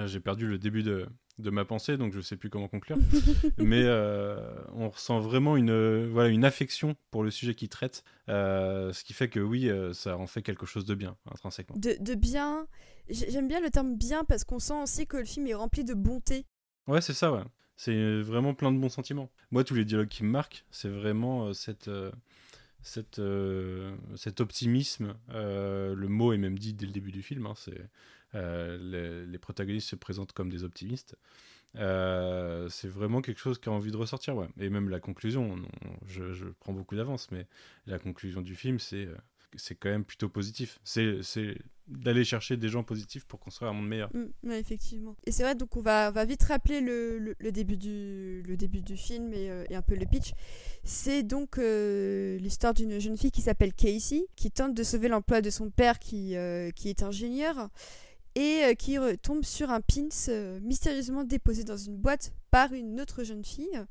[0.05, 1.07] J'ai perdu le début de,
[1.39, 2.97] de ma pensée, donc je ne sais plus comment conclure.
[3.57, 4.37] Mais euh,
[4.73, 9.03] on ressent vraiment une, euh, voilà, une affection pour le sujet qu'il traite, euh, ce
[9.03, 11.75] qui fait que oui, ça en fait quelque chose de bien, intrinsèquement.
[11.77, 12.67] De, de bien,
[13.09, 15.93] j'aime bien le terme bien parce qu'on sent aussi que le film est rempli de
[15.93, 16.45] bonté.
[16.87, 17.41] Ouais, c'est ça, ouais.
[17.77, 19.29] C'est vraiment plein de bons sentiments.
[19.51, 21.89] Moi, tous les dialogues qui me marquent, c'est vraiment cette,
[22.81, 23.21] cette,
[24.15, 25.15] cet optimisme.
[25.29, 27.45] le mot est même dit dès le début du film.
[27.45, 27.55] Hein,
[28.35, 31.15] euh, les, protagonistes se présentent comme des optimistes.
[31.77, 34.35] Euh, c'est vraiment quelque chose qui a envie de ressortir.
[34.59, 35.57] Et même la conclusion,
[36.05, 37.47] je, prends beaucoup d'avance, mais
[37.85, 39.15] la conclusion du film, c'est euh,
[39.57, 40.79] c'est quand même plutôt positif.
[40.83, 41.21] C'est
[41.87, 44.09] d'aller chercher des gens positifs pour construire un monde meilleur.
[44.13, 45.15] Mm, effectivement.
[45.25, 48.81] Et c'est vrai, donc on va, va vite rappeler le, le, début, du, le début
[48.81, 50.31] du film et, et un peu le pitch.
[50.83, 55.49] C'est donc l'histoire d'une jeune fille qui s'appelle Casey, qui tente de sauver l'emploi de
[55.51, 56.35] son père qui,
[56.75, 57.69] qui est ingénieur
[58.35, 63.01] et euh, qui tombe sur un pins euh, mystérieusement déposé dans une boîte par une
[63.01, 63.81] autre jeune fille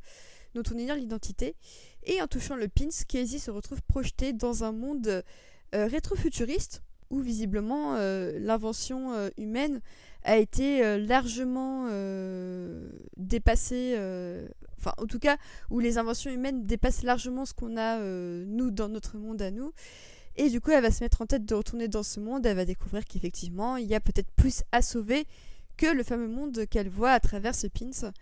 [0.55, 1.57] dont on ignore l'identité.
[2.05, 5.23] Et en touchant le pins, Casey se retrouve projetée dans un monde euh,
[5.75, 7.97] rétro-futuriste où visiblement
[8.39, 9.81] l'invention humaine
[10.23, 11.87] a été largement
[13.17, 13.95] dépassée,
[14.79, 15.37] enfin en tout cas
[15.71, 19.73] où les inventions humaines dépassent largement ce qu'on a nous dans notre monde à nous.
[20.37, 22.45] Et du coup, elle va se mettre en tête de retourner dans ce monde.
[22.45, 25.27] Elle va découvrir qu'effectivement, il y a peut-être plus à sauver
[25.77, 28.13] que le fameux monde qu'elle voit à travers ce pins.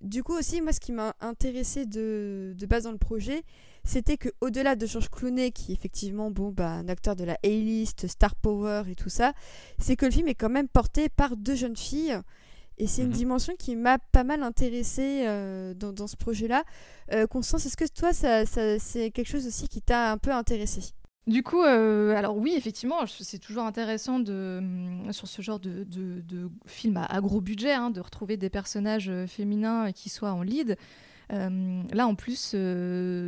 [0.00, 3.42] Du coup aussi, moi, ce qui m'a intéressé de, de, base dans le projet,
[3.88, 7.38] c'était que au-delà de George Clooney, qui est effectivement bon, bah, un acteur de la
[7.42, 9.32] A-list, Star Power et tout ça,
[9.78, 12.20] c'est que le film est quand même porté par deux jeunes filles.
[12.76, 13.14] Et c'est une mhm.
[13.14, 16.64] dimension qui m'a pas mal intéressée euh, dans, dans, ce projet-là.
[17.12, 20.32] Euh, Constance, est-ce que toi, ça, ça c'est quelque chose aussi qui t'a un peu
[20.32, 20.92] intéressé
[21.26, 25.84] du coup, euh, alors oui, effectivement, c'est toujours intéressant de, hum, sur ce genre de,
[25.84, 30.78] de, film à, gros budget, hein, de retrouver des personnages féminins qui soient en lead.
[31.32, 32.54] Euh, là, en plus,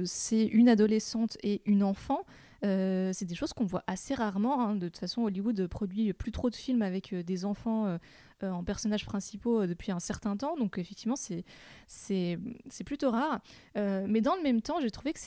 [0.04, 2.24] c'est une adolescente et une enfant.
[2.62, 4.60] c'est des choses qu'on voit assez rarement.
[4.60, 4.76] Hein.
[4.76, 7.98] De toute façon, Hollywood produit plus trop de films avec des enfants
[8.42, 10.56] en personnages principaux depuis un certain temps.
[10.56, 12.38] Donc, effectivement, c'est
[12.84, 13.40] plutôt rare.
[13.74, 15.20] mais dans le même temps, j'ai trouvé que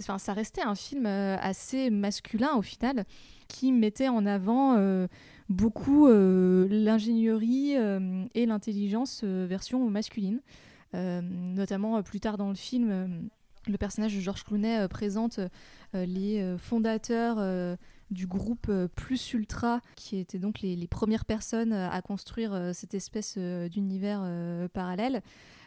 [0.00, 3.04] enfin, ça restait un film euh, assez masculin au final,
[3.48, 5.06] qui mettait en avant euh,
[5.48, 7.74] beaucoup euh, l'ingénierie
[8.34, 10.40] et l'intelligence version masculine.
[11.22, 13.28] Notamment plus tard dans le film,
[13.66, 15.40] le personnage de Georges Clooney présente
[15.92, 17.76] les fondateurs
[18.10, 23.36] du groupe Plus Ultra, qui étaient donc les, les premières personnes à construire cette espèce
[23.38, 24.22] d'univers
[24.72, 25.22] parallèle.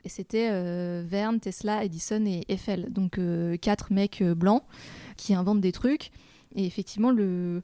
[0.05, 2.91] Et c'était euh, Verne, Tesla, Edison et Eiffel.
[2.91, 4.63] Donc euh, quatre mecs euh, blancs
[5.17, 6.11] qui inventent des trucs.
[6.55, 7.61] Et effectivement, le,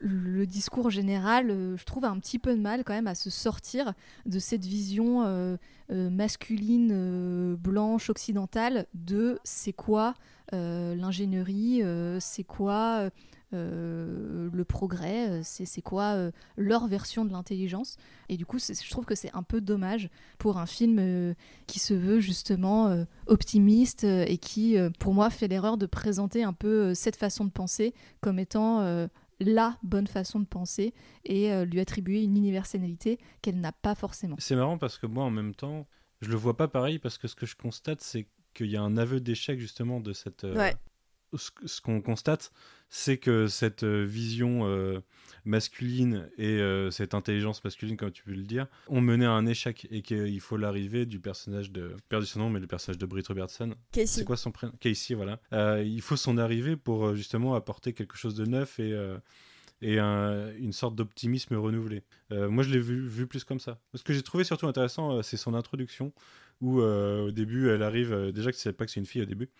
[0.00, 3.94] le discours général, je trouve, un petit peu de mal quand même à se sortir
[4.26, 5.58] de cette vision
[5.90, 10.14] masculine, blanche, occidentale de c'est quoi
[10.52, 11.82] l'ingénierie,
[12.20, 13.10] c'est quoi
[13.54, 17.96] euh, le progrès, euh, c'est quoi euh, leur version de l'intelligence.
[18.28, 21.34] Et du coup, je trouve que c'est un peu dommage pour un film
[21.66, 26.94] qui se veut justement optimiste et qui, pour moi, fait l'erreur de présenter un peu
[26.94, 29.08] cette façon de penser comme étant
[29.40, 34.36] la bonne façon de penser et lui attribuer une universalité qu'elle n'a pas forcément.
[34.38, 35.86] C'est marrant parce que moi, en même temps,
[36.20, 38.82] je le vois pas pareil parce que ce que je constate, c'est qu'il y a
[38.82, 40.46] un aveu d'échec justement de cette.
[41.34, 42.52] Ce, qu'on constate,
[42.88, 45.00] c'est que cette euh, vision euh,
[45.44, 49.46] masculine et euh, cette intelligence masculine, comme tu peux le dire, ont mené à un
[49.46, 53.06] échec et qu'il faut l'arrivée du personnage de, perdu son nom, mais le personnage de
[53.06, 53.74] Britt Robertson.
[53.92, 54.72] C'est quoi son prénom?
[54.80, 55.38] Casey, voilà.
[55.82, 58.96] il faut son arrivée pour justement apporter quelque chose de neuf et
[59.80, 62.02] et une sorte d'optimisme renouvelé.
[62.30, 63.78] moi, je l'ai vu, vu, plus comme ça.
[63.94, 66.12] Ce que j'ai trouvé surtout intéressant, c'est son introduction,
[66.60, 69.26] où au début, elle arrive, déjà que tu sais pas que c'est une fille au
[69.26, 69.50] début,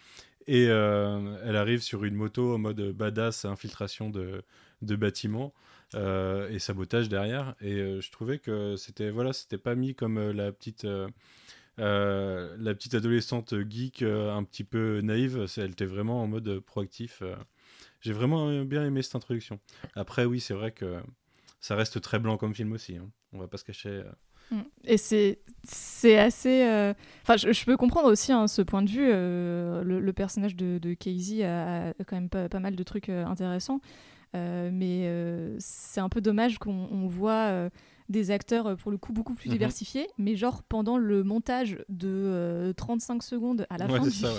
[0.49, 4.43] et euh, elle arrive sur une moto en mode badass, infiltration de,
[4.81, 5.53] bâtiments
[5.95, 7.55] euh, et sabotage derrière.
[7.61, 10.87] Et euh, je trouvais que c'était voilà, c'était pas mis comme la petite.
[11.77, 17.23] la petite adolescente geek un petit peu naïve, elle était vraiment en mode proactif.
[18.01, 19.61] J'ai vraiment bien aimé cette introduction.
[19.97, 20.99] Après, oui, c'est vrai que
[21.61, 22.97] ça reste très blanc comme film aussi.
[22.97, 23.11] Hein.
[23.35, 24.03] On va pas se cacher.
[24.51, 24.61] Mm.
[24.85, 26.63] Et c'est c'est assez.
[26.65, 29.07] euh, Enfin, je, je peux comprendre aussi hein, ce point de vue.
[29.11, 32.83] euh, le, le personnage de, de Casey a, a quand même pas, pas mal de
[32.83, 33.81] trucs euh, intéressants.
[34.37, 37.71] Euh, mais euh, c'est un peu dommage qu'on on voit euh,
[38.11, 39.55] des acteurs pour le coup beaucoup plus Mhm.
[39.55, 44.11] diversifiés, mais genre pendant le montage de euh, 35 secondes à la Ouais, fin du
[44.11, 44.39] ça, ouais.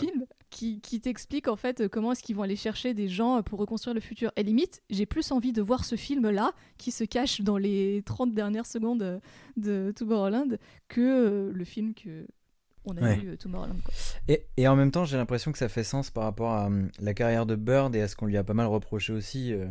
[0.49, 3.59] Qui, t'explique en fait euh, comment est-ce qu'ils vont aller chercher des gens euh, pour
[3.59, 4.31] reconstruire le futur.
[4.35, 8.33] Et limite, j'ai plus envie de voir ce film-là qui se cache dans les 30
[8.33, 9.19] dernières secondes euh,
[9.57, 12.25] de Tomorrowland que le film que
[12.93, 13.15] on a Ouais.
[13.17, 13.75] vu euh, Tomorrowland.
[13.83, 13.93] Quoi.
[14.27, 16.89] Et, et en même temps, j'ai l'impression que ça fait sens par rapport à hum,
[16.99, 19.65] la carrière de Bird et à ce qu'on lui a pas mal reproché aussi, euh,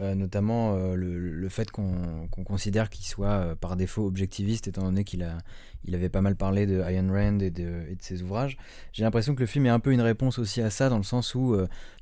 [0.00, 5.04] euh, notamment euh, le, le fait qu'on considère qu'il soit par défaut objectiviste, étant donné
[5.04, 5.38] qu'il a,
[5.84, 8.56] il avait pas mal parlé de Ayn Rand et de, et de ses ouvrages.
[8.92, 11.02] J'ai l'impression que le film est un peu une réponse aussi à ça, dans le
[11.04, 11.56] sens où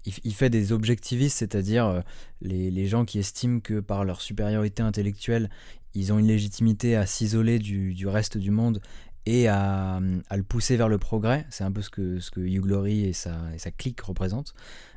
[0.06, 2.02] il, il fait des objectivistes, c'est-à-dire
[2.40, 5.50] les, les gens qui estiment que par leur supériorité intellectuelle,
[5.94, 8.80] ils ont une légitimité à s'isoler du, du reste du monde
[9.26, 11.46] et à, le pousser vers le progrès.
[11.50, 13.32] C'est un peu ce que, ce que Hugh Laurie et sa,
[13.76, 14.54] clique représentent.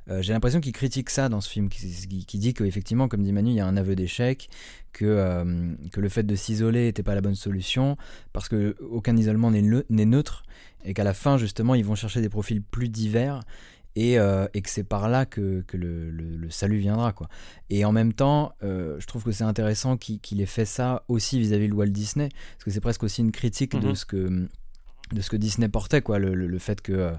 [0.09, 3.51] Euh, J'ai l'impression qu'il critique ça dans ce film, qui, dit qu'effectivement, comme dit Manu,
[3.51, 4.49] il y a un aveu d'échec,
[4.93, 7.97] que, euh, que le fait de s'isoler n'était pas la bonne solution,
[8.33, 10.43] parce que aucun isolement n'est le- n'est neutre,
[10.83, 13.41] et qu'à la fin, justement, ils vont chercher des profils plus divers,
[13.95, 17.13] et, euh, et que c'est par là que, que le, le- le salut viendra.
[17.13, 17.27] Quoi.
[17.69, 21.39] Et en même temps, euh, je trouve que c'est intéressant qu'il ait fait ça aussi
[21.39, 23.95] vis-à-vis de Walt Disney, parce que c'est presque aussi une critique de Mhm.
[23.95, 24.47] ce que
[25.13, 27.11] de ce que Disney portait, quoi, le, fait que euh,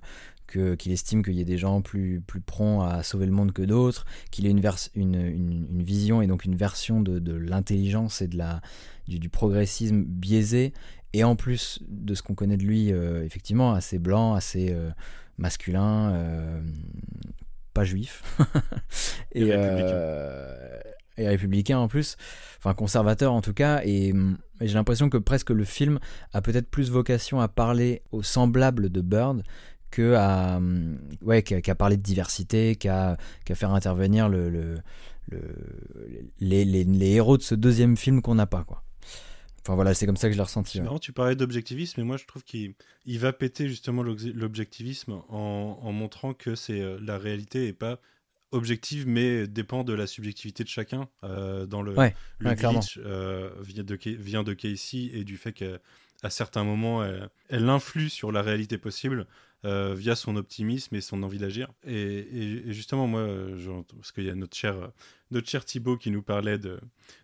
[0.49, 3.53] que- qu'il estime qu'il y ait des gens plus, plus prompts à sauver le monde
[3.53, 4.61] que d'autres, qu'il ait une,
[4.95, 8.61] une, une, une vision et donc une version de, de l'intelligence et de la,
[9.07, 10.73] du, du progressisme biaisé,
[11.19, 14.91] et en plus de ce qu'on connaît de lui, euh, effectivement, assez blanc, assez euh,
[15.39, 16.61] masculin, euh,
[17.75, 18.23] pas juif,
[19.33, 19.99] Et républicain.
[21.19, 22.17] et républicain en plus,
[22.59, 25.99] enfin conservateur en tout cas, et, hum, et j'ai l'impression que presque le film
[26.33, 29.43] a peut-être plus vocation à parler aux semblables de Bird
[29.91, 33.17] que à hum, ouais qu'à parler de diversité, qu'à
[33.55, 34.79] faire intervenir le, le-
[35.29, 35.41] le-
[36.41, 38.83] les, les- les héros de ce deuxième film qu'on n'a pas quoi.
[39.67, 40.81] Enfin voilà, c'est comme ça que je l'ai ressenti.
[40.81, 40.99] Ouais.
[41.01, 45.81] tu parlais d'objectivisme, mais moi je trouve qu'il il va péter justement l'obje- l'objectivisme en,
[45.83, 47.99] en montrant que c'est euh, la réalité est pas
[48.53, 51.09] objective, mais dépend de la subjectivité de chacun.
[51.25, 55.37] Euh, dans le, Ouais, le ouais, glitch euh, vient, de, vient de Casey et du
[55.37, 59.27] fait qu'à certains moments, elle, elle influe sur la réalité possible
[59.65, 61.73] euh, via son optimisme et son envie d'agir.
[61.87, 64.93] Et, justement, moi, euh, parce qu'il y a notre cher,
[65.31, 66.59] notre cher Thibaut qui nous parlait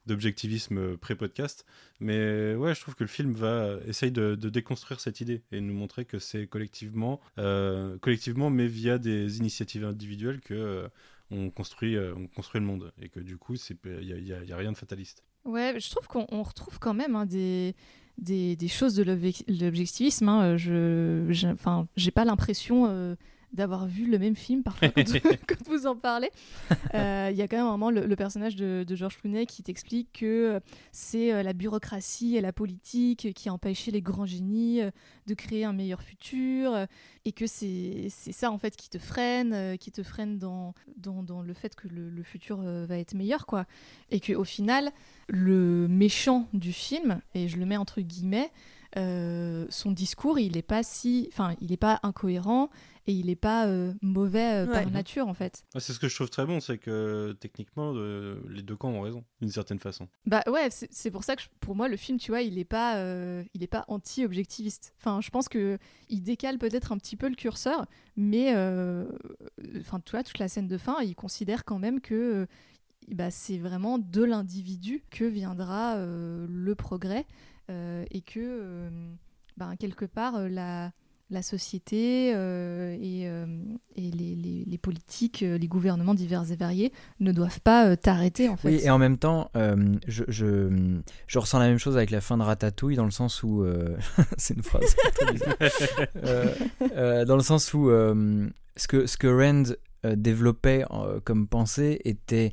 [0.06, 1.66] d'objectivisme pré-podcast,
[2.00, 5.74] mais ouais, je trouve que le film va essaye de, déconstruire cette idée et nous
[5.74, 10.88] montrer que c'est collectivement, euh, collectivement, mais via des initiatives individuelles que
[11.30, 14.72] on construit, on construit le monde et que du coup, il y a, a- rien
[14.72, 15.22] de fataliste.
[15.44, 17.74] Ouais, je trouve qu'on on retrouve quand même hein, des,
[18.18, 20.28] des, choses de l'obje- l'objectivisme.
[20.28, 20.56] Hein.
[20.56, 23.14] Je, j'ai- enfin, j'ai pas l'impression euh,
[23.52, 25.04] d'avoir vu le même film parfois quand,
[25.46, 26.30] quand vous en parlez.
[26.94, 29.46] Euh, Il y a quand même un moment le, le personnage de, de Georges Clooney
[29.46, 34.02] qui t'explique que euh, c'est euh, la bureaucratie et la politique qui a empêché les
[34.02, 34.80] grands génies
[35.26, 36.86] de créer un meilleur futur
[37.24, 41.42] et que c'est ça en fait qui te freine, qui te freine dans, dans, dans
[41.42, 43.66] le fait que le, le futur va être meilleur quoi.
[44.10, 44.90] Et qu'au final,
[45.28, 48.50] le méchant du film, et je le mets entre guillemets,
[48.96, 52.68] euh, son discours, il est pas si, enfin, il est pas incohérent
[53.06, 54.82] et il est pas euh, mauvais euh, Ouais.
[54.84, 55.64] par nature en fait.
[55.78, 59.00] C'est ce que je trouve très bon, c'est que techniquement, euh, les deux camps ont
[59.00, 60.08] raison, d'une certaine façon.
[60.26, 62.64] Bah ouais, c'est pour ça que je- pour moi le film, tu vois, il est
[62.64, 64.94] pas, euh, il est pas anti-objectiviste.
[65.00, 65.78] Enfin, je pense que
[66.08, 67.86] il décale peut-être un petit peu le curseur,
[68.16, 69.06] mais euh,
[69.80, 72.46] enfin, tu vois, toute la scène de fin, il considère quand même que euh,
[73.08, 77.26] bah, c'est vraiment de l'individu que viendra euh, le progrès
[77.68, 78.90] et que euh,
[79.56, 80.92] ben, quelque part euh, la
[81.30, 83.46] la société euh, et, euh,
[83.96, 87.96] et les, les- les politiques, euh, les gouvernements divers et variés ne doivent pas euh,
[87.96, 88.68] t'arrêter en fait.
[88.68, 92.20] Oui, et en même temps, euh, je, je, je ressens la même chose avec la
[92.20, 93.62] fin de Ratatouille, dans le sens où.
[93.62, 93.96] euh,
[94.36, 95.56] c'est une phrase très bizarre.
[96.22, 96.54] Euh,
[96.96, 98.46] euh, dans le sens où euh,
[98.76, 102.52] ce, que, ce que Rand euh, développait euh, comme pensée était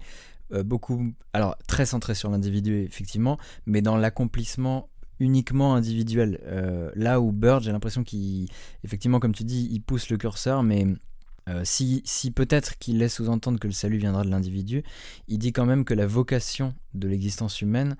[0.54, 1.12] euh, beaucoup.
[1.34, 4.88] Alors, très centré sur l'individu, effectivement, mais dans l'accomplissement
[5.20, 6.40] uniquement individuel.
[6.44, 8.48] Euh, là où Bird, j'ai l'impression qu'il.
[8.84, 10.86] Effectivement, comme tu dis, il pousse le curseur, mais.
[11.48, 14.84] euh, si, si peut-être qu'il laisse sous-entendre que le salut viendra de l'individu,
[15.28, 17.96] il dit quand même que la vocation de l'existence humaine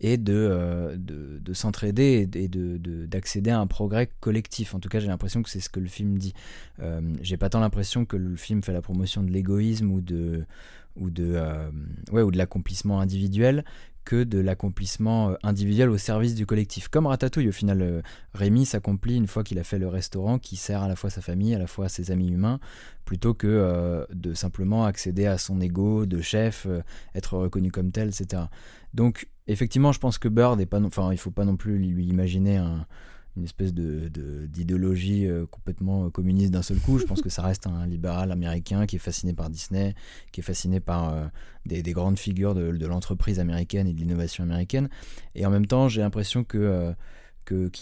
[0.00, 4.74] est de, euh, de, de s'entraider et de- de- d'accéder à un progrès collectif.
[4.74, 6.32] En tout cas, j'ai l'impression que c'est ce que le film dit.
[7.22, 10.44] J'ai pas tant l'impression que le film fait la promotion de l'égoïsme ou de,
[10.96, 11.36] ou de,
[12.12, 13.64] ouais, ou de l'accomplissement individuel
[14.04, 16.88] que de l'accomplissement euh, individuel au service du collectif.
[16.88, 18.02] Comme Ratatouille, au final, euh,
[18.34, 21.20] Rémi s'accomplit une fois qu'il a fait le restaurant qui sert à la fois sa
[21.20, 22.60] famille, à la fois ses amis humains,
[23.04, 26.66] plutôt que euh, de simplement accéder à son ego de chef,
[27.14, 28.44] être reconnu comme tel, etc.
[28.94, 32.06] Donc, effectivement, je pense que Bird est pas, enfin, il faut pas non plus lui
[32.06, 32.86] imaginer un,
[33.36, 36.98] une espèce d'idéologie euh, complètement communiste d'un seul coup.
[36.98, 39.94] Je pense que ça reste un libéral américain qui est fasciné par Disney,
[40.32, 41.26] qui est fasciné par euh,
[41.64, 44.88] des, grandes figures de, l'entreprise américaine et de l'innovation américaine.
[45.34, 46.92] Et en même temps, j'ai l'impression que, euh,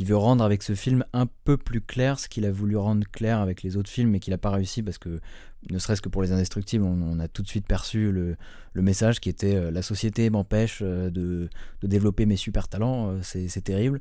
[0.01, 3.41] veut rendre avec ce film un peu plus clair ce qu'il a voulu rendre clair
[3.41, 5.21] avec les autres films, mais qu'il n'a pas réussi parce que
[5.69, 8.37] ne serait-ce que pour les indestructibles, on, a tout de suite perçu le,
[8.75, 11.51] message qui était la société m'empêche de,
[11.83, 14.01] développer mes super talents, c'est terrible.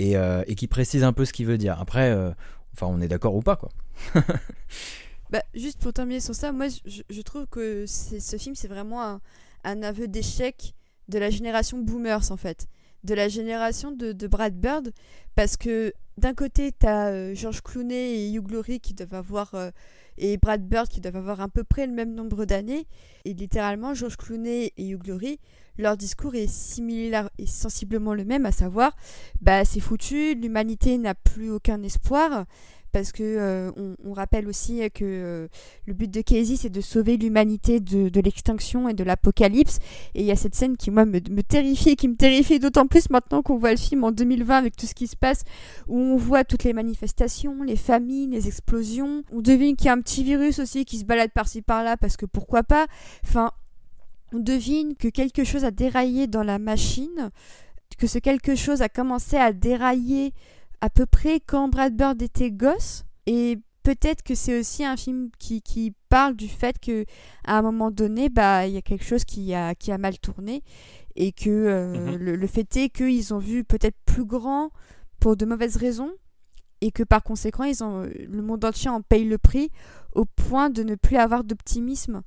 [0.00, 1.80] Euh, et, qui précise un peu ce qu'il veut dire.
[1.80, 2.30] Après, euh,
[2.72, 3.70] enfin, on est d'accord ou pas, quoi.
[5.30, 9.20] bah, juste pour terminer sur ça, moi, je, trouve que ce film, c'est vraiment
[9.62, 10.74] un, aveu d'échec
[11.08, 12.66] de la génération boomers, en fait.
[13.04, 14.92] De la génération de, Brad Bird,
[15.36, 19.54] parce que d'un côté, tu as euh, George Clooney et Hugh Laurie qui doivent avoir
[20.18, 22.86] et Brad Bird qui doivent avoir à peu près le même nombre d'années.
[23.24, 25.40] Et littéralement, George Clooney et Hugh Laurie,
[25.78, 28.96] leur discours est similaire et sensiblement le même, à savoir,
[29.40, 32.46] bah c'est foutu, l'humanité n'a plus aucun espoir
[32.94, 33.72] parce que euh,
[34.04, 35.48] on, rappelle aussi que euh,
[35.84, 39.80] le but de Casey c'est de sauver l'humanité de, l'extinction et de l'apocalypse.
[40.14, 42.60] Et il y a cette scène qui moi me, me terrifie et qui me terrifie
[42.60, 45.42] d'autant plus maintenant qu'on voit le film en 2020 avec tout ce qui se passe
[45.88, 49.92] où on voit toutes les manifestations, les familles, les explosions, on devine qu'il y a
[49.92, 52.86] un petit virus aussi qui se balade par-ci par-là parce que pourquoi pas,
[53.24, 53.50] enfin
[54.32, 57.32] on devine que quelque chose a déraillé dans la machine,
[57.98, 60.32] que ce quelque chose a commencé à dérailler
[60.84, 63.06] à peu près quand Brad Bird était gosse.
[63.24, 67.06] Et peut-être que c'est aussi un film qui, qui, parle du fait que
[67.46, 70.18] à un moment donné, bah, il y a quelque chose qui a, qui a mal
[70.18, 70.62] tourné.
[71.16, 72.16] Et que euh, mhm.
[72.16, 74.72] le, fait est qu'ils ont vu peut-être plus grand
[75.20, 76.12] pour de mauvaises raisons.
[76.82, 79.70] Et que par conséquent, ils ont, le monde entier en paye le prix
[80.12, 82.22] au point de ne plus avoir d'optimisme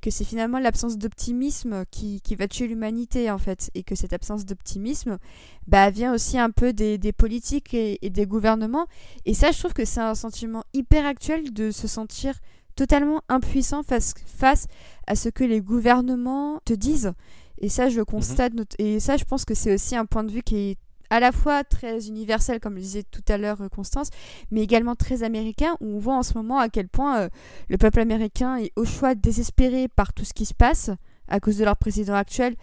[0.00, 4.12] que c'est finalement l'absence d'optimisme qui, qui, va tuer l'humanité en fait et que cette
[4.12, 5.18] absence d'optimisme
[5.66, 8.86] bah, vient aussi un peu des, des politiques et, des gouvernements
[9.26, 12.34] et ça je trouve que c'est un sentiment hyper actuel de se sentir
[12.76, 14.66] totalement impuissant face, face
[15.06, 17.12] à ce que les gouvernements te disent
[17.58, 18.06] et ça je le mhm.
[18.06, 20.78] constate et ça je pense que c'est aussi un point de vue qui est
[21.10, 24.10] à la fois très universel, comme le disait tout à l'heure euh, Constance,
[24.50, 27.28] mais également très américain, où on voit en ce moment à quel point euh,
[27.68, 30.90] le peuple américain est au choix désespéré par tout ce qui se passe
[31.28, 32.56] à cause de leur président actuel,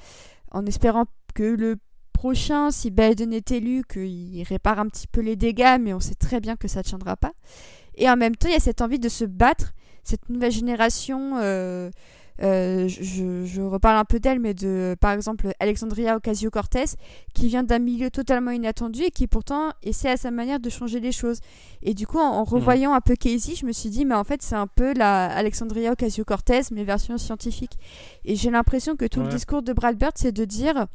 [0.52, 1.78] en espérant que le
[2.14, 6.16] prochain, si Biden est élu, qu'il répare un petit peu les dégâts, mais on sait
[6.16, 7.34] très bien que ça ne tiendra pas.
[7.96, 9.74] Et en même temps, il y a cette envie de se battre,
[10.04, 11.38] cette nouvelle génération.
[11.38, 11.92] Euh,
[12.44, 16.86] euh, je, reparle un peu d'elle, mais de, par exemple, Alexandria Ocasio-Cortez,
[17.34, 21.00] qui vient d'un milieu totalement inattendu et qui pourtant essaie à sa manière de changer
[21.00, 21.40] les choses.
[21.82, 24.42] Et du coup, en, revoyant un peu Casey, je me suis dit, mais en fait,
[24.42, 27.78] c'est un peu la Alexandria Ocasio-Cortez, mais version scientifique.
[28.26, 30.88] Et j'ai l'impression que tout le discours de Brad Bird, c'est de dire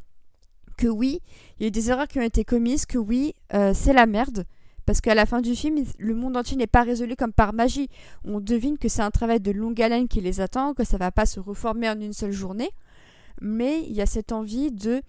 [0.77, 1.21] que oui,
[1.59, 4.05] il y a eu des erreurs qui ont été commises, que oui, euh, c'est la
[4.05, 4.45] merde,
[4.85, 7.89] parce qu'à la fin du film, le monde entier n'est pas résolu comme par magie.
[8.25, 11.11] On devine que c'est un travail de longue haleine qui les attend, que ça va
[11.11, 12.71] pas se reformer en une seule journée.
[13.41, 15.01] Mais il y a cette envie de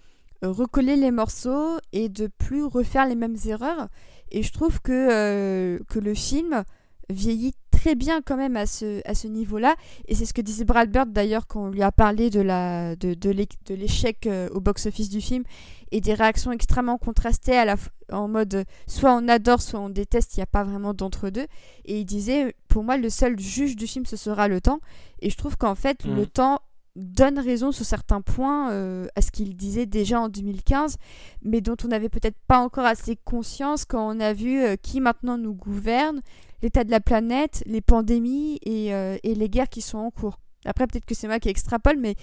[0.43, 3.87] euh, recoller les morceaux et de plus refaire les mêmes erreurs.
[4.31, 6.63] Et je trouve que, euh, que le film
[7.09, 7.53] vieillit
[7.85, 9.75] très bien quand même à ce, à ce niveau-là.
[10.07, 12.95] Et c'est ce que disait Brad Bird d'ailleurs quand on lui a parlé de, la,
[12.95, 15.43] de, de l'échec euh, au box-office du film
[15.91, 17.75] et des réactions extrêmement contrastées à la,
[18.11, 21.45] en mode soit on adore, soit on déteste, il n'y a pas vraiment d'entre-deux.
[21.85, 24.79] Et il disait, pour moi, le seul juge du film, ce sera le temps.
[25.19, 26.27] Et je trouve qu'en fait, le mm.
[26.27, 26.61] temps
[26.95, 30.97] donne raison sur certains points euh, à ce qu'il disait déjà en 2015,
[31.43, 35.01] mais dont on n'avait peut-être pas encore assez conscience quand on a vu euh, qui
[35.01, 36.21] maintenant nous gouverne,
[36.61, 40.39] l'état de la planète, les pandémies euh, et, les guerres qui sont en cours.
[40.63, 42.15] Après, peut-être que c'est moi qui extrapole, mais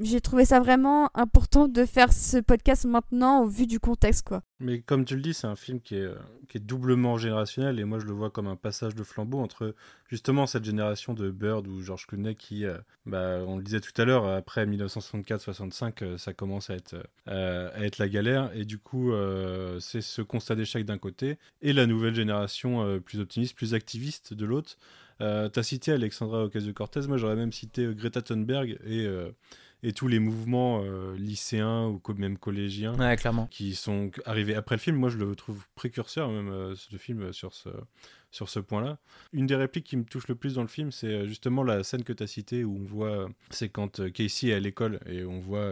[0.00, 4.42] j'ai trouvé ça vraiment important de faire ce podcast maintenant au vu du contexte quoi.
[4.60, 6.14] Mais comme tu le dis, c'est un film qui est, euh,
[6.48, 9.74] qui est doublement générationnel et moi je le vois comme un passage de flambeau entre
[10.08, 13.92] justement cette génération de Bird ou George Clooney qui, euh, bah, on le disait tout
[14.00, 18.78] à l'heure, après 1964-65, euh, ça commence à être, à être la galère et du
[18.78, 19.12] coup
[19.80, 24.46] c'est ce constat d'échec d'un côté et la nouvelle génération plus optimiste, plus activiste de
[24.46, 24.76] l'autre.
[25.18, 29.08] tu as cité Alexandra Ocasio-Cortez, moi j'aurais même cité Greta Thunberg et
[29.84, 33.46] et tous les mouvements euh, lycéens ou même collégiens clairement.
[33.48, 34.96] qui sont arrivés après le film.
[34.96, 37.68] Moi, je le trouve précurseur, même, euh, ce film, euh, sur ce,
[38.30, 38.98] sur ce point-là.
[39.34, 42.02] Une des répliques qui me touche le plus dans le film, c'est justement la scène
[42.02, 45.38] que tu as citée où on voit, c'est quand Casey est à l'école et on
[45.38, 45.70] voit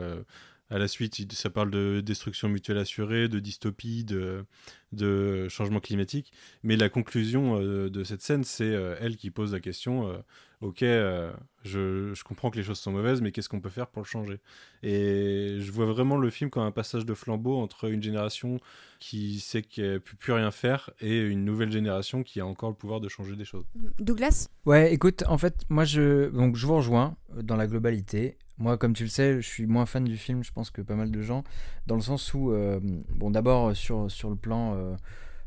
[0.68, 4.44] à la suite, ça parle de destruction mutuelle assurée, de dystopie, de,
[4.92, 6.32] de changement climatique.
[6.62, 10.22] Mais la conclusion de cette scène, c'est elle qui pose la question
[10.62, 14.00] Ok, je, je, comprends que les choses sont mauvaises, mais qu'est-ce qu'on peut faire pour
[14.00, 14.38] le changer?
[14.84, 18.60] Et je vois vraiment le film comme un passage de flambeau entre une génération
[19.00, 22.70] qui sait qu'elle ne peut plus rien faire et une nouvelle génération qui a encore
[22.70, 23.64] le pouvoir de changer des choses.
[23.98, 24.48] Douglas?
[24.64, 28.38] Ouais, écoute, en fait, moi, je, donc, je vous rejoins dans la globalité.
[28.58, 30.94] Moi, comme tu le sais, je suis moins fan du film, je pense que pas
[30.94, 31.42] mal de gens,
[31.88, 32.78] dans le sens où, euh,
[33.16, 34.94] bon, d'abord, sur, sur le plan euh,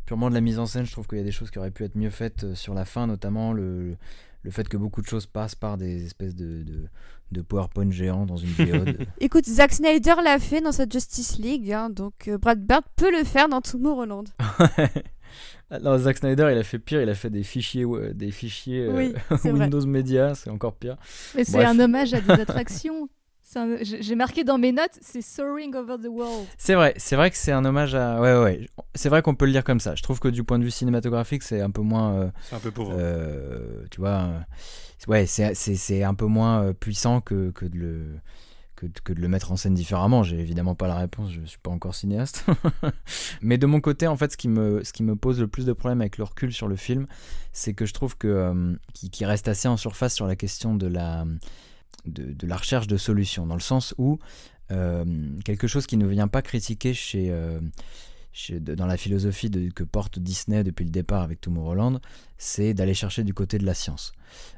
[0.05, 1.72] purement de la mise en scène, je trouve qu'il y a des choses qui auraient
[1.72, 3.95] pu être mieux faites euh, sur la fin, notamment le,
[4.46, 6.88] le fait que beaucoup de choses passent par des espèces de, de,
[7.32, 9.06] de PowerPoint géants dans une géode.
[9.20, 13.24] Écoute, Zack Snyder l'a fait dans sa Justice League, hein, donc Brad Bird peut le
[13.24, 14.26] faire dans Tomorrowland.
[15.82, 19.14] Non, Zack Snyder, il a fait pire, il a fait des fichiers, des fichiers oui,
[19.43, 20.96] Windows Media, c'est encore pire.
[21.36, 23.10] Mais c'est un hommage à des attractions.
[23.82, 26.48] J'ai marqué dans mes notes, c'est Soaring Over the World.
[26.58, 28.20] C'est vrai, c'est vrai que c'est un hommage à.
[28.20, 28.70] Ouais, ouais.
[28.96, 29.96] C'est vrai qu'on peut le lire comme ça.
[29.96, 32.16] Je trouve que du point de vue cinématographique, c'est un peu moins.
[32.16, 32.93] Euh, c'est un peu pauvre.
[32.98, 34.10] Euh, tu vois.
[34.10, 34.39] Euh,
[35.08, 38.20] ouais, c'est un peu moins puissant que, que de le
[38.76, 40.24] que, de le mettre en scène différemment.
[40.24, 42.46] J'ai évidemment pas la réponse, je suis pas encore cinéaste.
[43.41, 45.66] Mais de mon côté, en fait, ce qui, me, ce qui me pose le plus
[45.66, 47.08] de problèmes avec le recul sur le film,
[47.52, 50.88] c'est que je trouve que euh, qui, reste assez en surface sur la question de
[50.88, 51.26] la,
[52.06, 54.20] de, la recherche de solutions, dans le sens où
[54.72, 55.06] euh,
[55.43, 57.60] quelque chose qui ne vient pas critiquer chez euh,
[58.60, 62.01] dans la philosophie que porte Disney depuis le départ avec Tomorrowland,
[62.38, 64.12] c'est d'aller chercher du côté de la science.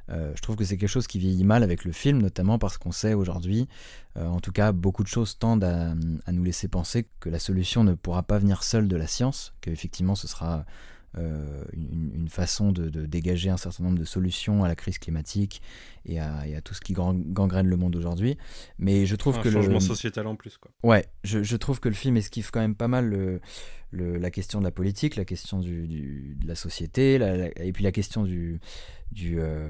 [0.10, 2.80] Euh, je trouve que c'est quelque chose qui vieillit mal avec le film, notamment parce
[2.80, 3.68] qu'on sait aujourd'hui,
[4.16, 5.94] en tout cas, beaucoup de choses tendent à,
[6.32, 10.16] nous laisser penser que la solution ne pourra pas venir seule de la science, qu'effectivement
[10.16, 10.66] ce sera
[11.18, 15.62] euh, une, façon de, dégager un certain nombre de solutions à la crise climatique
[16.06, 18.38] et à, tout ce qui gangrène le monde aujourd'hui.
[18.80, 20.72] Mais je trouve un que changement le sociétal en plus quoi.
[20.84, 23.40] Ouais, je, trouve que le film esquive quand même pas mal le,
[24.18, 27.16] la question de la politique, la question du, de la société,
[27.56, 28.60] et puis la question du
[29.12, 29.70] du euh,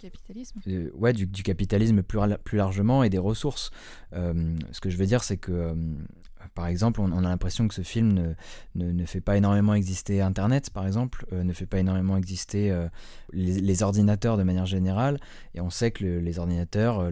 [0.00, 0.60] capitalisme.
[0.94, 3.70] ouais, du, capitalisme plus, plus largement et des ressources.
[4.12, 5.74] Euh, ce que je veux dire, c'est que
[6.54, 8.34] par exemple, on, a l'impression que ce film
[8.74, 12.88] ne, fait pas énormément exister Internet, par exemple, euh, ne fait pas énormément exister euh,
[13.32, 15.20] les, ordinateurs de manière générale.
[15.54, 17.10] Et on sait que les ordinateurs, euh,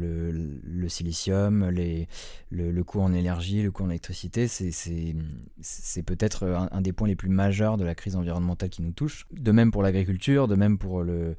[0.62, 7.08] le, silicium, le, coût en énergie, le coût en électricité, c'est peut-être un, des points
[7.08, 9.26] les plus majeurs de la crise environnementale qui nous touche.
[9.32, 11.36] De même pour l'agriculture, de même pour le,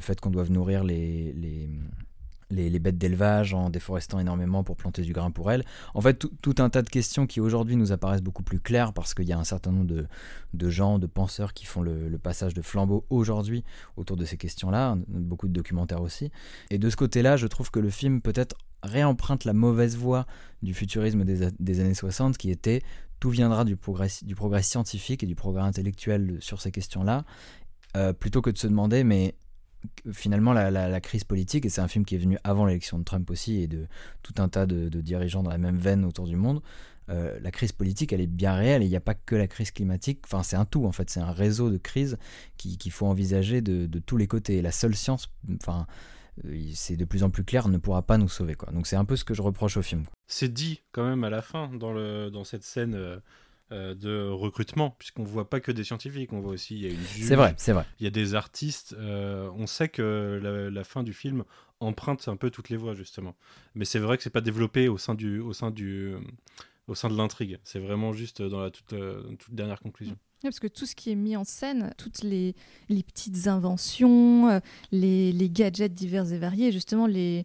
[0.00, 1.68] fait qu'on doive nourrir les
[2.50, 5.64] les, bêtes d'élevage en déforestant énormément pour planter du grain pour elles.
[5.94, 9.14] En fait, tout, un tas de questions qui aujourd'hui nous apparaissent beaucoup plus claires parce
[9.14, 10.06] qu'il y a un certain nombre
[10.52, 13.64] de, gens, de penseurs qui font le, passage de flambeau aujourd'hui
[13.96, 16.30] autour de ces questions-là, beaucoup de documentaires aussi.
[16.70, 20.26] Et de ce côté-là, je trouve que le film peut-être réemprunte la mauvaise voie
[20.62, 22.82] du futurisme des, années 60 qui était
[23.20, 24.08] tout viendra du progrès,
[24.62, 27.24] scientifique et du progrès intellectuel sur ces questions-là,
[27.96, 29.34] euh, plutôt que de se demander mais
[30.12, 33.30] finalement la, crise politique, et c'est un film qui est venu avant l'élection de Trump
[33.30, 33.86] aussi, et de
[34.22, 36.62] tout un tas de, dirigeants dans la même veine autour du monde,
[37.08, 39.46] euh, la crise politique, elle est bien réelle, et il n'y a pas que la
[39.46, 42.18] crise climatique, enfin c'est un tout en fait, c'est un réseau de crises
[42.56, 44.62] qu'il faut envisager de, tous les côtés.
[44.62, 45.28] La seule science,
[45.60, 45.86] enfin
[46.44, 48.54] euh, c'est de plus en plus clair, ne pourra pas nous sauver.
[48.54, 48.72] Quoi.
[48.72, 50.04] Donc c'est un peu ce que je reproche au film.
[50.28, 52.94] C'est dit quand même à la fin, dans, le, dans cette scène...
[52.94, 53.18] Euh,
[53.70, 57.04] de recrutement, puisqu'on voit pas que des scientifiques, on voit aussi il y a une
[57.04, 57.86] C'est vrai, c'est vrai.
[58.00, 58.94] Il y a des artistes.
[58.98, 60.40] Euh, on sait que
[60.72, 61.44] la, fin du film
[61.78, 63.36] emprunte un peu toutes les voies justement,
[63.74, 66.14] mais c'est vrai que c'est pas développé au sein du, au sein du,
[66.88, 67.58] au sein de l'intrigue.
[67.64, 70.16] C'est vraiment juste dans la toute, euh, toute dernière conclusion
[70.48, 72.54] parce que tout ce qui est mis en scène, toutes les,
[72.88, 74.60] petites inventions, euh,
[74.92, 77.44] les, les, gadgets divers et variés, justement les,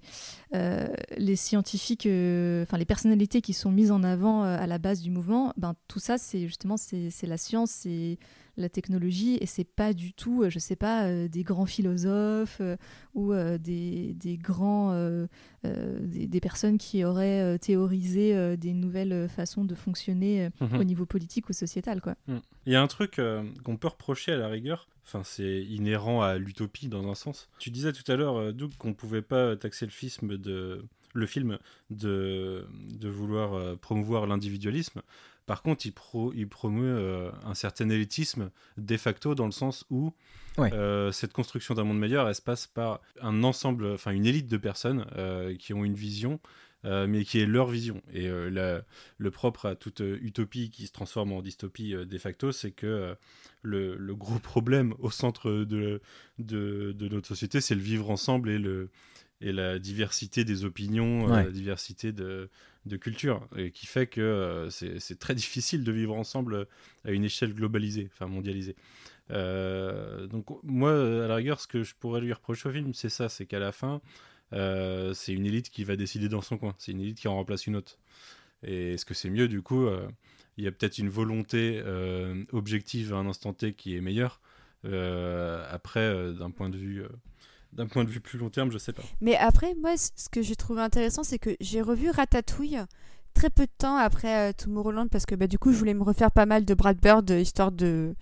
[0.54, 0.88] euh,
[1.18, 5.10] les scientifiques, euh, enfin les personnalités qui sont mises en avant à la base du
[5.10, 8.18] mouvement, ben, tout ça, c'est justement c'est la science, c'est
[8.58, 12.58] la technologie et c'est pas du tout, euh, je sais pas, euh, des grands philosophes
[12.62, 12.78] euh,
[13.14, 14.94] ou des, des, grands,
[15.64, 20.80] des, personnes qui auraient théorisé des nouvelles façons de fonctionner mhm.
[20.80, 22.02] au niveau politique ou sociétal.
[22.02, 22.16] Quoi.
[22.28, 22.38] Mm.
[22.66, 23.22] Il y a un truc
[23.64, 27.48] qu'on peut reprocher à la rigueur, Enfin, c'est inhérent à l'utopie dans un sens.
[27.60, 30.84] Tu disais tout à l'heure, Doug, qu'on pouvait pas taxer le film de,
[31.14, 31.60] le film
[31.92, 32.68] de,
[33.00, 35.04] de vouloir promouvoir l'individualisme.
[35.46, 39.86] Par contre, il, pro, il promeut euh, un certain élitisme de facto dans le sens
[39.90, 40.14] où
[40.58, 44.48] euh, cette construction d'un monde meilleur, elle se passe par un ensemble, enfin une élite
[44.48, 46.40] de personnes euh, qui ont une vision,
[46.84, 48.04] mais qui est leur vision.
[48.14, 53.16] Et le propre à toute utopie qui se transforme en dystopie de facto, c'est que
[53.64, 56.00] le, gros problème au centre de,
[56.38, 58.92] de, de notre société, c'est le vivre ensemble et le,
[59.42, 62.50] et la diversité des opinions, la diversité de,
[62.86, 66.68] de culture, et qui fait que c'est très difficile de vivre ensemble
[67.04, 68.76] à une échelle globalisée, enfin mondialisée.
[69.30, 73.30] donc moi, à la rigueur, ce que je pourrais lui reprocher au film, c'est ça,
[73.30, 74.02] c'est qu'à la fin,
[74.52, 77.68] c'est une élite qui va décider dans son coin, c'est une élite qui en remplace
[77.68, 78.00] une autre.
[78.64, 79.88] Et est-ce que c'est mieux du coup
[80.58, 84.40] il y a peut-être une volonté euh, objective à un instant T qui est meilleure.
[84.86, 87.04] Euh, après, euh, d'un point de vue
[87.76, 89.04] d'un point de vue plus long terme, je sais pas.
[89.22, 92.80] Mais après, moi, ce que j'ai trouvé intéressant, c'est que j'ai revu Ratatouille
[93.34, 96.32] très peu de temps après Tomorrowland parce que bah, du coup, je voulais me refaire
[96.32, 98.16] pas mal de Brad Bird histoire de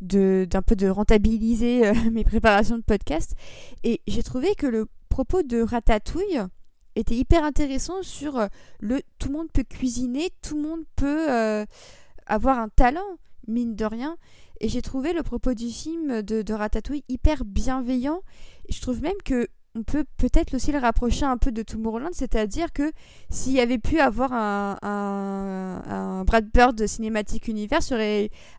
[0.00, 3.34] d'un peu de rentabiliser mes préparations de podcast.
[3.84, 6.40] Et j'ai trouvé que le propos de Ratatouille
[6.96, 8.46] était hyper intéressant sur euh,
[8.80, 11.64] le tout le monde peut cuisiner, tout le monde peut euh,
[12.26, 14.16] avoir un talent, mine de rien.
[14.62, 18.20] Et j'ai trouvé le propos du film de, Ratatouille hyper bienveillant.
[18.68, 22.12] Et je trouve même que on peut peut-être aussi le rapprocher un peu de Tomorrowland,
[22.12, 22.92] c'est-à-dire que
[23.30, 27.80] s'il y avait pu avoir un, un, Brad Bird cinématique univers,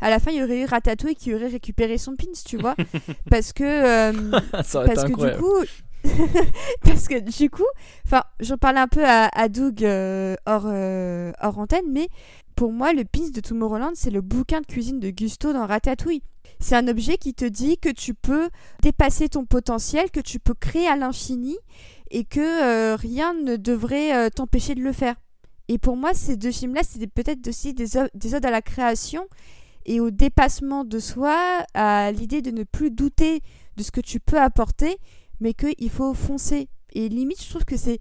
[0.02, 2.76] à la fin il y aurait eu Ratatouille qui aurait récupéré son pins, tu vois,
[3.30, 5.64] parce que euh, parce que du coup
[6.84, 7.66] parce que du coup,
[8.06, 12.10] enfin, j'en parlais un peu à, Doug euh, hors, euh, hors antenne, mais
[12.64, 16.22] pour moi, le pins de Tomorrowland, c'est le bouquin de cuisine de Gusto dans Ratatouille.
[16.62, 18.50] C'est un objet qui te dit que tu peux
[18.82, 21.58] dépasser ton potentiel, que tu peux créer à l'infini
[22.10, 25.16] et que euh, rien ne devrait t'empêcher de le faire.
[25.68, 29.28] Et pour moi, ces deux films-là, c'est peut-être aussi des, des odes à la création
[29.86, 33.42] et au dépassement de soi, à l'idée de ne plus douter
[33.76, 35.00] de ce que tu peux apporter
[35.42, 36.70] mais qu'il faut foncer.
[36.94, 38.00] Et limite, je trouve que c'est.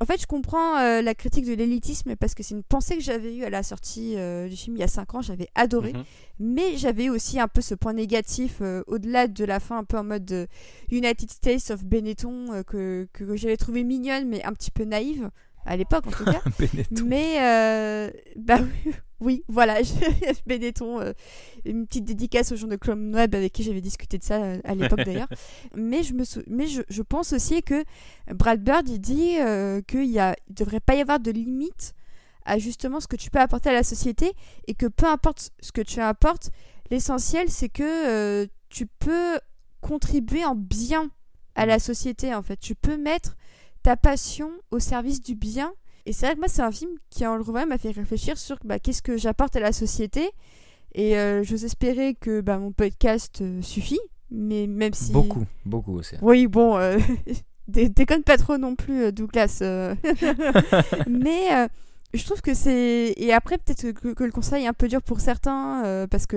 [0.00, 3.02] En fait, je comprends euh, la critique de l'élitisme parce que c'est une pensée que
[3.02, 5.92] j'avais eue à la sortie euh, du film il y a 5 ans, j'avais adoré.
[5.92, 6.04] Mhm.
[6.40, 9.96] Mais j'avais aussi un peu ce point négatif euh, au-delà de la fin, un peu
[9.96, 10.48] en mode
[10.90, 15.30] United States of Benetton, que, que j'avais trouvé mignonne mais un petit peu naïve
[15.64, 16.42] à l'époque en tout cas.
[17.04, 19.78] mais bah oui, oui, voilà,
[20.46, 21.12] Benetton, euh,
[21.64, 24.60] une petite dédicace aux gens de Chrome Web avec qui j'avais discuté de ça euh,
[24.64, 25.28] à l'époque d'ailleurs.
[25.74, 27.84] Mais, je, me mais je, pense aussi que
[28.34, 31.94] Brad Bird, il dit euh, qu'il ne devrait pas y avoir de limite
[32.44, 34.32] à justement ce que tu peux apporter à la société
[34.66, 36.50] et que peu importe ce que tu apportes,
[36.90, 39.40] l'essentiel c'est que tu peux
[39.80, 41.10] contribuer en bien
[41.54, 42.58] à la société en fait.
[42.58, 43.36] Tu peux mettre
[43.82, 45.72] ta passion au service du bien
[46.06, 48.38] et c'est vrai que moi, c'est un film qui, en le revoyant, m'a fait réfléchir
[48.38, 50.30] sur bah, qu'est-ce que j'apporte à la société.
[50.94, 53.98] Et euh, j'ose espérer que bah, mon podcast euh, suffit.
[54.30, 55.12] Mais même si.
[55.12, 56.14] Beaucoup, beaucoup aussi.
[56.22, 56.98] Oui, bon, euh,
[57.68, 59.58] déconne pas trop non plus, Douglas.
[61.08, 61.68] mais
[62.14, 63.12] je trouve que c'est.
[63.16, 66.36] Et après, peut-être que, le conseil est un peu dur pour certains, parce que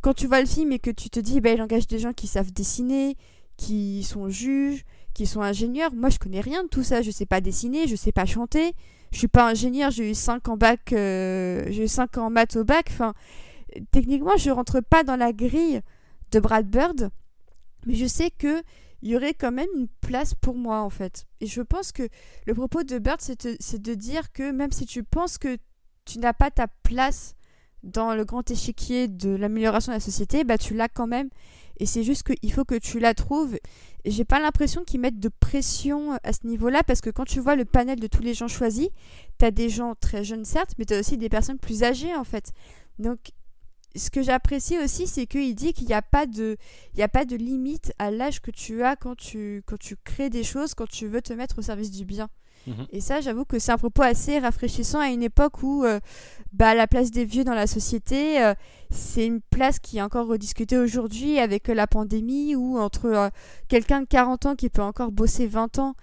[0.00, 2.12] quand tu vois le film et que tu te dis, bah, il engage des gens
[2.12, 3.16] qui savent dessiner,
[3.56, 5.92] qui sont juges, qui sont ingénieurs.
[5.92, 7.02] Moi, je connais rien de tout ça.
[7.02, 8.74] Je sais pas dessiner, je sais pas chanter
[9.14, 12.56] je suis pas ingénieur, j'ai eu 5 en bac, euh, j'ai eu 5 en maths
[12.56, 12.88] au bac.
[12.90, 13.14] Enfin,
[13.92, 15.80] techniquement, je rentre pas dans la grille
[16.32, 17.10] de Brad Bird,
[17.86, 18.60] mais je sais que
[19.02, 21.26] il y aurait quand même une place pour moi en fait.
[21.40, 22.08] Et je pense que
[22.46, 25.58] le propos de Bird, c'est de dire que même si tu penses que
[26.04, 27.36] tu n'as pas ta place
[27.84, 31.28] dans le grand échiquier de l'amélioration de la société, bah tu l'as quand même.
[31.78, 33.56] Et c'est juste qu'il faut que tu la trouves
[34.04, 37.56] j'ai pas l'impression qu'ils mettent de pression à ce niveau-là parce que quand tu vois
[37.56, 38.88] le panel de tous les gens choisis,
[39.38, 42.14] tu as des gens très jeunes certes, mais tu as aussi des personnes plus âgées
[42.14, 42.52] en fait.
[42.98, 43.18] Donc
[43.96, 46.56] ce que j'apprécie aussi, c'est qu'il dit qu'il n'y a, pas de,
[46.94, 50.30] il a pas de limite à l'âge que tu as quand tu, quand tu crées
[50.30, 52.28] des choses, quand tu veux te mettre au service du bien.
[52.66, 52.86] Mhm.
[52.90, 56.00] Et ça, j'avoue que c'est un propos assez rafraîchissant à une époque où euh,
[56.52, 58.54] bah, la place des vieux dans la société, euh,
[58.90, 63.28] c'est une place qui est encore rediscutée aujourd'hui avec la pandémie, ou entre euh,
[63.68, 65.94] quelqu'un de 40 ans qui peut encore bosser 20 ans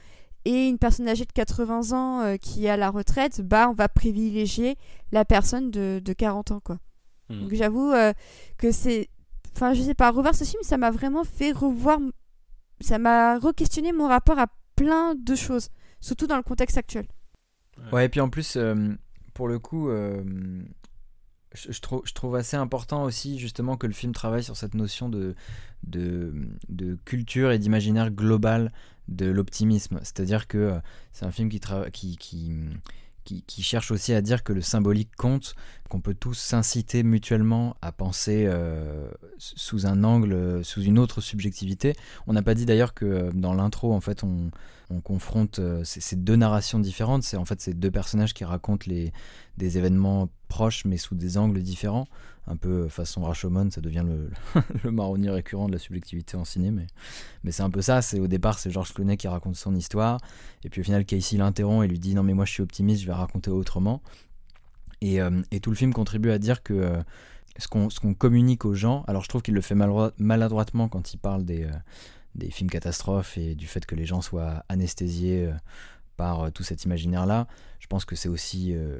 [0.45, 3.87] et une personne âgée de 80 ans qui est à la retraite, bah, on va
[3.87, 4.75] privilégier
[5.11, 6.61] la personne de, de 40 ans.
[6.63, 6.79] Quoi.
[7.29, 7.41] Mhm.
[7.41, 7.93] Donc j'avoue
[8.57, 9.09] que c'est...
[9.53, 11.99] Enfin, je sais pas, revoir ce film, ça m'a vraiment fait revoir...
[12.79, 15.69] Ça m'a re-questionné mon rapport à plein de choses
[16.01, 17.07] surtout dans le contexte actuel.
[17.91, 18.89] Ouais, et puis en plus, euh,
[19.33, 20.23] pour le coup, euh,
[21.53, 25.09] je, trouve, je trouve assez important aussi justement que le film travaille sur cette notion
[25.09, 25.35] de,
[25.83, 26.33] de,
[26.69, 28.71] de culture et d'imaginaire global
[29.07, 29.99] de l'optimisme.
[30.03, 30.79] C'est-à-dire que euh,
[31.11, 31.59] c'est un film qui,
[31.91, 32.51] qui, qui,
[33.23, 35.55] qui, cherche aussi à dire que le symbolique compte,
[35.89, 38.49] qu'on peut tous s'inciter mutuellement à penser
[39.37, 41.93] sous un angle, sous une autre subjectivité.
[42.27, 44.51] On n'a pas dit d'ailleurs que dans l'intro, en fait, on,
[44.91, 47.23] on confronte euh, ces, deux narrations différentes.
[47.23, 49.11] C'est en fait ces deux personnages qui racontent les,
[49.57, 52.07] des événements proches mais sous des angles différents.
[52.47, 54.29] Un peu façon Rashomon, ça devient le,
[54.83, 56.87] le marronnier récurrent de la subjectivité en ciné, mais,
[57.43, 58.01] mais c'est un peu ça.
[58.01, 60.19] C'est au départ c'est Georges Clooney qui raconte son histoire,
[60.63, 63.01] et puis au final Casey l'interrompt et lui dit non mais moi je suis optimiste,
[63.01, 64.01] je vais raconter autrement.
[65.03, 65.17] Et,
[65.49, 66.93] et tout le film contribue à dire que
[67.57, 71.43] ce qu'on communique aux gens, alors je trouve qu'il le fait maladroitement quand il parle
[71.43, 71.67] des,
[72.35, 75.51] des films catastrophes et du fait que les gens soient anesthésiés
[76.21, 77.47] par euh, tout cet imaginaire-là.
[77.79, 78.99] Je pense que c'est aussi euh,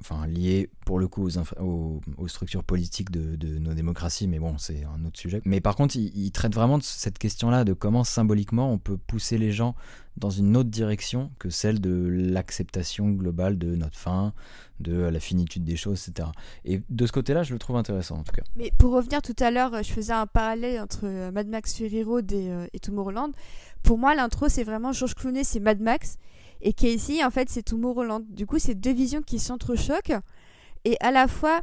[0.00, 1.28] enfin, lié pour le coup
[1.58, 5.40] aux, structures politiques de, nos démocraties, mais bon, c'est un autre sujet.
[5.44, 9.38] Mais par contre, il, traite vraiment de cette question-là de comment symboliquement on peut pousser
[9.38, 9.74] les gens
[10.16, 14.32] dans une autre direction que celle de l'acceptation globale de notre fin,
[14.80, 16.28] de la finitude des choses, etc.
[16.64, 18.42] Et de ce côté-là, je le trouve intéressant en tout cas.
[18.56, 22.02] Mais pour revenir tout à l'heure, je faisais un parallèle entre euh, Mad Max Fury
[22.02, 23.32] Road et, et Tomorrowland.
[23.82, 26.18] Pour moi, l'intro, c'est vraiment George Clooney, c'est Mad Max.
[26.60, 28.24] Et Casey, en fait, c'est Tomorrowland.
[28.28, 30.20] Du coup, c'est deux visions qui s'entrechoquent.
[30.84, 31.60] Et à la fois,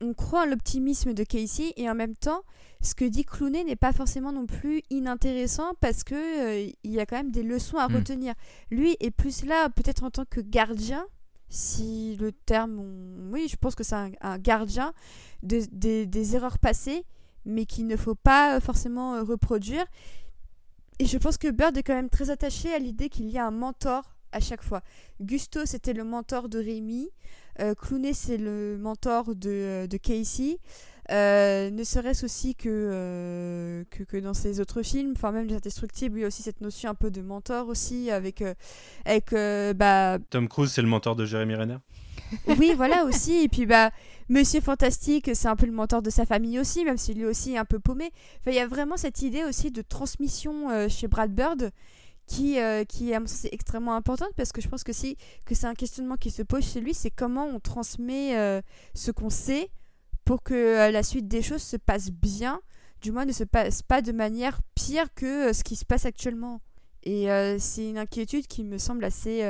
[0.00, 2.42] on croit en l'optimisme de Casey et en même temps,
[2.80, 7.00] ce que dit Clooney n'est pas forcément non plus inintéressant parce que euh, il y
[7.00, 7.96] a quand même des leçons à hmm.
[7.96, 8.34] retenir.
[8.70, 11.04] Lui est plus là peut-être en tant que gardien,
[11.48, 14.94] si le terme, oui, je pense que c'est un, gardien
[15.42, 17.04] des erreurs passées,
[17.44, 19.84] mais qu'il ne faut pas forcément euh, reproduire.
[20.98, 23.46] Et je pense que Bird est quand même très attaché à l'idée qu'il y a
[23.46, 24.82] un mentor à chaque fois.
[25.20, 27.10] Gusto, c'était le mentor de Rémi.
[27.60, 30.58] Euh, Clooney, c'est le mentor de, de Casey.
[31.10, 35.56] Euh, ne serait-ce aussi que, euh, que, que, dans ses autres films, enfin même Les
[35.56, 38.44] Indestructibles, il y a aussi cette notion un peu de mentor aussi, avec,
[39.04, 39.34] avec
[39.76, 40.18] bah...
[40.30, 41.78] Tom Cruise, c'est le mentor de Jérémy Renner
[42.46, 43.90] Oui, voilà aussi, et puis bah
[44.28, 47.54] Monsieur Fantastique, c'est un peu le mentor de sa famille aussi, même si lui aussi
[47.54, 48.12] est un peu paumé.
[48.40, 51.72] Enfin, il y a vraiment cette idée aussi de transmission chez Brad Bird
[52.30, 55.16] qui, euh, à mon sens, est extrêmement importante parce que je pense que, si,
[55.46, 58.62] que c'est un questionnement qui se pose chez lui, c'est comment on transmet euh,
[58.94, 59.68] ce qu'on sait
[60.24, 62.60] pour que euh, la suite des choses se passe bien,
[63.02, 66.60] du moins ne se passe pas de manière pire que ce qui se passe actuellement.
[67.02, 67.28] Et
[67.58, 69.42] c'est une inquiétude qui me semble assez,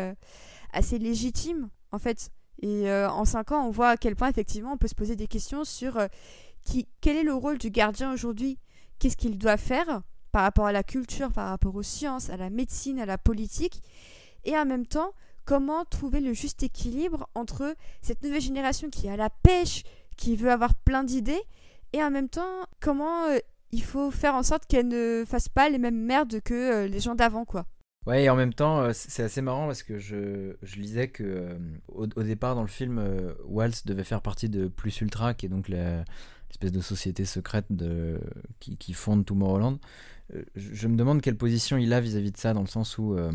[0.72, 2.30] assez légitime, en fait.
[2.62, 5.26] Et en cinq ans, on voit à quel point, effectivement, on peut se poser des
[5.26, 5.98] questions sur
[6.64, 8.60] qui, quel est le rôle du gardien aujourd'hui?
[9.00, 10.02] Qu'est-ce qu'il doit faire?
[10.32, 13.82] Par rapport à la culture, par rapport aux sciences, à la médecine, à la politique,
[14.44, 15.12] et en même temps,
[15.44, 19.82] comment trouver le juste équilibre entre cette nouvelle génération qui a la pêche,
[20.16, 21.42] qui veut avoir plein d'idées,
[21.92, 23.38] et en même temps, comment euh,
[23.72, 27.00] il faut faire en sorte qu'elle ne fasse pas les mêmes merdes que euh, les
[27.00, 27.66] gens d'avant, quoi.
[28.06, 31.58] Ouais, et en même temps, euh, c'est assez marrant parce que je, je lisais que
[31.88, 33.02] au, départ dans le film,
[33.44, 38.20] Waltz devait faire partie de Plus Ultra, qui est donc l'espèce de société secrète de,
[38.58, 39.78] qui, qui fonde Tomorrowland.
[40.34, 43.14] Euh, je me demande quelle position il a vis-à-vis de ça, dans le sens où.
[43.14, 43.32] Euh,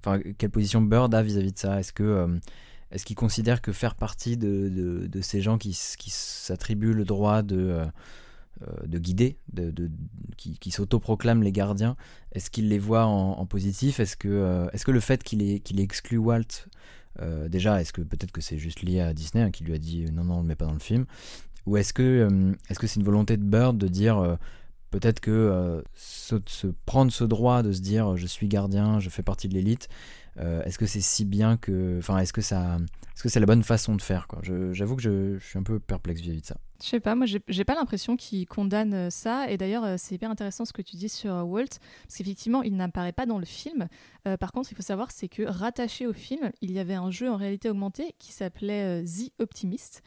[0.00, 2.02] enfin, quelle position Bird a vis-à-vis de ça Est-ce que.
[2.02, 2.38] Euh,
[2.92, 7.42] est-ce qu'il considère que faire partie de, de, ces gens qui, qui s'attribuent le droit
[7.42, 7.84] de,
[8.84, 9.88] de guider, de, de
[10.36, 11.94] qui, qui s'autoproclament les gardiens,
[12.32, 14.00] est-ce qu'il les voit en, positif?
[14.00, 16.66] Est-ce que, est que le fait qu'il qu'il exclut Walt,
[17.46, 20.06] déjà, est-ce que peut-être que c'est juste lié à Disney hein, qui lui a dit
[20.10, 21.06] non, non, on ne le met pas dans le film?
[21.66, 24.36] Ou est-ce que est-ce que c'est une volonté de Bird de dire
[24.90, 29.22] Peut-être que euh, se, prendre ce droit de se dire je suis gardien, je fais
[29.22, 29.88] partie de l'élite,
[30.38, 31.98] euh, est-ce que c'est si bien que.
[31.98, 32.40] Enfin, est-ce que.
[32.40, 34.26] Est-ce que c'est la bonne façon de faire
[34.72, 36.56] J'avoue que je, suis un peu perplexe vis-à-vis de ça.
[36.82, 39.50] Je sais pas, moi j'ai pas l'impression qu'il condamne euh, ça.
[39.50, 43.12] Et d'ailleurs, c'est hyper intéressant ce que tu dis sur Walt, parce qu'effectivement, il n'apparaît
[43.12, 43.88] pas dans le film.
[44.40, 47.30] par contre, il faut savoir, c'est que rattaché au film, il y avait un jeu
[47.30, 50.02] en réalité augmentée qui s'appelait The Optimist.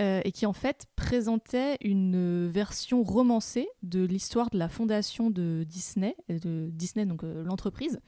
[0.00, 5.64] Euh, et qui en fait présentait une version romancée de l'histoire de la fondation de
[5.68, 8.00] Disney, de Disney donc euh, l'entreprise.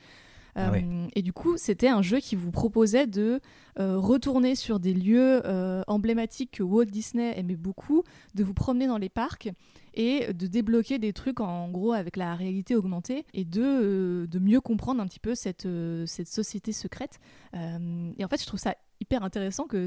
[0.57, 3.41] Ah euh, et du coup, c'était un jeu qui vous proposait de
[3.77, 5.43] retourner sur des lieux
[5.89, 8.05] emblématiques que Walt Disney aimait beaucoup,
[8.37, 9.51] de vous promener dans les parcs
[9.95, 14.61] et de débloquer des trucs en, gros avec la réalité augmentée et de, de mieux
[14.61, 15.67] comprendre un petit peu cette,
[16.07, 17.19] cette société secrète.
[17.53, 19.87] et en fait, je trouve ça hyper intéressant que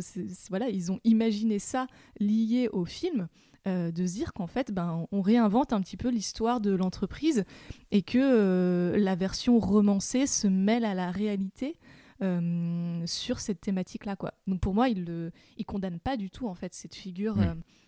[0.50, 1.88] voilà ils ont imaginé ça
[2.20, 3.28] lié au film
[3.68, 7.44] euh, de se dire qu'en fait ben on réinvente un petit peu l'histoire de l'entreprise
[7.92, 11.78] et que euh, la version romancée se mêle à la réalité
[12.22, 16.30] euh, sur cette thématique là quoi donc pour moi il ne il condamne pas du
[16.30, 17.38] tout en fait cette figure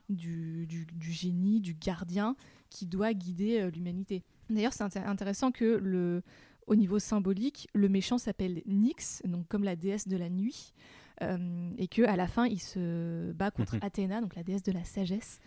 [0.09, 2.35] du, du, du, génie du gardien
[2.69, 6.23] qui doit guider l'humanité d'ailleurs c'est intéressant que le
[6.69, 10.73] au niveau symbolique, le méchant s'appelle Nyx, donc comme la déesse de la nuit.
[11.21, 13.81] Euh, et que à la fin il se bat contre mhm.
[13.83, 15.39] Athéna, donc la déesse de la sagesse.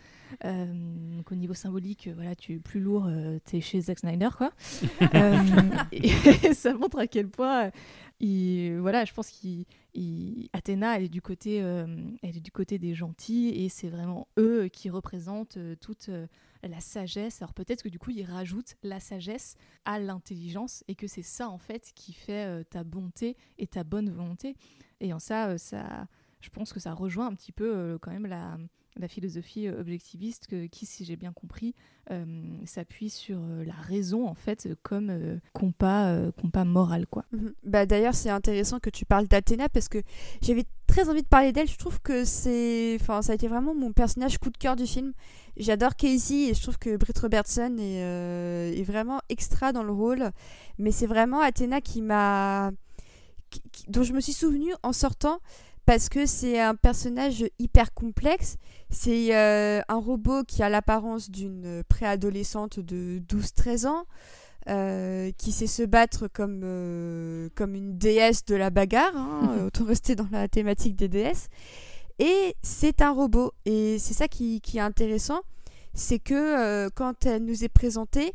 [0.45, 0.65] Euh,
[1.15, 4.29] donc au niveau symbolique, voilà, tu es plus lourd, euh, tu es chez Zack Snyder,
[4.37, 4.51] quoi.
[5.91, 7.71] et, ça montre à quel point
[8.21, 13.67] voilà, je pense qu'Athéna, elle est du côté, elle est du côté des gentils et
[13.67, 16.09] c'est vraiment eux qui représentent toute
[16.63, 17.41] la sagesse.
[17.41, 21.49] Alors peut-être que du coup, ils rajoutent la sagesse à l'intelligence et que c'est ça
[21.49, 24.55] en fait qui fait ta bonté et ta bonne volonté.
[24.99, 26.07] Et en ça, ça,
[26.41, 28.57] je pense que ça rejoint un petit peu quand même la
[28.99, 31.73] la philosophie euh, objectiviste qui, si j'ai bien compris,
[32.11, 32.25] euh,
[32.65, 37.25] s'appuie sur euh, la raison en fait comme compas, compas moral quoi.
[37.31, 37.53] Mhm.
[37.63, 40.01] Bah d'ailleurs c'est intéressant que tu parles d'Athéna parce que
[40.41, 41.69] j'avais très envie de parler d'elle.
[41.69, 44.85] Je trouve que c'est, enfin ça a été vraiment mon personnage coup de cœur du
[44.85, 45.13] film.
[45.57, 50.31] J'adore Casey et je trouve que Britt Robertson est, est vraiment extra dans le rôle.
[50.79, 52.71] Mais c'est vraiment Athéna qui m'a,
[53.87, 55.39] dont je me suis souvenu en sortant
[55.85, 58.57] parce que c'est un personnage hyper complexe.
[58.89, 64.05] C'est euh, un robot qui a l'apparence d'une préadolescente de 12-13 ans,
[64.69, 69.85] euh, qui sait se battre comme, euh, comme une déesse de la bagarre, hein, autant
[69.85, 71.49] rester dans la thématique des déesses.
[72.19, 73.51] Et c'est un robot.
[73.65, 75.41] Et c'est ça qui, qui, est intéressant,
[75.93, 78.33] c'est que quand elle nous est présentée,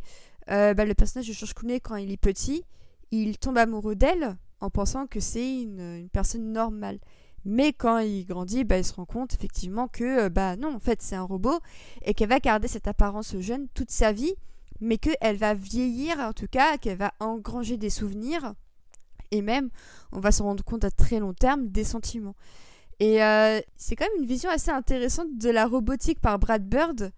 [0.48, 2.64] bah, le personnage de George Clooney, quand il est petit,
[3.10, 6.98] il tombe amoureux d'elle en pensant que c'est une, une personne normale.
[7.44, 10.80] Mais quand il grandit, bah, il se rend compte effectivement que euh, bah non, en
[10.80, 11.58] fait, c'est un robot
[12.02, 14.34] et qu'elle va garder cette apparence jeune toute sa vie,
[14.80, 18.54] mais qu'elle va vieillir en tout cas, qu'elle va engranger des souvenirs
[19.30, 19.70] et même,
[20.12, 22.34] on va se rendre compte à très long terme, des sentiments.
[23.00, 27.12] Et euh, c'est quand même une vision assez intéressante de la robotique par Brad Bird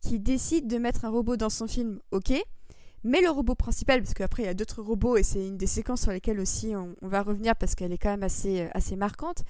[0.00, 2.32] qui décide de mettre un robot dans son film, ok,
[3.04, 5.66] mais le robot principal, parce qu'après il y a d'autres robots et c'est une des
[5.66, 8.96] séquences sur lesquelles aussi on, va revenir parce qu'elle est quand même assez, euh, assez
[8.96, 9.44] marquante.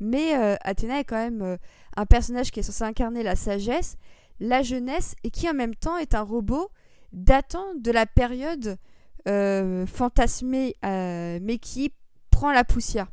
[0.00, 1.56] Mais euh, Athéna est quand même euh,
[1.96, 3.96] un personnage qui est censé incarner la sagesse,
[4.40, 6.70] la jeunesse et qui en même temps est un robot
[7.12, 8.78] datant de la période
[9.26, 11.94] fantasmée mais qui
[12.30, 13.06] prend la poussière.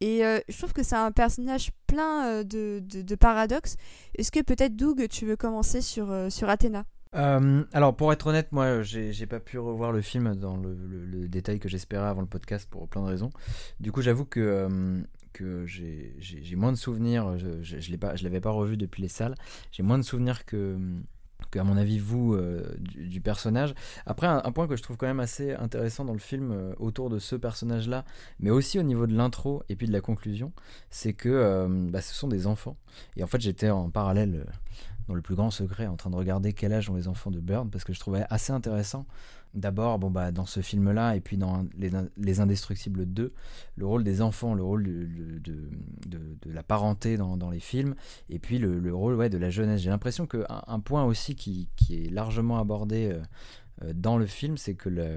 [0.00, 3.76] Et je trouve que c'est un personnage plein de, de, paradoxes.
[4.16, 6.84] Est-ce que peut-être Doug, tu veux commencer sur, sur Athéna?
[7.16, 11.58] Euh, alors, pour être honnête, moi, j'ai pas pu revoir le film dans le, détail
[11.58, 13.30] que j'espérais avant le podcast pour plein de raisons.
[13.80, 14.68] Du coup, j'avoue que,
[15.40, 17.36] euh, j'ai moins de souvenirs.
[17.38, 19.34] Je, je, je l'avais pas revu depuis les salles.
[19.72, 20.76] J'ai moins de souvenirs que,
[21.56, 23.74] à mon avis, vous, euh, du, personnage.
[24.06, 27.18] Après, un, point que je trouve quand même assez intéressant dans le film autour de
[27.18, 28.04] ce personnage-là,
[28.38, 30.52] mais aussi au niveau de l'intro et puis de la conclusion,
[30.90, 32.76] c'est que bah, ce sont des enfants.
[33.16, 34.46] Et en fait, j'étais en parallèle
[35.10, 37.40] dans le plus grand secret en train de regarder quel âge ont les enfants de
[37.40, 39.06] Bird parce que je trouvais assez intéressant.
[39.54, 43.32] D'abord bon bah dans ce film là et puis dans les, Indestructibles 2
[43.74, 45.68] le rôle des enfants le rôle de,
[46.46, 47.96] la parenté dans, les films
[48.28, 49.80] et puis le, rôle ouais, de la jeunesse.
[49.80, 53.20] J'ai l'impression qu'un un point aussi qui, qui, est largement abordé euh,
[53.82, 55.16] euh, dans le film c'est que le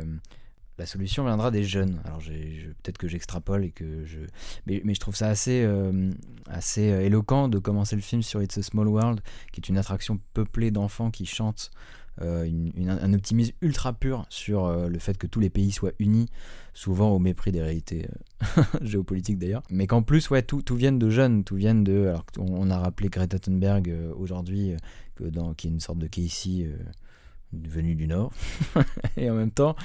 [0.77, 2.01] la solution viendra des jeunes.
[2.05, 4.19] Alors peut-être que j'extrapole et que je,
[4.65, 6.09] mais, je trouve ça assez, euh,
[6.47, 9.21] assez euh, éloquent de commencer le film sur It's a Small World,
[9.51, 11.71] qui est une attraction peuplée d'enfants qui chantent
[12.21, 12.47] euh,
[12.87, 16.29] un optimisme ultra pur sur le fait que tous les pays soient unis,
[16.75, 18.07] souvent au mépris des réalités
[18.81, 19.63] géopolitiques d'ailleurs.
[19.71, 22.07] Mais qu'en plus, ouais, tout, tout vienne de jeunes, tout vienne de.
[22.07, 24.75] Alors on, a rappelé Greta Thunberg aujourd'hui,
[25.15, 26.69] que dans, qui est une sorte de Casey
[27.67, 28.31] venu du Nord.
[29.17, 29.75] et en même temps,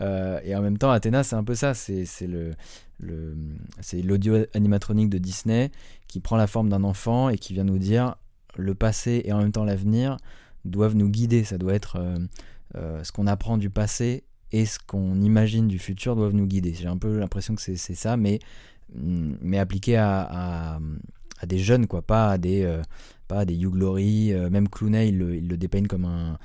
[0.00, 1.74] euh, et en même temps, Athéna, c'est un peu ça.
[1.74, 2.52] C'est le,
[2.98, 3.36] le
[3.80, 5.70] c'est l'audio animatronique de Disney
[6.08, 8.16] qui prend la forme d'un enfant et qui vient nous dire
[8.56, 10.16] le passé et en même temps l'avenir
[10.64, 11.44] doivent nous guider.
[11.44, 12.18] Ça doit être euh,
[12.76, 16.74] euh, ce qu'on apprend du passé et ce qu'on imagine du futur doivent nous guider.
[16.74, 18.38] J'ai un peu l'impression que c'est ça, mais
[18.94, 20.78] mm, mais appliqué à, à,
[21.40, 22.80] à, des jeunes, quoi, pas à des
[23.26, 24.32] pas à des You Glory.
[24.50, 26.38] même Clooney, il le, il le dépeigne comme un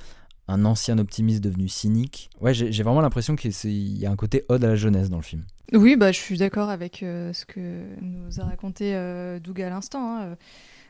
[0.49, 2.29] un ancien optimiste devenu cynique.
[2.41, 5.23] Ouais, j'ai vraiment l'impression qu'il y a un côté ode à la jeunesse dans le
[5.23, 5.43] film.
[5.73, 9.69] Oui, bah, je suis d'accord avec euh, ce que nous a raconté euh, Doug à
[9.69, 10.17] l'instant.
[10.17, 10.37] Hein.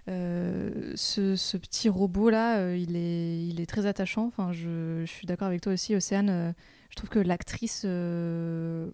[0.08, 4.26] Euh, ce, petit robot-là, il, est, il est très attachant.
[4.26, 6.56] Enfin, je, je suis d'accord avec toi aussi, Océane.
[6.90, 7.82] je trouve que l'actrice,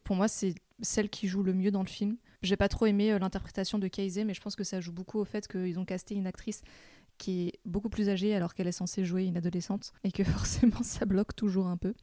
[0.04, 2.18] pour moi, c'est celle qui joue le mieux dans le film.
[2.42, 5.26] J'ai pas trop aimé l'interprétation de Casey, mais je pense que ça joue beaucoup au
[5.26, 6.64] fait qu'ils ont casté une actrice
[7.18, 10.84] qui est beaucoup plus âgée alors qu'elle est censée jouer une adolescente et que forcément
[10.84, 11.94] ça bloque toujours un peu.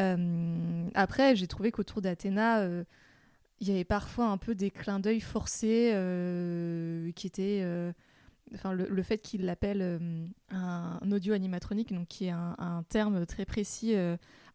[0.00, 2.84] Euh, après, j'ai trouvé qu'autour d'Athéna, euh,
[3.60, 7.64] il y avait parfois un peu des clins d'œil forcés euh, qui étaient.
[8.54, 10.00] Enfin, le, fait qu'il l'appelle
[10.50, 13.94] un, audio animatronique, donc qui est un, terme très précis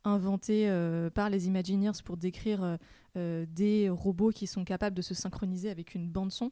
[0.04, 0.70] inventé
[1.16, 2.78] par les Imagineers pour décrire
[3.16, 6.52] des robots qui sont capables de se synchroniser avec une bande son.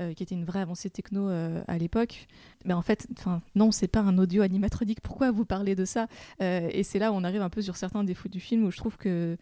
[0.00, 2.26] Euh, qui était une vraie avancée techno euh, à l'époque.
[2.64, 3.06] Mais en fait,
[3.54, 5.00] non, c'est pas un audio animatronique.
[5.02, 6.06] Pourquoi vous parlez de ça
[6.40, 8.70] euh, Et c'est là où on arrive un peu sur certains défauts du film où
[8.70, 9.36] je trouve que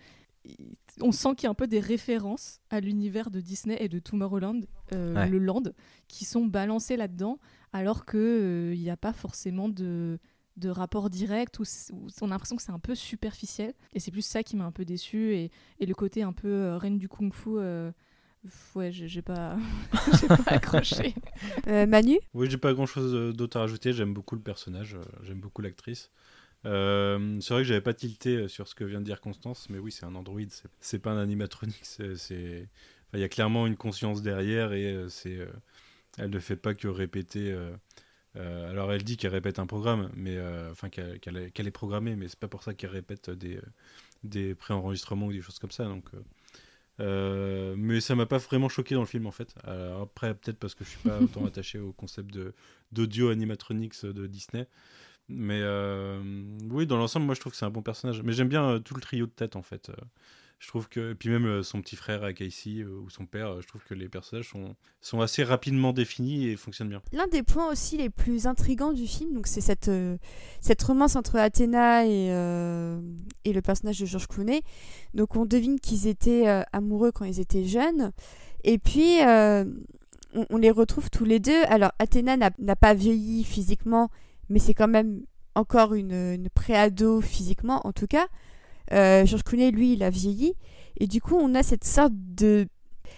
[1.01, 3.99] on sent qu'il y a un peu des références à l'univers de Disney et de
[3.99, 5.65] Tomorrowland, le land,
[6.09, 7.39] qui sont balancées là-dedans,
[7.73, 10.19] alors qu'il euh, n'y a pas forcément de,
[10.57, 11.65] de rapport direct, ou
[12.23, 13.75] on a l'impression que c'est un peu superficiel.
[13.93, 16.49] Et c'est plus ça qui m'a un peu déçu, et, et, le côté un peu
[16.49, 17.59] euh, reine du kung-fu.
[18.75, 19.57] Ouais, j'ai pas...
[20.29, 21.15] pas accroché.
[21.67, 23.93] Manu Oui, j'ai pas grand chose d'autre à rajouter.
[23.93, 26.11] J'aime beaucoup le personnage, j'aime beaucoup l'actrice.
[26.67, 29.69] Euh, c'est vrai que j'avais pas tilté euh, sur ce que vient de dire Constance,
[29.71, 30.41] mais oui, c'est un Android,
[30.81, 31.81] c'est pas un animatronique.
[31.83, 32.69] C'est,
[33.15, 35.39] il y a clairement une conscience derrière et euh, c'est,
[36.19, 37.57] elle ne fait pas que répéter.
[38.35, 40.39] alors elle dit qu'elle répète un programme, mais
[40.71, 43.61] enfin qu'elle, est programmée, mais c'est pas pour ça qu'elle répète des,
[44.25, 45.85] des pré-enregistrements ou des choses comme ça.
[45.85, 46.07] Donc,
[46.99, 49.55] mais ça m'a pas vraiment choqué dans le film en fait.
[50.03, 52.55] après, peut-être parce que je suis pas autant attaché au concept de,
[52.93, 54.67] d'audio animatronics de Disney.
[55.29, 56.21] Mais euh,
[56.71, 58.23] oui, dans l'ensemble, moi je trouve que c'est un bon personnage.
[58.23, 59.91] Mais j'aime bien euh, tout le trio de tête en fait.
[60.59, 61.13] Euh, je trouve que.
[61.15, 64.75] Puis même son petit frère Casey ou son père, je trouve que les personnages sont,
[65.01, 67.03] sont assez rapidement définis et fonctionnent bien.
[67.13, 69.91] L'un des points aussi les plus intrigants du film, donc c'est cette,
[70.61, 72.29] cette romance entre Athéna et,
[73.45, 74.63] et le personnage de George Clooney.
[75.15, 78.13] Donc on devine qu'ils étaient amoureux quand ils étaient jeunes.
[78.65, 79.19] Et puis.
[80.35, 81.63] On, on, les retrouve tous les deux.
[81.69, 84.11] Alors, Athéna n'a pas vieilli physiquement,
[84.51, 85.23] mais c'est quand même
[85.55, 88.29] encore une, une pré-ado physiquement, en tout cas.
[88.93, 90.55] Euh, Georges Clooney, lui, il a vieilli.
[90.99, 92.67] Et du coup, on a cette sorte de.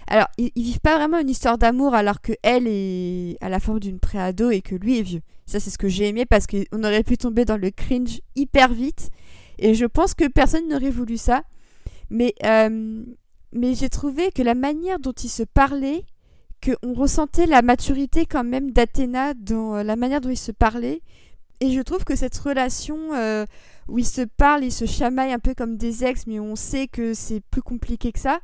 [0.07, 3.81] Alors, ils, vivent pas vraiment une histoire d'amour alors que elle est à la forme
[3.81, 5.21] d'une pré-ado et que lui est vieux.
[5.47, 8.73] Ça, c'est ce que j'ai aimé parce qu'on aurait pu tomber dans le cringe hyper
[8.73, 9.11] vite.
[9.59, 11.43] Et je pense que personne n'aurait voulu ça.
[12.09, 13.05] Mais, euh,
[13.53, 16.05] mais j'ai trouvé que la manière dont ils se parlaient,
[16.63, 21.03] qu'on ressentait la maturité quand même d'Athéna dans euh, la manière dont ils se parlaient.
[21.61, 23.45] Et je trouve que cette relation euh,
[23.91, 26.87] où ils se parlent, ils se chamaillent un peu comme des ex, mais on sait
[26.87, 28.41] que c'est plus compliqué que ça,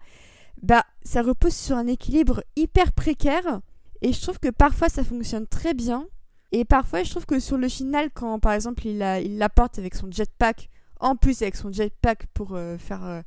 [0.63, 3.61] bah ça repose sur un équilibre hyper précaire.
[4.03, 6.07] Et je trouve que parfois ça fonctionne très bien.
[6.53, 8.99] Et parfois je trouve que sur le final, quand par exemple il
[9.39, 10.69] l'apporte avec son jetpack,
[11.01, 13.23] en plus avec son jetpack pour euh, faire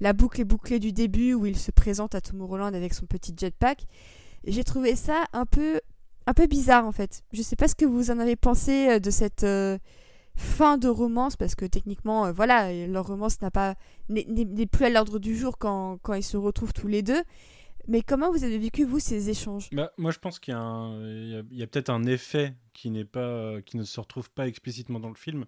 [0.00, 3.34] la boucle et bouclée du début où il se présente à Tomorrowland avec son petit
[3.36, 3.86] jetpack,
[4.46, 5.80] j'ai trouvé ça un peu,
[6.26, 7.22] un peu bizarre en fait.
[7.32, 9.78] Je sais pas ce que vous en avez pensé euh, de cette euh,
[10.36, 13.76] fin de romance, parce que techniquement, euh, voilà, leur romance n'a pas
[14.08, 17.22] n'est plus à l'ordre du jour quand, quand, ils se retrouvent tous les deux.
[17.86, 19.68] Mais comment vous avez vécu vous ces échanges?
[19.72, 23.84] Bah, Moi, je pense qu'il y a, peut-être un effet qui n'est pas, qui ne
[23.84, 25.44] se retrouve pas explicitement dans le film.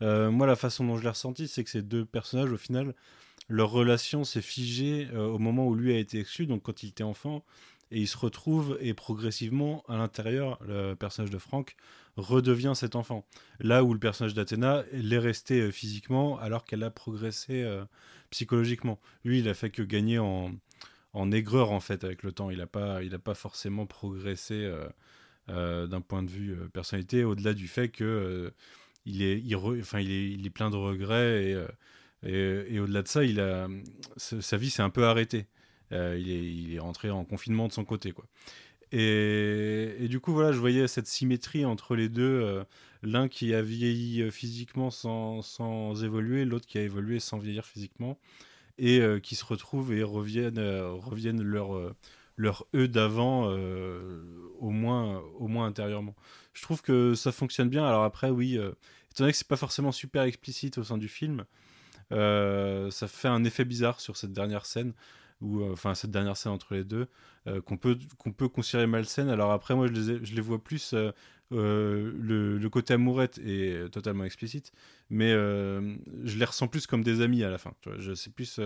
[0.00, 2.94] moi, la façon dont je l'ai ressenti, c'est que ces deux personnages, au final,
[3.48, 7.02] leur relation s'est figée au moment où lui a été exclu, donc quand il était
[7.02, 7.42] enfant
[7.92, 11.76] et il se retrouve et progressivement à l'intérieur, le personnage de Franck
[12.16, 13.26] redevient cet enfant.
[13.60, 17.84] Là où le personnage d'Athéna l'est resté euh, physiquement alors qu'elle a progressé euh,
[18.30, 19.00] psychologiquement.
[19.24, 20.52] Lui, il a fait que gagner en,
[21.12, 22.50] en aigreur en fait avec le temps.
[22.50, 24.70] Il n'a pas, il a pas forcément progressé
[25.48, 28.52] euh, d'un point de vue personnalité au-delà du fait que
[29.04, 31.44] il est, il, enfin, il est, il est plein de regrets
[32.22, 33.66] et, et, au-delà de ça, il a,
[34.16, 35.46] sa vie s'est un peu arrêtée.
[35.92, 38.12] Euh, il, est, rentré en confinement de son côté.
[38.12, 38.24] Quoi.
[38.92, 42.42] Et, du coup, voilà, je voyais cette symétrie entre les deux.
[42.42, 42.64] Euh,
[43.02, 47.64] l'un qui a vieilli euh, physiquement sans, sans évoluer, l'autre qui a évolué sans vieillir
[47.64, 48.18] physiquement.
[48.78, 51.94] Et qui se retrouvent et reviennent, reviennent leur,
[52.36, 53.46] leur eux d'avant,
[54.58, 56.16] au, moins, au moins intérieurement.
[56.54, 57.86] Je trouve que ça fonctionne bien.
[57.86, 61.44] Alors après, oui, étant donné que c'est pas forcément super explicite au sein du film,
[62.10, 64.94] ça fait un effet bizarre sur cette dernière scène
[65.42, 67.08] ou euh, enfin cette dernière scène entre les deux,
[67.46, 69.28] euh, qu'on peut, qu'on peut considérer malsaine.
[69.28, 70.94] Alors après, moi, je les, je les vois plus.
[70.94, 71.12] Euh,
[71.50, 74.72] le, le, côté amourette est totalement explicite,
[75.10, 77.74] mais je les ressens plus comme des amis à la fin.
[77.98, 78.58] Je, plus,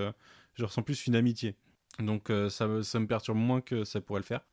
[0.55, 1.57] je ressens plus une amitié.
[1.99, 4.47] Donc ça, ça, me perturbe moins que ça pourrait le faire.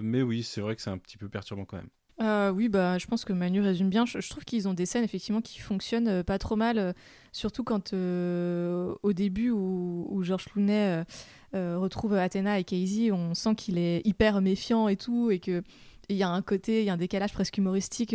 [0.00, 1.88] mais oui, c'est vrai que c'est un petit peu perturbant quand même.
[2.20, 4.06] Euh, oui, bah, je pense que Manu résume bien.
[4.06, 6.92] Je, trouve qu'ils ont des scènes effectivement qui fonctionnent euh, pas trop mal, euh,
[7.32, 11.04] surtout quand au début où, où Georges Clooney
[11.52, 15.62] retrouve Athéna et Casey, on sent qu'il est hyper méfiant et tout, et que
[16.08, 18.14] il y a un côté, il y a un décalage presque humoristique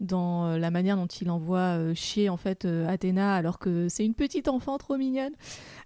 [0.00, 4.48] dans la manière dont il envoie chier en fait Athéna alors que c'est une petite
[4.48, 5.32] enfant trop mignonne.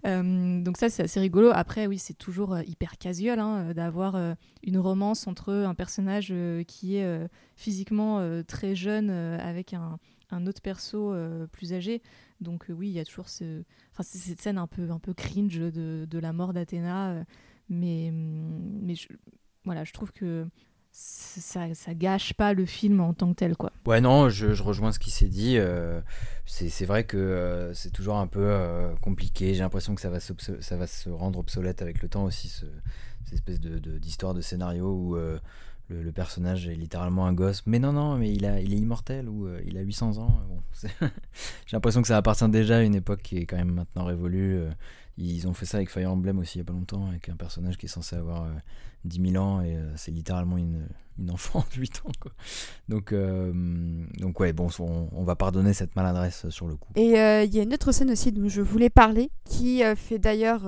[0.03, 1.51] donc ça c'est assez rigolo.
[1.53, 6.33] Après oui c'est toujours hyper casual hein, d'avoir une romance entre un personnage
[6.67, 9.99] qui est physiquement très jeune avec un,
[10.31, 11.13] un, autre perso
[11.51, 12.01] plus âgé.
[12.41, 16.07] Donc oui il y a toujours enfin, cette scène un peu, un peu cringe de,
[16.09, 17.25] de la mort d'Athéna.
[17.69, 19.07] mais mais je...
[19.63, 20.47] voilà je trouve que
[20.97, 23.71] ça, gâche pas le film en tant que tel quoi.
[23.85, 25.57] Ouais non, je, rejoins ce qui s'est dit.
[25.57, 26.01] euh,
[26.45, 29.53] c'est vrai que euh, c'est toujours un peu euh, compliqué.
[29.53, 32.65] J'ai l'impression que ça va, ça va se rendre obsolète avec le temps aussi, ce-
[33.25, 37.61] cette espèce de- de- d'histoire de, scénario où le, personnage est littéralement un gosse.
[37.67, 40.41] Mais non, non, mais il, a, il est immortel ou il a 800 ans.
[40.83, 44.61] J'ai l'impression que ça appartient déjà à une époque qui est quand même maintenant révolue.
[45.17, 47.35] Ils ont fait ça avec Fire Emblem aussi il y a pas longtemps, avec un
[47.35, 48.51] personnage qui est censé avoir euh,
[49.07, 50.87] 10 000 ans et euh, c'est littéralement une,
[51.17, 52.11] une enfant de 8 ans.
[52.89, 53.51] Donc, euh,
[54.19, 56.91] donc ouais, bon, on, va pardonner cette maladresse sur le coup.
[56.95, 60.19] Et euh, il y a une autre scène aussi dont je voulais parler, qui fait
[60.19, 60.63] d'ailleurs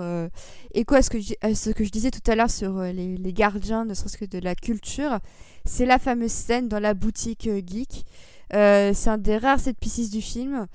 [0.73, 3.33] écho à ce, que je, ce que je disais tout à l'heure sur les, les
[3.33, 5.19] gardiens, ne serait-ce que de la culture.
[5.65, 8.05] C'est la fameuse scène dans la boutique geek.
[8.51, 10.67] C'est un des rares set pieces du film,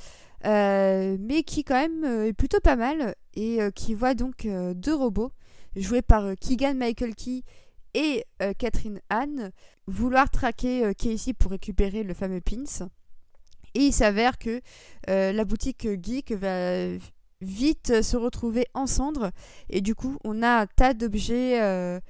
[0.47, 4.47] euh, mais qui quand même euh, est plutôt pas mal, et euh, qui voit donc
[4.75, 5.33] deux robots,
[5.77, 7.43] joués par Keegan Michael Key
[7.95, 8.25] et
[8.59, 9.53] Catherine Anne,
[9.87, 12.89] vouloir traquer Casey pour récupérer le fameux pins.
[13.75, 14.61] Et il s'avère que
[15.07, 16.89] la boutique geek va
[17.41, 19.31] vite se retrouver en cendres.
[19.71, 22.01] Et du coup, on a un tas d'objets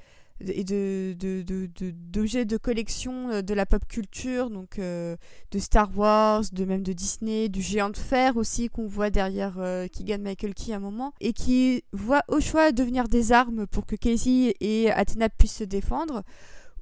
[0.40, 5.16] et de, de, de, de- d'objets de collection euh, de la pop culture, donc euh,
[5.52, 9.54] de Star Wars, de même de Disney, du géant de fer aussi qu'on voit derrière
[9.58, 13.66] euh, Keegan Michael Key à un moment, et qui voit au choix devenir des armes
[13.66, 16.22] pour que Casey et Athena puissent se défendre,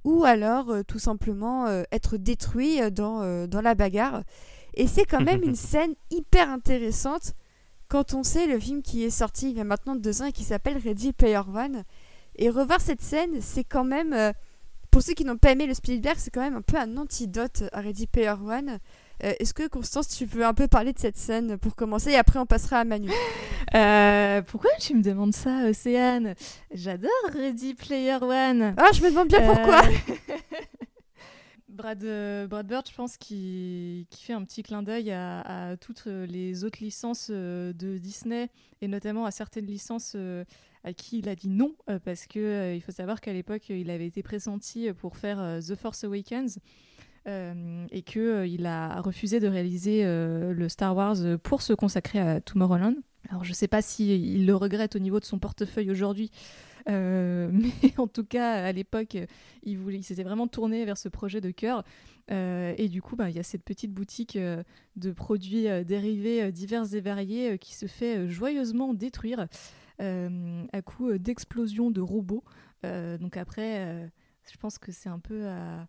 [0.05, 4.23] ou alors euh, tout simplement être détruits dans, dans la bagarre.
[4.74, 7.35] Et c'est quand même une scène hyper intéressante
[7.89, 10.33] quand on sait le film qui est sorti il y a maintenant deux ans et
[10.33, 11.85] qui s'appelle Ready Player One.
[12.37, 14.33] Et revoir cette scène, c'est quand même, euh,
[14.91, 17.65] pour ceux qui n'ont pas aimé le Spielberg, c'est quand même un peu un antidote
[17.73, 18.79] à Ready Player One.
[19.25, 22.17] Euh, Est-ce que Constance, tu veux un peu parler de cette scène pour commencer et
[22.17, 23.11] après on passera à Manu?
[23.75, 26.35] Euh, pourquoi tu me demandes ça, Océane?
[26.75, 28.75] J'adore Ready Player One.
[28.77, 29.83] Ah, je me demande bien pourquoi
[31.69, 32.05] Brad,
[32.51, 36.65] Brad Bird, je pense, qui, qui fait un petit clin d'œil à, à toutes les
[36.65, 38.51] autres licences de Disney
[38.83, 40.17] et notamment à certaines licences
[40.85, 43.69] à qui il a dit non euh, parce que euh, il faut savoir qu'à l'époque
[43.69, 46.59] il avait été pressenti pour faire euh, The Force Awakens
[47.29, 51.73] euh, et que euh, il a refusé de réaliser euh, le Star Wars pour se
[51.73, 52.97] consacrer à Tomorrowland.
[53.29, 56.31] Alors je sais pas si il le regrette au niveau de son portefeuille aujourd'hui,
[56.89, 59.17] euh, mais en tout cas à l'époque
[59.63, 61.85] il, il s'était vraiment tourné vers ce projet de cœur.
[62.31, 64.63] Euh, et du coup, bah, il y a cette petite boutique euh,
[64.97, 69.41] de produits euh, dérivés euh, divers et variés euh, qui se fait euh, joyeusement détruire
[69.41, 69.47] euh,
[69.98, 72.44] à coup euh, d'explosions de robots.
[72.85, 74.06] Euh, donc après, euh,
[74.51, 75.86] je pense que c'est un peu à,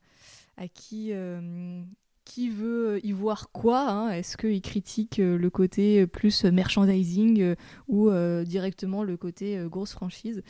[0.74, 1.82] qui, euh,
[2.26, 3.90] qui veut y voir quoi.
[3.90, 4.10] hein.
[4.12, 7.56] Est-ce qu'il critique euh, le côté plus merchandising euh,
[7.88, 10.44] ou euh, directement le côté euh, grosse franchise?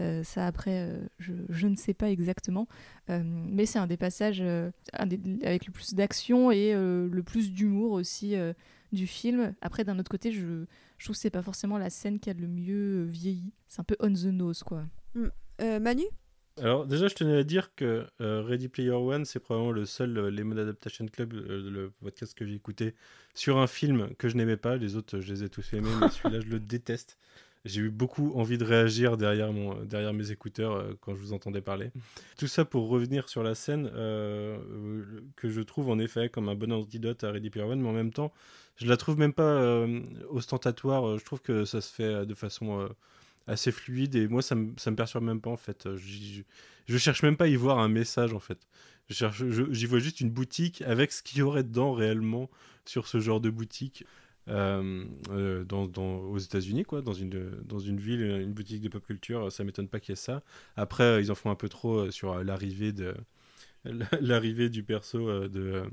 [0.00, 2.68] Euh, Ça après, euh, je, ne sais pas exactement.
[3.10, 7.52] Euh, mais c'est un des passages euh, avec le plus d'action et euh, le plus
[7.52, 8.52] d'humour aussi euh,
[8.92, 9.54] du film.
[9.60, 10.64] Après, d'un autre côté, je,
[10.98, 13.52] je trouve que c'est pas forcément la scène qui a le mieux euh, vieilli.
[13.68, 14.84] C'est un peu on the nose, quoi.
[15.60, 16.04] Euh, Manu?
[16.60, 20.16] Alors déjà, je tenais à dire que euh, Ready Player One, c'est probablement le seul
[20.18, 22.94] euh, Lemon Adaptation Club, euh, le podcast que j'ai écouté,
[23.34, 24.76] sur un film que je n'aimais pas.
[24.76, 27.16] Les autres, je les ai tous aimés, mais celui-là, je le déteste.
[27.64, 31.32] J'ai eu beaucoup envie de réagir derrière, mon, derrière mes écouteurs euh, quand je vous
[31.32, 31.90] entendais parler.
[32.36, 34.58] Tout ça pour revenir sur la scène euh,
[35.36, 37.92] que je trouve en effet comme un bon antidote à Ready Player One, mais en
[37.92, 38.32] même temps,
[38.76, 41.18] je la trouve même pas euh, ostentatoire.
[41.18, 42.88] Je trouve que ça se fait de façon
[43.46, 45.88] assez fluide et moi ça ça me perturbe même pas en fait.
[45.96, 48.58] Je cherche même pas à y voir un message en fait.
[49.08, 52.50] Je cherche, j'y vois juste une boutique avec ce qu'il y aurait dedans réellement
[52.84, 54.04] sur ce genre de boutique
[54.48, 58.88] euh, euh, dans, dans- aux États-Unis quoi, dans une dans une ville, une boutique de
[58.88, 59.50] pop culture.
[59.52, 60.42] Ça m'étonne pas qu'il y ait ça.
[60.76, 63.14] Après euh, ils en font un peu trop sur l'arrivée de
[64.20, 65.84] l'arrivée du perso de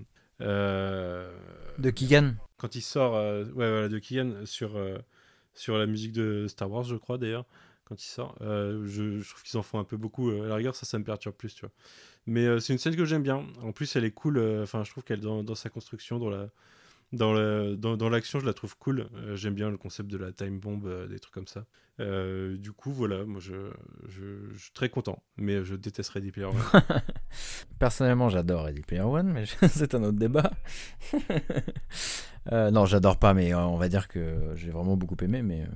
[1.78, 4.80] De Keegan quand il sort ouais, voilà, de Kian sur,
[5.54, 7.46] sur la musique de Star Wars, je crois d'ailleurs,
[7.86, 10.30] quand il sort, euh, je, je trouve qu'ils en font un peu beaucoup.
[10.32, 11.72] euh, à la rigueur, ça, ça me perturbe plus, tu vois.
[12.28, 13.46] Mais euh, c'est une scène que j'aime bien.
[13.64, 14.40] En plus, elle est cool.
[14.64, 16.50] Enfin, je trouve qu'elle, dans, dans sa construction, dans la.
[17.12, 19.08] Dans, la- dans, dans l'action, je la trouve cool.
[19.16, 21.66] Euh, j'aime bien le concept de la time bomb, euh, des trucs comme ça.
[22.00, 23.72] Euh, du coup, voilà, moi je,
[24.58, 25.24] suis très content.
[25.38, 26.50] Mais je déteste Ready Player.
[27.80, 30.52] Personnellement, j'adore Ready Player One, mais c'est un autre débat.
[32.52, 35.62] Euh, non, j'adore pas, mais euh, on va dire que j'ai vraiment beaucoup aimé, mais,
[35.62, 35.68] euh,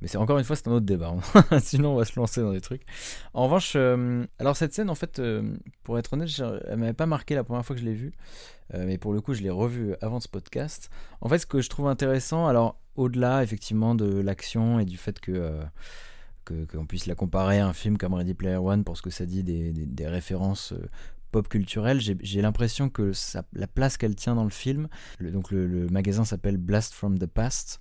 [0.00, 1.14] mais c'est encore une fois, c'est un autre débat.
[1.60, 2.82] Sinon, on va se lancer dans des trucs.
[3.32, 3.76] En revanche,
[4.38, 5.22] alors cette scène, en fait,
[5.84, 6.28] pour être honnête,
[6.68, 8.12] elle m'avait pas marqué la première fois que je l'ai vue,
[8.74, 10.90] mais pour le coup, je l'ai revue avant ce podcast.
[11.20, 15.18] En fait, ce que je trouve intéressant, alors au-delà effectivement de l'action et du fait
[15.18, 15.60] que
[16.44, 19.10] que- qu'on puisse la comparer à un film comme Ready Player One pour ce que
[19.10, 20.88] ça dit des, des- références euh,
[21.30, 23.12] pop culturelle, j'ai l'impression que
[23.54, 24.88] la place qu'elle tient dans le film,
[25.20, 27.80] donc le, magasin s'appelle Blast from the Past,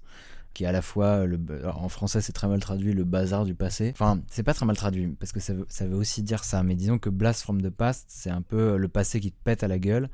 [0.54, 3.54] qui est à la fois, le, en français c'est très mal traduit, le bazar du
[3.54, 3.92] passé.
[3.94, 6.64] Enfin, c'est pas très mal traduit, parce que ça veut, ça veut aussi dire ça,
[6.64, 9.64] mais disons que Blast from the Past, c'est un peu le passé qui te pète
[9.64, 10.10] à la gueule.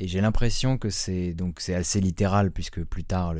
[0.00, 3.34] Et j'ai l'impression que c'est donc c'est assez littéral puisque plus tard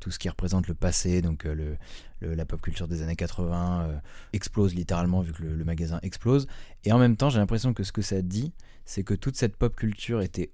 [0.00, 1.76] tout ce qui représente le passé, donc euh,
[2.20, 3.98] le, la pop culture des années 80 euh,
[4.32, 6.46] explose littéralement vu que le, magasin explose.
[6.84, 8.52] Et en même temps, j'ai l'impression que ce que ça dit,
[8.84, 10.52] c'est que toute cette pop culture était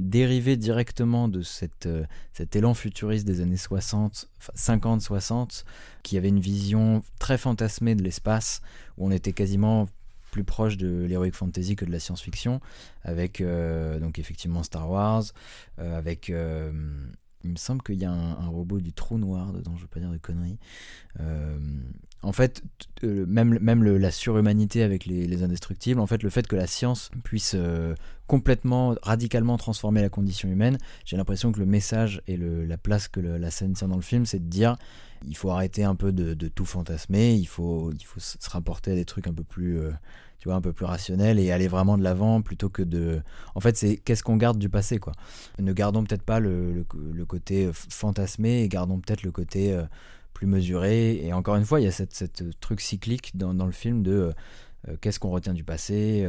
[0.00, 1.42] dérivée directement de
[1.86, 5.62] euh, cet élan futuriste des années 60, 50-60,
[6.02, 8.62] qui avait une vision très fantasmée de l'espace,
[8.96, 9.86] où on était quasiment
[10.30, 12.60] plus proche de l'heroic fantasy que de la science-fiction,
[13.02, 15.24] avec euh, donc effectivement Star Wars,
[15.78, 16.70] euh, avec euh,
[17.44, 20.00] il me semble qu'il y a un, robot du trou noir dedans, je veux pas
[20.00, 20.58] dire de conneries.
[22.22, 22.64] en fait,
[23.02, 27.56] même, même la surhumanité avec les, indestructibles, en fait, le fait que la science puisse
[28.26, 33.20] complètement, radicalement transformer la condition humaine, j'ai l'impression que le message et la place que
[33.20, 34.76] la scène tient dans le film, c'est de dire
[35.26, 39.26] il faut arrêter un peu de, tout fantasmer, il faut, se rapporter à des trucs
[39.26, 39.90] un peu plus, euh,
[40.38, 43.20] tu vois, un peu plus rationnels et aller vraiment de l'avant plutôt que de.
[43.54, 45.12] En fait, c'est qu'est-ce qu'on garde du passé, quoi.
[45.58, 46.84] Ne gardons peut-être pas le,
[47.26, 49.82] côté fantasmé et gardons peut-être le côté euh,
[50.38, 51.24] plus mesuré.
[51.24, 54.32] Et encore une fois, il y a cette, truc cyclique dans, le film de euh,
[55.00, 56.26] qu'est-ce qu'on retient du passé,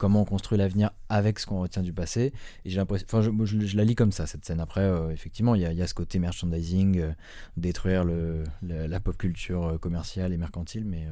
[0.00, 2.32] comment on construit l'avenir avec ce qu'on retient du passé.
[2.64, 4.58] Et j'ai l'impression, enfin, je, la lis comme ça cette scène.
[4.58, 7.12] Après, euh, effectivement, il y, y, a ce côté merchandising, euh,
[7.58, 11.06] détruire le, la pop culture euh, commerciale et mercantile, mais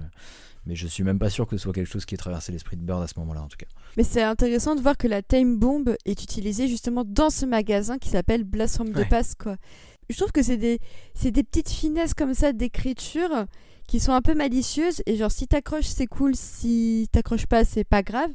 [0.67, 2.77] mais je suis même pas sûr que ce soit quelque chose qui ait traversé l'esprit
[2.77, 3.67] de Bird à ce moment-là, en tout cas.
[3.97, 7.97] Mais c'est intéressant de voir que la time bomb est utilisée justement dans ce magasin
[7.97, 9.57] qui s'appelle Blast from the Past, quoi.
[10.11, 10.81] Je trouve que c'est des,
[11.23, 13.47] des petites finesses comme ça d'écriture
[13.89, 17.85] qui sont un peu malicieuses et genre si t'accroches c'est cool si t'accroches pas c'est
[17.85, 18.31] pas grave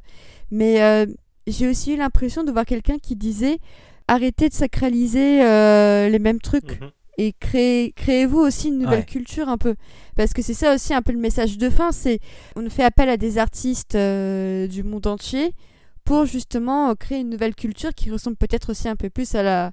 [0.52, 1.06] mais euh,
[1.48, 3.60] j'ai aussi eu l'impression de voir quelqu'un qui disait
[4.08, 6.82] arrêtez de sacraliser euh, les mêmes trucs.
[6.82, 6.92] Mhm.
[7.20, 9.76] Et créez, créez-vous aussi une nouvelle culture un peu.
[10.16, 12.20] Parce que c'est ça aussi un peu le message de fin, c'est
[12.56, 15.54] on fait appel à des artistes euh, du monde entier
[16.06, 19.72] pour justement créer une nouvelle culture qui ressemble peut-être aussi un peu plus à la,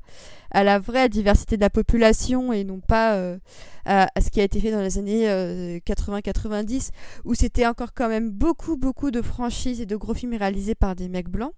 [0.51, 3.37] à la vraie diversité de la population et non pas
[3.85, 6.91] à, à, ce qui a été fait dans les années 80-90
[7.25, 10.95] où c'était encore quand même beaucoup beaucoup de franchises et de gros films réalisés par
[10.95, 11.55] des mecs blancs.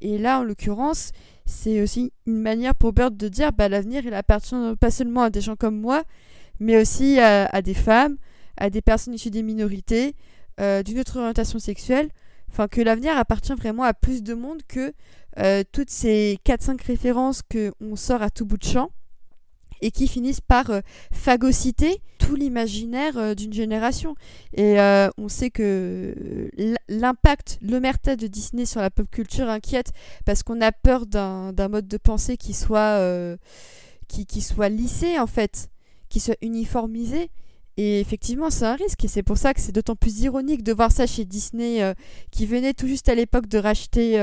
[0.00, 1.12] Et là, en l'occurrence,
[1.46, 5.30] c'est aussi une manière pour Bird de dire bah, l'avenir, il appartient pas seulement à
[5.30, 6.02] des gens comme moi,
[6.60, 8.16] mais aussi à, des femmes,
[8.56, 10.14] à des personnes issues des minorités,
[10.60, 12.10] euh, d'une autre orientation sexuelle.
[12.70, 14.94] Que l'avenir appartient vraiment à plus de monde que
[15.38, 18.90] euh, toutes ces 4-5 références qu'on sort à tout bout de champ
[19.82, 20.80] et qui finissent par euh,
[21.12, 24.14] phagocyter tout l'imaginaire euh, d'une génération.
[24.56, 24.76] Et
[25.18, 26.48] on sait que
[26.88, 29.90] l'impact, l'omerta de Disney sur la pop culture inquiète
[30.24, 33.36] parce qu'on a peur d'un mode de pensée qui soit,
[34.06, 35.70] qui soit lissé en fait,
[36.08, 37.30] qui soit uniformisé.
[37.76, 39.04] Et effectivement, c'est un risque.
[39.04, 41.94] Et c'est pour ça que c'est d'autant plus ironique de voir ça chez Disney,
[42.30, 44.18] qui venait tout juste à l'époque de racheter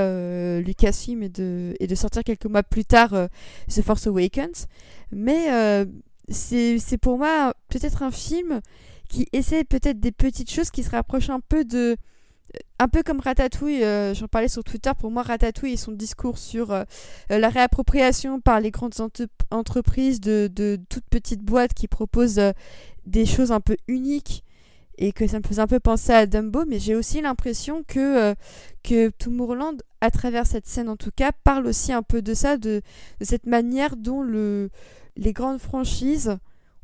[0.66, 3.12] Lucasfilm et de, et de sortir quelques mois plus tard
[3.68, 4.68] The Force Awakens.
[5.12, 5.86] Mais euh,
[6.30, 8.62] c'est pour moi peut-être un film
[9.10, 11.98] qui essaie peut-être des petites choses qui se rapprochent un peu de
[12.80, 16.38] un peu comme Ratatouille, euh, j'en parlais sur Twitter, pour moi Ratatouille et son discours
[16.38, 16.84] sur euh,
[17.30, 18.96] la réappropriation par les grandes
[19.52, 22.42] entreprises de, toutes petites boîtes qui proposent
[23.06, 24.44] des choses un peu uniques
[24.98, 28.36] et que ça me faisait un peu penser à Dumbo, mais j'ai aussi l'impression que,
[28.84, 32.58] que Tomorrowland, à travers cette scène en tout cas, parle aussi un peu de ça,
[32.58, 32.82] de,
[33.22, 34.70] cette manière dont le,
[35.16, 36.38] les grandes franchises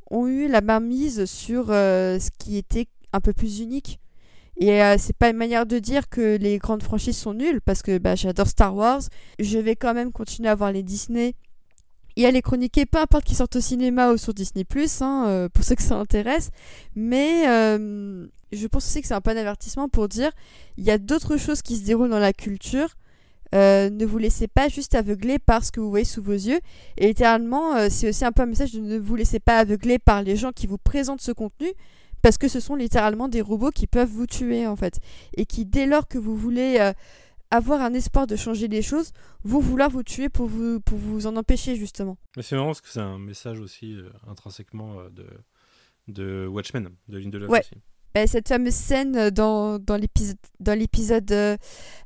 [0.09, 3.99] ont eu la main mise sur euh, ce qui était un peu plus unique.
[4.59, 7.81] Et euh, c'est pas une manière de dire que les grandes franchises sont nulles, parce
[7.81, 9.01] que bah, j'adore Star Wars.
[9.39, 11.35] Je vais quand même continuer à voir les Disney
[12.15, 14.65] et à les chroniquer, peu importe qu'ils sortent au cinéma ou sur Disney,
[15.01, 16.49] hein, euh, pour ceux que ça intéresse.
[16.95, 17.43] Mais
[18.51, 20.31] je pense aussi que c'est un bon avertissement pour dire
[20.77, 22.95] il y a d'autres choses qui se déroulent dans la culture
[23.55, 26.59] euh, ne vous laissez pas juste aveugler par ce que vous voyez sous vos yeux.
[26.97, 29.99] Et littéralement, euh, c'est aussi un peu un message de ne vous laissez pas aveugler
[29.99, 31.67] par les gens qui vous présentent ce contenu,
[32.27, 34.99] parce que ce sont littéralement des robots qui peuvent vous tuer en fait.
[35.37, 36.91] Et qui, dès lors que vous voulez euh,
[37.51, 39.13] avoir un espoir de changer les choses,
[39.45, 42.17] vont vouloir vous tuer pour vous, pour vous en empêcher justement.
[42.35, 43.95] Mais c'est marrant parce que c'est un message aussi
[44.27, 45.25] intrinsèquement de,
[46.09, 47.61] de Watchmen, de Lindelof ouais.
[47.61, 47.81] aussi.
[48.17, 51.55] Bah, cette fameuse scène euh, dans, dans l'épisode, dans l'épisode euh,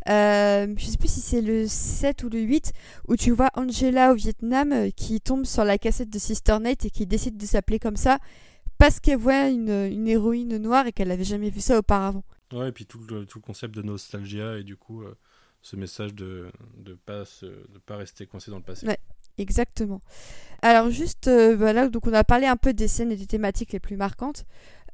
[0.10, 2.73] euh, je sais plus si c'est le 7 ou le 8,
[3.07, 6.84] où tu vois Angela au Vietnam euh, qui tombe sur la cassette de Sister Nate
[6.84, 8.19] et qui décide de s'appeler comme ça
[8.82, 12.24] parce qu'elle voit une, une héroïne noire et qu'elle n'avait jamais vu ça auparavant.
[12.52, 15.03] Ouais, et puis tout le, tout le concept de nostalgia et du coup
[15.62, 16.48] ce message de
[16.84, 18.88] ne pas, de pas rester coincé dans le passé.
[18.88, 18.98] Ouais.
[19.38, 20.02] Exactement.
[20.64, 23.80] Alors juste, voilà, donc on a parlé un peu des scènes et des thématiques les
[23.80, 24.45] plus marquantes.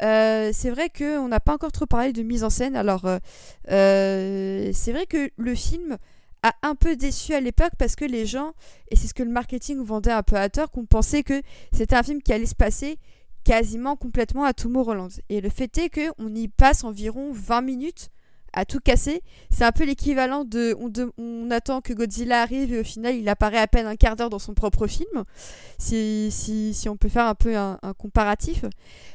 [0.02, 2.76] c'est vrai qu'on n'a pas encore trop parlé de mise en scène.
[2.76, 3.06] Alors
[3.68, 5.98] c'est vrai que le film
[6.44, 8.54] a un peu déçu à l'époque parce que les gens,
[8.92, 11.42] et c'est ce que le marketing vendait un peu à tort, qu'on pensait que
[11.72, 13.00] c'était un film qui allait se passer
[13.48, 15.08] quasiment complètement à Tomorrowland.
[15.30, 18.10] Et le fait est qu'on y passe environ 20 minutes
[18.52, 19.22] à tout casser.
[19.50, 20.76] C'est un peu l'équivalent de
[21.18, 24.30] on, attend que Godzilla arrive et au final il apparaît à peine un quart d'heure
[24.30, 25.24] dans son propre film.
[25.78, 28.66] Si, on peut faire un peu un, comparatif.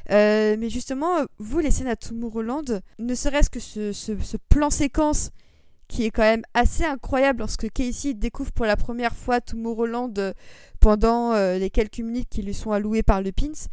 [0.09, 5.29] Euh, mais justement, vous, les scènes à Tomorrowland, ne serait-ce que ce, ce, plan séquence
[5.87, 10.33] qui est quand même assez incroyable lorsque Casey découvre pour la première fois Tomorrowland euh,
[10.79, 13.67] pendant euh, les quelques minutes qui lui sont allouées par le Pins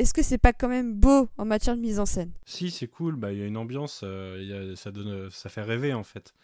[0.00, 2.32] est-ce que c'est pas quand même beau en matière de mise en scène?
[2.46, 3.16] Si, c'est cool.
[3.16, 4.00] Bah, il y a une ambiance.
[4.02, 6.34] Euh, ça donne, ça fait rêver en fait.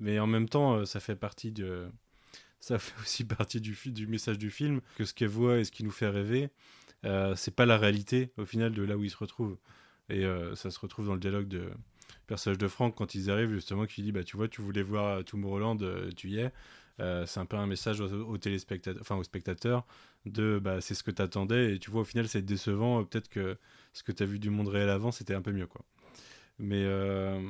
[0.00, 1.88] Mais en même temps, euh, ça fait partie de,
[2.60, 5.84] ça fait aussi partie du, message du film que ce qu'elle voit et ce qui
[5.84, 6.50] nous fait rêver,
[7.04, 9.56] euh, c'est pas la réalité au final de là où ils se retrouvent.
[10.08, 11.70] Et euh, ça se retrouve dans le dialogue de
[12.26, 15.24] personnage de Franck quand ils arrivent justement qui dit bah tu vois tu voulais voir
[15.24, 15.78] Tomorrowland,
[16.16, 16.52] tu y es.
[16.98, 19.84] C'est un peu un message aux, téléspectateurs, enfin aux spectateurs
[20.24, 23.04] de bah, c'est ce que tu attendais et tu vois au final c'est décevant.
[23.04, 23.56] Peut-être que
[23.92, 25.82] ce que tu as vu du monde réel avant c'était un peu mieux quoi.
[26.58, 27.40] Mais euh,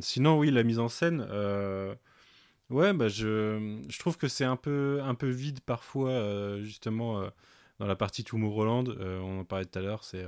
[0.00, 1.94] sinon oui la mise en scène euh,
[2.70, 7.22] ouais bah je, je trouve que c'est un peu un peu vide parfois euh, justement
[7.78, 10.24] dans la partie Tomorrowland on en parlait tout à l'heure c'est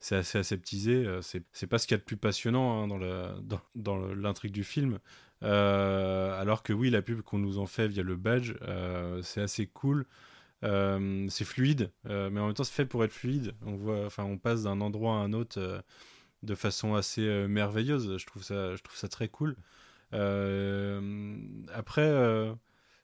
[0.00, 1.06] c'est assez aseptisé.
[1.20, 2.98] C'est pas ce qu'il y a de plus passionnant hein, dans
[3.42, 5.00] dans, dans l'intrigue du film
[5.42, 8.54] alors que oui la pub qu'on nous en fait via le badge
[9.22, 10.06] c'est assez cool
[10.64, 13.54] euh, c'est fluide, euh, mais en même temps c'est fait pour être fluide.
[13.64, 15.80] On voit, on passe d'un endroit à un autre euh,
[16.42, 18.16] de façon assez merveilleuse.
[18.18, 19.56] Je trouve ça, je trouve ça très cool.
[20.12, 22.08] après,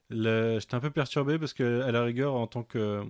[0.09, 3.03] j'étais un peu perturbé parce que à la rigueur, en tant que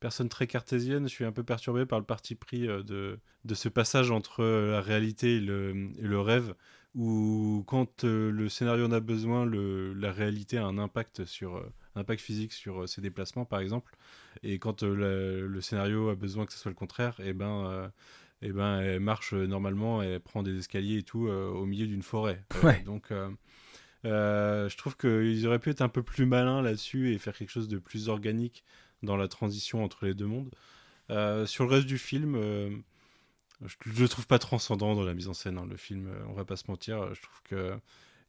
[0.00, 3.18] personne très cartésienne, je suis un peu perturbé par le parti pris de,
[3.52, 6.54] ce passage entre la réalité et le rêve,
[6.94, 11.64] où quand le scénario en a besoin, le, la réalité a un impact sur
[11.96, 13.96] impact physique sur euh, ses déplacements, par exemple.
[14.42, 17.46] Et quand euh, le, scénario a besoin que ce soit le contraire, et eh ben,
[17.46, 17.88] et euh,
[18.42, 22.44] eh ben, elle marche normalement, elle prend des escaliers et tout au milieu d'une forêt.
[22.84, 23.10] donc,
[24.04, 27.68] je trouve qu'ils auraient pu être un peu plus malins là-dessus et faire quelque chose
[27.68, 28.64] de plus organique
[29.02, 30.50] dans la transition entre les deux mondes.
[31.46, 32.82] sur le reste du film,
[33.64, 35.58] je ne trouve pas transcendant dans la mise en scène.
[35.58, 37.14] Hein, le film, on va pas se mentir.
[37.14, 37.74] Je trouve que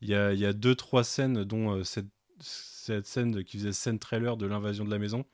[0.01, 2.07] il y a, y a, deux trois scènes dont cette
[2.39, 5.25] cette scène qui faisait scène trailer de l'invasion de la maison,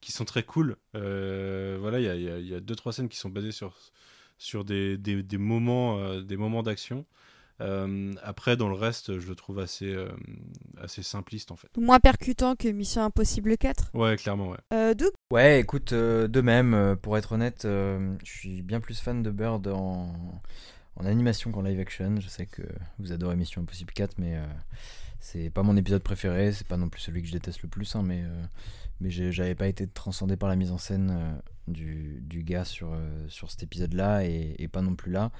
[0.00, 0.76] qui sont très cool.
[0.94, 3.76] Euh, voilà, il y a, deux trois scènes qui sont basées sur
[4.38, 7.06] sur des, des, moments euh, des moments d'action.
[7.60, 9.96] Euh, après, dans le reste, je le trouve assez,
[10.80, 11.68] assez simpliste en fait.
[11.78, 14.94] Moins percutant que Mission Impossible 4 Ouais, clairement, ouais.
[14.94, 19.66] Doug Ouais, écoute, de même, pour être honnête, je suis bien plus fan de Bird
[19.68, 20.12] en,
[20.96, 22.16] en animation qu'en live action.
[22.20, 22.62] Je sais que
[22.98, 24.38] vous adorez Mission Impossible 4, mais
[25.26, 27.96] c'est pas mon épisode préféré, c'est pas non plus celui que je déteste le plus,
[27.96, 28.44] hein, mais, euh,
[29.00, 31.34] mais j'avais pas été transcendé par la mise en scène euh,
[31.68, 35.30] du, gars sur, euh, sur cet épisode-là et, pas non plus là.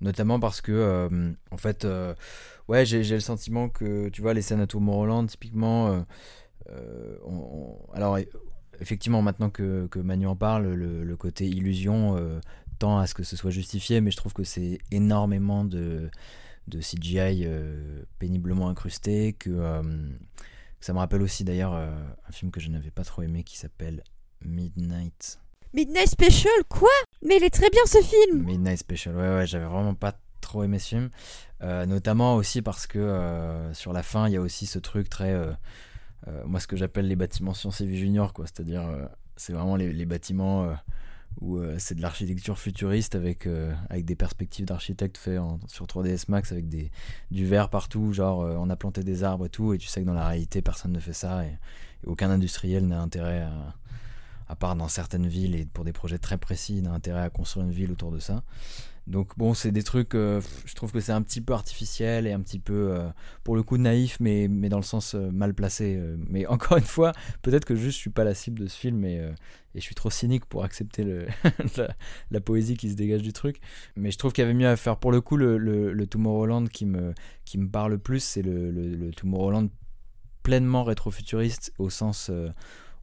[0.00, 1.86] Notamment parce que, en fait,
[2.68, 6.04] ouais, j'ai le sentiment que, tu vois, les scènes à Tomorrowland, typiquement,
[7.94, 8.18] alors
[8.80, 12.16] effectivement, maintenant que, que, Manu en parle, le, côté illusion
[12.78, 16.10] tend à ce que ce soit justifié, mais je trouve que c'est énormément de
[16.68, 19.82] de CGI euh, péniblement incrusté, euh,
[20.78, 21.90] que, ça me rappelle aussi d'ailleurs euh,
[22.28, 24.02] un film que je n'avais pas trop aimé qui s'appelle
[24.44, 25.40] Midnight.
[25.74, 26.88] Midnight Special, quoi?
[27.26, 30.64] Mais il est très bien ce film Midnight Special, ouais, ouais, j'avais vraiment pas trop
[30.64, 31.10] aimé ce film.
[31.60, 35.34] notamment aussi parce que sur la fin, il y a aussi ce truc très.
[36.44, 38.46] moi, ce que j'appelle les bâtiments Science et Vie Junior, quoi.
[38.46, 38.82] C'est-à-dire,
[39.36, 40.74] c'est vraiment les, bâtiments
[41.40, 45.38] où euh, c'est de l'architecture futuriste avec, euh, avec des perspectives d'architecte fait
[45.68, 46.90] sur 3ds Max avec des,
[47.30, 50.02] du verre partout, genre euh, on a planté des arbres et tout, et tu sais
[50.02, 51.56] que dans la réalité personne ne fait ça, et,
[52.04, 53.74] aucun industriel n'a intérêt à,
[54.52, 57.64] à part dans certaines villes et pour des projets très précis, n'a intérêt à construire
[57.64, 58.44] une ville autour de ça.
[59.06, 62.32] Donc bon, c'est des trucs, euh, je trouve que c'est un petit peu artificiel et
[62.32, 63.08] un petit peu, euh,
[63.44, 65.98] pour le coup, naïf, mais, mais dans le sens euh, mal placé.
[66.28, 69.06] mais encore une fois, peut-être que juste je suis pas la cible de ce film
[69.06, 71.26] et, et je suis trop cynique pour accepter le
[72.30, 73.58] la, poésie qui se dégage du truc.
[73.96, 74.98] Mais je trouve qu'il y avait mieux à faire.
[74.98, 77.14] Pour le coup, le, le, Tomorrowland qui me,
[77.46, 79.70] qui me parle le plus, c'est le, le, Tomorrowland
[80.42, 82.30] pleinement rétrofuturiste au sens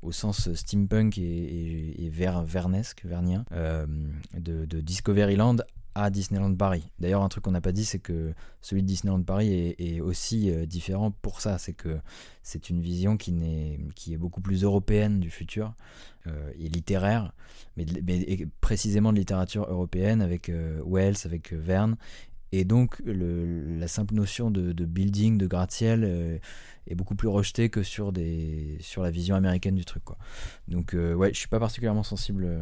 [0.01, 5.57] au sens steampunk et, et, vernesque, vernien, de, de Discoveryland
[5.95, 6.91] à Disneyland Paris.
[6.99, 10.51] D'ailleurs, un truc qu'on n'a pas dit, c'est que celui de Disneyland Paris est, aussi
[10.51, 11.57] euh, différent pour ça.
[11.57, 11.99] C'est que
[12.43, 15.73] c'est une vision qui, est, qui est beaucoup plus européenne du futur
[16.27, 17.33] euh, et littéraire,
[17.75, 17.85] mais,
[18.61, 21.97] précisément de littérature européenne avec euh, Wells, avec Verne.
[22.51, 26.41] Et donc, la simple notion de, building, de gratte-ciel
[26.87, 30.03] est beaucoup plus rejetée que sur, des, sur la vision américaine du truc.
[30.67, 32.59] Donc, ouais, je suis pas particulièrement sensible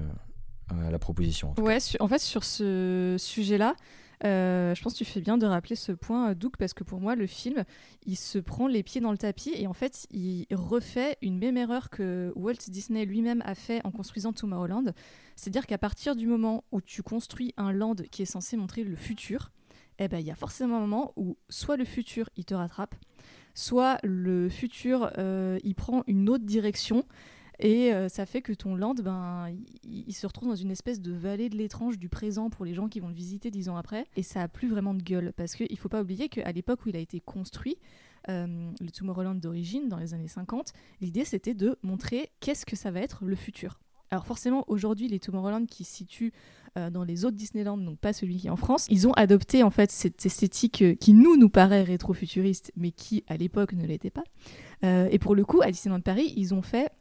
[0.70, 1.54] à la proposition.
[1.58, 3.76] En ouais, en fait, sur ce sujet-là,
[4.24, 7.00] euh, je pense que tu fais bien de rappeler ce point, Doug, parce que pour
[7.00, 7.64] moi, le film,
[8.06, 11.58] il se prend les pieds dans le tapis et en fait, il refait une même
[11.58, 14.94] erreur que Walt Disney lui-même a fait en construisant Tomorrowland.
[15.36, 18.96] C'est-à-dire qu'à partir du moment où tu construis un land qui est censé montrer le
[18.96, 19.52] futur,
[20.00, 22.96] eh ben, il y a forcément un moment où soit le futur, il te rattrape,
[23.54, 27.04] soit le futur, euh, il prend une autre direction.
[27.60, 29.52] Et euh, ça fait que ton land, ben,
[29.84, 32.88] il, se retrouve dans une espèce de vallée de l'étrange du présent pour les gens
[32.88, 34.06] qui vont le visiter dix ans après.
[34.16, 35.34] Et ça a plus vraiment de gueule.
[35.36, 37.78] Parce qu'il ne faut pas oublier qu'à l'époque où il a été construit,
[38.30, 42.92] euh, le Tomorrowland d'origine, dans les années 50, l'idée c'était de montrer qu'est-ce que ça
[42.92, 43.80] va être le futur.
[44.12, 46.34] Alors forcément, aujourd'hui, les Tomorrowland qui se situent
[46.78, 49.64] euh, dans les autres Disneyland, donc pas celui qui est en France, ils ont adopté
[49.64, 54.12] en fait cette esthétique qui nous nous paraît rétro-futuriste, mais qui à l'époque ne l'était
[54.12, 54.24] pas.
[54.84, 56.92] et pour le coup, à Disneyland Paris, ils ont fait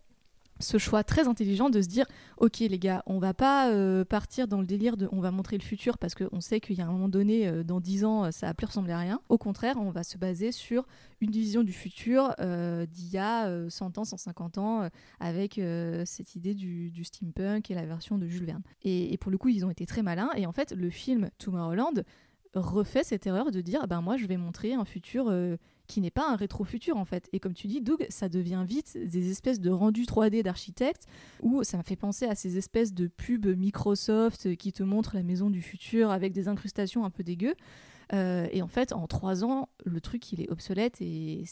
[0.60, 2.06] ce choix très intelligent de se dire
[2.38, 5.58] ok les gars on va pas euh, partir dans le délire de on va montrer
[5.58, 8.32] le futur parce qu'on sait qu'il y a un moment donné euh, dans 10 ans
[8.32, 9.20] ça va plus ressembler à rien.
[9.28, 10.86] Au contraire on va se baser sur
[11.20, 14.88] une vision du futur euh, d'il y a 100 ans 150 ans
[15.20, 15.60] avec
[16.04, 18.62] cette idée du, steampunk et la version de Jules Verne.
[18.82, 20.30] Et, et, pour le coup ils ont été très malins.
[20.36, 22.02] Et en fait le film Tomorrowland
[22.54, 25.30] refait cette erreur de dire ben moi je vais montrer un futur
[25.86, 27.28] qui n'est pas un rétro-futur en fait.
[27.32, 31.06] Et comme tu dis, Doug, ça devient vite des espèces de rendus 3D d'architectes
[31.42, 35.22] où ça m'a fait penser à ces espèces de pubs Microsoft qui te montrent la
[35.22, 37.54] maison du futur avec des incrustations un peu dégueu.
[38.12, 41.44] Euh, et en fait, en trois ans, le truc il est obsolète et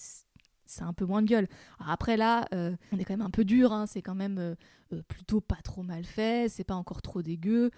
[0.67, 1.49] c'est un peu moins de gueule.
[1.79, 3.87] après là, euh, on est quand même un peu dur, hein.
[3.87, 4.55] c'est quand même euh,
[4.93, 7.71] euh, plutôt pas trop mal fait, c'est pas encore trop dégueu.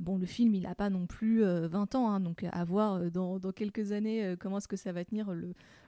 [0.00, 3.38] bon, le film, il a pas non plus 20 ans, hein, donc à voir dans,
[3.52, 5.32] quelques années comment est-ce que ça va tenir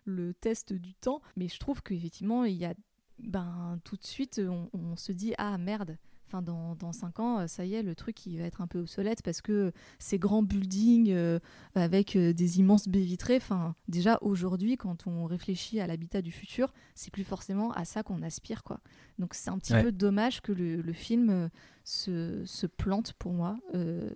[0.04, 1.20] le, test du temps.
[1.36, 2.74] Mais je trouve qu'effectivement, il y a,
[3.18, 4.40] ben, tout de suite,
[4.72, 5.96] on se dit, ah merde,
[6.40, 8.78] dans, dans 5 ans, euh, ça y est, le truc il va être un peu
[8.78, 11.38] obsolète parce que ces grands buildings euh,
[11.74, 16.32] avec euh, des immenses baies vitrées, enfin, déjà aujourd'hui, quand on réfléchit à l'habitat du
[16.32, 18.62] futur, c'est plus forcément à ça qu'on aspire.
[18.62, 18.80] quoi.
[19.18, 21.50] Donc c'est un petit peu dommage que le, film
[21.84, 23.59] se, se, plante pour moi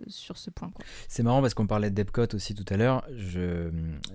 [0.07, 0.71] sur ce point.
[1.09, 3.05] C'est marrant parce qu'on parlait d'Epcot aussi tout à l'heure.
[3.15, 3.71] Je,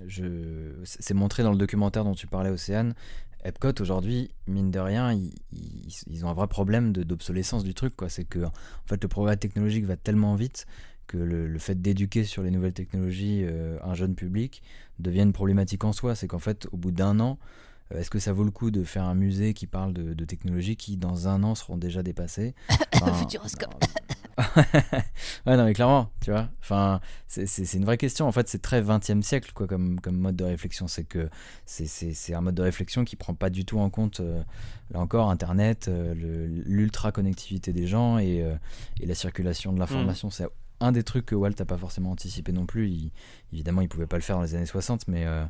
[0.06, 2.94] je, c'est montré dans le documentaire dont tu parlais, Océane.
[3.44, 7.94] Epcot aujourd'hui, mine de rien, ils, ont un vrai problème d'obsolescence du truc.
[8.08, 8.52] C'est que en
[8.86, 10.66] fait, le progrès technologique va tellement vite
[11.06, 14.62] que le, fait d'éduquer sur les nouvelles technologies euh, un jeune public
[14.98, 16.14] devient une problématique en soi.
[16.14, 17.38] C'est qu'en fait, au bout d'un an,
[17.92, 20.76] euh, est-ce que ça vaut le coup de faire un musée qui parle de, technologies
[20.76, 22.54] qui, dans un an, seront déjà dépassées?
[23.18, 23.84] Futuroscope
[25.46, 26.48] ouais, non, mais clairement, tu vois.
[26.60, 28.26] Enfin, c'est une vraie question.
[28.26, 30.88] En fait, c'est très 20e siècle, quoi, comme, comme mode de réflexion.
[30.88, 31.28] C'est que
[31.66, 34.42] c'est un mode de réflexion qui prend pas du tout en compte, euh,
[34.90, 36.14] là encore, Internet, euh,
[36.66, 38.44] l'ultra-connectivité des gens et,
[39.00, 40.28] et, la circulation de l'information.
[40.28, 40.32] Mm.
[40.32, 40.48] C'est
[40.82, 43.10] un des trucs que Walt n'a pas forcément anticipé non plus.
[43.52, 45.44] évidemment, il pouvait pas le faire dans les années 60, mais, euh,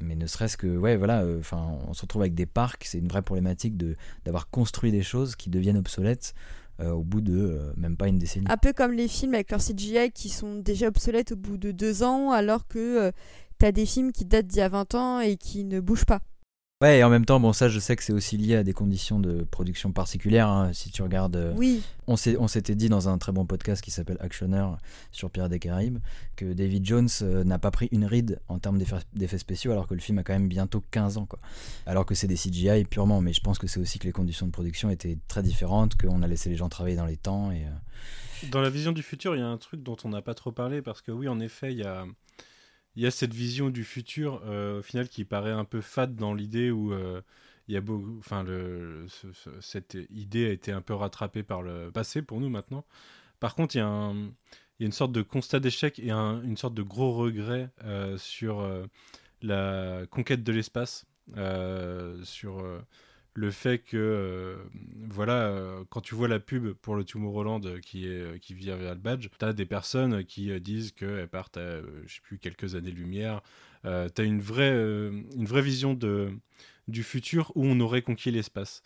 [0.00, 2.98] mais ne serait-ce que, ouais, voilà, euh, enfin, on se retrouve avec des parcs, c'est
[2.98, 6.34] une vraie problématique de, d'avoir construit des choses qui deviennent obsolètes.
[6.80, 8.46] Euh, au bout de même pas une décennie.
[8.48, 11.70] Un peu comme les films avec leur CGI qui sont déjà obsolètes au bout de
[11.70, 13.12] deux ans, alors que
[13.60, 16.06] tu as des films qui datent d'il y a 20 ans et qui ne bougent
[16.06, 16.20] pas.
[16.82, 18.72] Ouais, et en même temps, bon, ça, je sais que c'est aussi lié à des
[18.72, 20.48] conditions de production particulières.
[20.48, 20.72] Hein.
[20.72, 21.36] Si tu regardes.
[21.36, 21.80] Euh, oui.
[22.08, 24.76] On s'était dit dans un très bon podcast qui s'appelle Actionnaire
[25.12, 26.00] sur Pierre des Caraïbes
[26.34, 28.82] que David Jones euh, n'a pas pris une ride en termes
[29.14, 31.26] d'effets spéciaux alors que le film a quand même bientôt 15 ans.
[31.26, 31.38] Quoi.
[31.86, 34.46] Alors que c'est des CGI purement, mais je pense que c'est aussi que les conditions
[34.46, 37.52] de production étaient très différentes, qu'on a laissé les gens travailler dans les temps.
[37.52, 40.22] Et, euh, Dans la vision du futur, il y a un truc dont on n'a
[40.22, 42.04] pas trop parlé parce que oui, en effet, il y a
[42.96, 46.14] il y a cette vision du futur euh, au final qui paraît un peu fade
[46.14, 47.22] dans l'idée où euh,
[47.68, 48.44] il y a beau, enfin
[49.60, 52.84] cette idée a été un peu rattrapée par le passé pour nous maintenant.
[53.40, 56.10] Par contre, il y a, un, il y a une sorte de constat d'échec et
[56.10, 58.68] un, une sorte de gros regret euh, sur
[59.42, 61.06] la conquête de l'espace,
[62.24, 62.64] sur
[63.34, 64.56] le fait que, euh,
[65.08, 68.06] voilà, euh, quand tu vois la pub pour le Tomorrowland euh, qui,
[68.40, 72.14] qui vient vers le badge, tu as des personnes qui disent qu'elles partent à, je
[72.14, 73.40] sais plus, quelques années-lumière.
[73.84, 76.30] tu as une vraie, une vraie vision de,
[76.88, 78.82] du futur où on aurait conquis l'espace.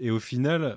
[0.00, 0.76] Et au final,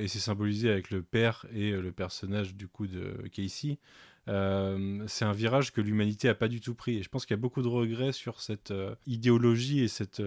[0.00, 3.78] et c'est symbolisé avec le père et le personnage du coup de Casey,
[4.26, 6.98] c'est un virage que l'humanité a pas du tout pris.
[6.98, 8.74] Et je pense qu'il y a beaucoup de regrets sur cette
[9.06, 10.20] idéologie et cette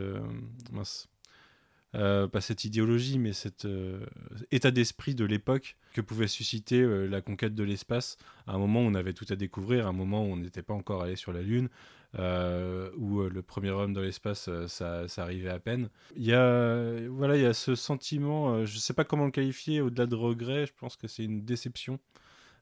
[0.71, 1.10] mince,
[1.93, 3.67] pas cette idéologie, mais cet
[4.51, 8.85] état d'esprit de l'époque que pouvait susciter la conquête de l'espace à un moment où
[8.85, 11.33] on avait tout à découvrir, à un moment où on n'était pas encore allé sur
[11.33, 11.69] la Lune,
[12.19, 15.89] euh, où euh, le premier homme dans l'espace, euh, ça, ça, arrivait à peine.
[16.17, 19.31] Il y a, voilà, il y a ce sentiment, je ne sais pas comment le
[19.31, 21.99] qualifier, au-delà de regret, je pense que c'est une déception,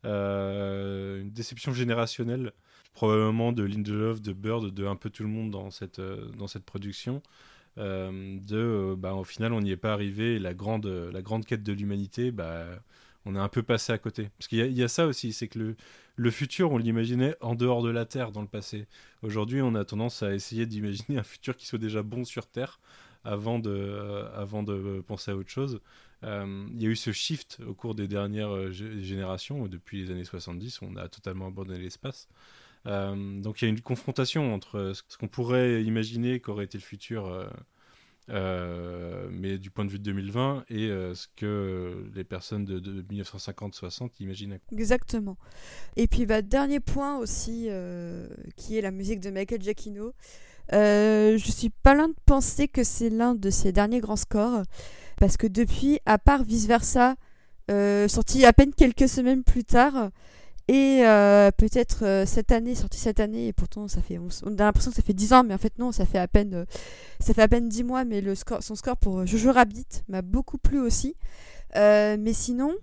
[0.03, 2.53] une déception générationnelle,
[2.93, 6.65] probablement de Lindelof, de Bird, de un peu tout le monde dans cette, dans cette
[6.65, 7.23] production.
[7.79, 11.71] De bah, au final on n'y est pas arrivé la grande la grande quête de
[11.73, 12.65] l'humanité bah
[13.25, 14.29] on est un peu passé à côté.
[14.37, 15.75] Parce qu'il y, a ça aussi, c'est que le,
[16.15, 18.87] le futur, on l'imaginait en dehors de la Terre dans le passé.
[19.21, 22.79] Aujourd'hui, on a tendance à essayer d'imaginer un futur qui soit déjà bon sur Terre
[23.23, 25.81] avant de, euh, avant de penser à autre chose.
[26.23, 30.11] Euh, il y a eu ce shift au cours des dernières euh, générations, depuis les
[30.11, 32.27] années 70, on a totalement abandonné l'espace.
[32.85, 37.49] Donc il y a une confrontation entre ce qu'on pourrait imaginer qu'aurait été le futur
[38.31, 43.01] euh, mais du point de vue de 2020 et euh, ce que les personnes de,
[43.01, 44.61] 1950-60 imaginaient.
[44.71, 45.37] Exactement.
[45.95, 50.13] Et puis, bah, dernier point aussi, euh, qui est la musique de Michael Giacchino.
[50.71, 54.61] je suis pas loin de penser que c'est l'un de ses derniers grands scores,
[55.17, 57.15] parce que depuis, à part Vice Versa,
[58.07, 60.11] sorti à peine quelques semaines plus tard,
[60.69, 64.65] et euh, peut-être euh, cette année, sorti cette année, et pourtant ça fait, on, a
[64.65, 66.65] l'impression que ça fait 10 ans, mais en fait non, ça fait à peine, euh,
[67.19, 70.21] ça fait à peine 10 mois, mais le score, son score pour Jojo Rabbit m'a
[70.21, 71.15] beaucoup plu aussi.
[71.73, 72.75] mais sinon,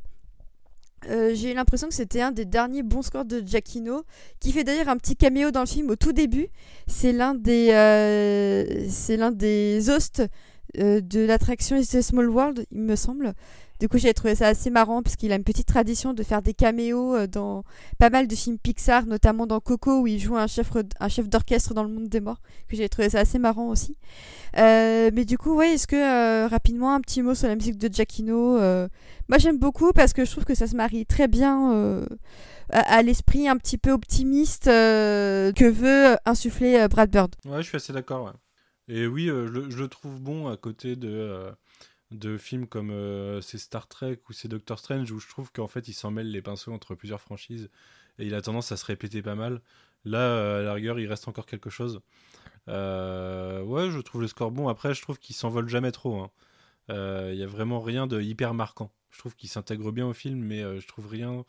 [1.08, 4.02] j'ai l'impression que c'était un des derniers bons scores de Giacchino,
[4.40, 6.48] qui fait d'ailleurs un petit caméo dans le film au tout début.
[6.88, 7.68] C'est l'un des,
[8.90, 10.24] c'est l'un des hosts
[10.74, 13.32] de l'attraction It's a Small World, il me semble.
[13.78, 16.40] Du coup, j'ai trouvé ça assez marrant parce qu'il a une petite tradition de faire
[16.40, 17.62] des caméos euh, dans
[17.98, 20.70] pas mal de films Pixar, notamment dans Coco où il joue un chef,
[21.28, 22.40] d'orchestre dans le monde des morts.
[22.68, 23.96] Que j'ai trouvé ça assez marrant aussi.
[24.56, 27.76] Euh, mais du coup, ouais, est-ce que euh, rapidement un petit mot sur la musique
[27.76, 32.06] de Giacchino Moi, j'aime beaucoup parce que je trouve que ça se marie très bien
[32.70, 37.34] à, l'esprit un petit peu optimiste que veut insuffler Brad Bird.
[37.44, 38.32] Ouais, je suis assez d'accord.
[38.88, 41.50] Et oui, je, le trouve bon à côté de
[42.10, 45.88] de films comme euh, Star Trek ou c'est Doctor Strange où je trouve qu'en fait
[45.88, 47.68] il s'en mêle les pinceaux entre plusieurs franchises
[48.18, 49.60] et il a tendance à se répéter pas mal.
[50.04, 52.00] Là, à la rigueur, il reste encore quelque chose.
[52.68, 54.68] Euh, ouais, je trouve le score bon.
[54.68, 56.20] Après, je trouve qu'il s'envole jamais trop.
[56.20, 56.30] Hein.
[56.90, 58.92] Euh, il y a vraiment rien de hyper marquant.
[59.10, 61.44] Je trouve qu'il s'intègre bien au film, mais je trouve rien,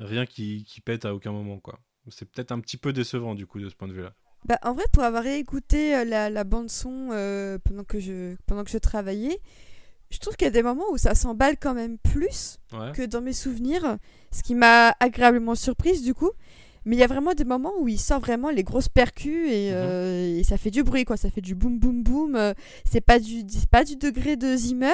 [0.00, 1.58] rien qui, pète à aucun moment.
[1.58, 1.80] quoi.
[2.08, 4.12] C'est peut-être un petit peu décevant du coup de ce point de vue-là.
[4.44, 7.08] Bah, en vrai, pour avoir écouté la, la bande son
[7.64, 7.84] pendant
[8.46, 9.40] pendant que je travaillais,
[10.10, 12.58] je trouve qu'il y a des moments où ça s'emballe quand même plus
[12.94, 13.98] que dans mes souvenirs,
[14.30, 16.30] ce qui m'a agréablement surprise du coup.
[16.84, 19.70] Mais il y a vraiment des moments où il sort vraiment les grosses percus et,
[19.70, 19.76] mhm.
[19.76, 21.16] euh, et ça fait du bruit, quoi.
[21.16, 22.36] Ça fait du boum boum boum.
[22.36, 22.52] Euh,
[22.84, 24.92] c'est pas du, pas du degré de Zimmer,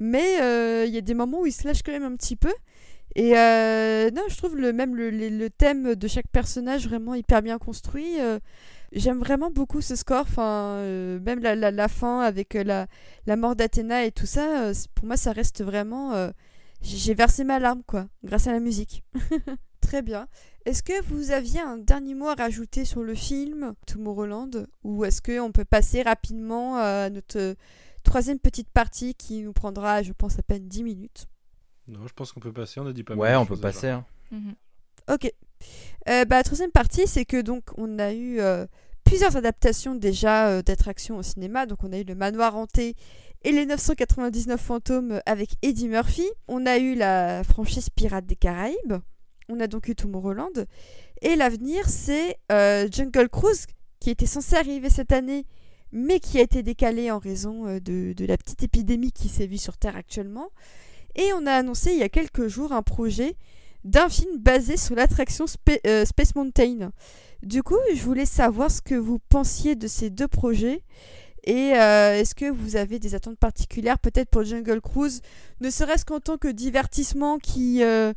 [0.00, 2.36] mais euh, il y a des moments où il se lâche quand même un petit
[2.36, 2.52] peu.
[3.14, 7.58] Et non, je trouve le, même le, le, thème de chaque personnage vraiment hyper bien
[7.58, 8.16] construit.
[8.92, 12.86] J'aime vraiment beaucoup ce score, enfin, euh, même la, la, fin avec euh, la,
[13.26, 16.30] la mort d'Athéna et tout ça, euh, pour moi ça reste vraiment...
[16.80, 19.02] J'ai versé ma larme, quoi, grâce à la musique.
[19.80, 20.28] Très bien.
[20.64, 25.20] Est-ce que vous aviez un dernier mot à rajouter sur le film Tomorrowland Ou est-ce
[25.20, 27.56] qu'on peut passer rapidement à notre
[28.04, 31.28] troisième petite partie qui nous prendra, je pense, à peine 10 minutes?
[31.88, 33.88] Non, je pense qu'on peut passer, on a dit pas Ouais, on peut passer.
[33.88, 34.04] Hein.
[34.30, 34.54] Mhm.
[35.10, 35.32] Ok.
[36.08, 38.66] Euh, bah, la troisième partie, c'est que donc on a eu euh,
[39.04, 41.66] plusieurs adaptations déjà euh, d'attractions au cinéma.
[41.66, 42.94] Donc on a eu le Manoir hanté
[43.44, 46.26] et les 999 fantômes avec Eddie Murphy.
[46.48, 48.94] On a eu la franchise Pirates des Caraïbes.
[49.48, 50.66] On a donc eu Tomorrowland.
[51.22, 53.66] Et l'avenir, c'est Jungle Cruise
[54.00, 55.46] qui était censé arriver cette année,
[55.90, 59.78] mais qui a été décalé en raison de, de la petite épidémie qui sévit sur
[59.78, 60.50] Terre actuellement.
[61.16, 63.36] Et on a annoncé il y a quelques jours un projet
[63.88, 65.46] d'un film basé sur l'attraction
[65.86, 66.90] euh, Space Mountain.
[67.42, 70.82] Du coup, je voulais savoir ce que vous pensiez de ces deux projets.
[71.44, 75.22] Et euh, est-ce que vous avez des attentes particulières peut-être pour Jungle Cruise,
[75.60, 78.12] ne serait-ce qu'en tant que divertissement qui euh,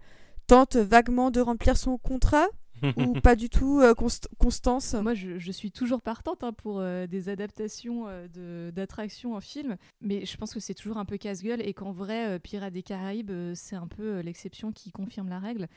[0.48, 2.48] tente vaguement de remplir son contrat?
[2.98, 4.94] Ou pas du tout, euh, Constance?
[4.96, 10.26] Moi, je, suis toujours partante hein, pour euh, des adaptations euh, d'attractions en film, mais
[10.26, 13.76] je pense que c'est toujours un peu casse-gueule et qu'en vrai, Pirates des Caraïbes, c'est
[13.76, 15.68] un peu l'exception qui confirme la règle.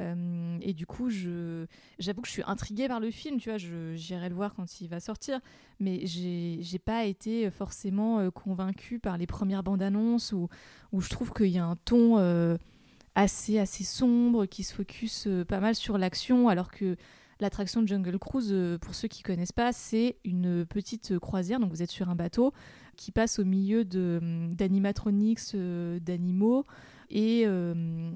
[0.00, 4.34] et du coup, j'avoue que je suis intriguée par le film, tu vois, j'irai le
[4.34, 5.40] voir quand il va sortir,
[5.80, 10.48] mais j'ai pas été forcément convaincue par les premières bandes annonces où,
[10.92, 12.18] où je trouve qu'il y a un ton
[13.14, 16.96] assez, assez sombre, qui se focus pas mal sur l'action, alors que
[17.40, 21.60] l'attraction Jungle Cruise, pour ceux qui connaissent pas, c'est une petite croisière.
[21.60, 22.52] Donc vous êtes sur un bateau
[22.96, 25.56] qui passe au milieu d'animatronics,
[26.00, 26.64] d'animaux
[27.12, 28.10] et euh,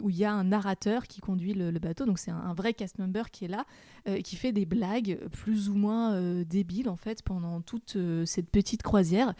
[0.00, 2.04] où il y a un narrateur qui conduit le, bateau.
[2.04, 3.64] Donc c'est un, vrai cast member qui est là,
[4.08, 7.96] euh, qui fait des blagues plus ou moins euh, débiles en fait pendant toute
[8.26, 9.34] cette petite croisière.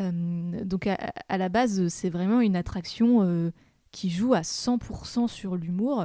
[0.00, 3.52] donc à, la base, c'est vraiment une attraction
[3.96, 6.04] qui joue à 100% sur l'humour,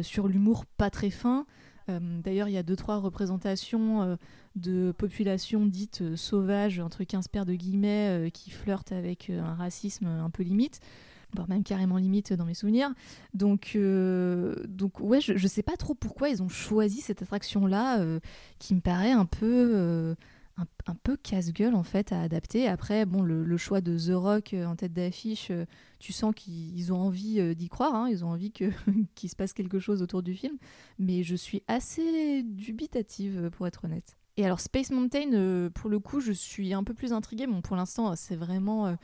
[0.00, 1.44] sur l'humour pas très fin.
[1.86, 4.16] D'ailleurs, il y a deux trois représentations
[4.54, 10.30] de populations dites sauvages entre 15 paires de guillemets qui flirtent avec un racisme un
[10.30, 10.80] peu limite
[11.34, 12.92] voire même carrément limite dans mes souvenirs.
[13.34, 18.00] Donc, euh, donc ouais, je, ne sais pas trop pourquoi ils ont choisi cette attraction-là,
[18.00, 18.20] euh,
[18.58, 20.14] qui me paraît un peu, euh,
[20.56, 22.68] un, peu casse-gueule en fait à adapter.
[22.68, 25.52] Après, bon, le, choix de The Rock en tête d'affiche,
[25.98, 28.08] tu sens qu'ils ont envie d'y croire, hein.
[28.08, 28.70] ils ont envie que
[29.14, 30.56] qu'il se passe quelque chose autour du film,
[30.98, 34.16] mais je suis assez dubitative pour être honnête.
[34.38, 37.46] Et alors Space Mountain, pour le coup, je suis un peu plus intriguée.
[37.46, 38.96] Bon, pour l'instant, c'est vraiment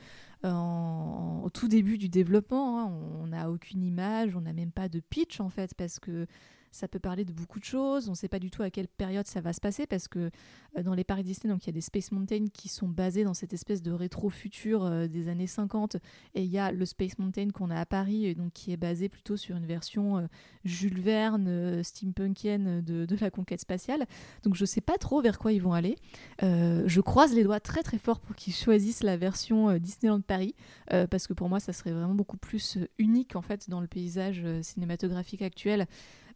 [0.43, 2.79] au tout début du développement.
[2.79, 6.27] Hein, on n'a aucune image, on n'a même pas de pitch en fait, parce que
[6.73, 8.07] ça peut parler de beaucoup de choses.
[8.09, 10.31] On ne sait pas du tout à quelle période ça va se passer parce que
[10.77, 13.23] euh, dans les parcs Disney, donc il y a des Space Mountain qui sont basés
[13.23, 15.97] dans cette espèce de rétro-futur euh, des années 50
[16.33, 19.07] et il y a le Space Mountain qu'on a à Paris donc qui est basé
[19.07, 20.27] plutôt sur une version euh,
[20.65, 24.07] Jules Verne steampunkienne de, de, la conquête spatiale.
[24.41, 25.95] Donc je ne sais pas trop vers quoi ils vont aller.
[26.41, 30.55] je croise les doigts très très fort pour qu'ils choisissent la version Disneyland Paris
[30.87, 34.43] parce que pour moi ça serait vraiment beaucoup plus unique en fait dans le paysage
[34.61, 35.87] cinématographique actuel.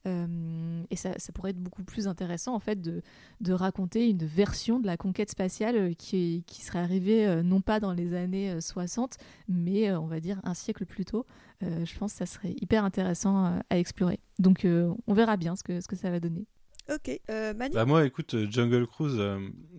[0.07, 3.01] Euh, et ça, pourrait être beaucoup plus intéressant en fait de,
[3.41, 7.61] de raconter une version de la conquête spatiale euh, qui, qui serait arrivée euh, non
[7.61, 9.17] pas dans les années 60,
[9.49, 11.25] mais on va dire un siècle plus tôt.
[11.61, 14.19] je pense que ça serait hyper intéressant à explorer.
[14.39, 16.45] Donc on verra bien ce que, ce que ça va donner.
[16.89, 19.21] Ok, Manu bah Moi, écoute, Jungle Cruise,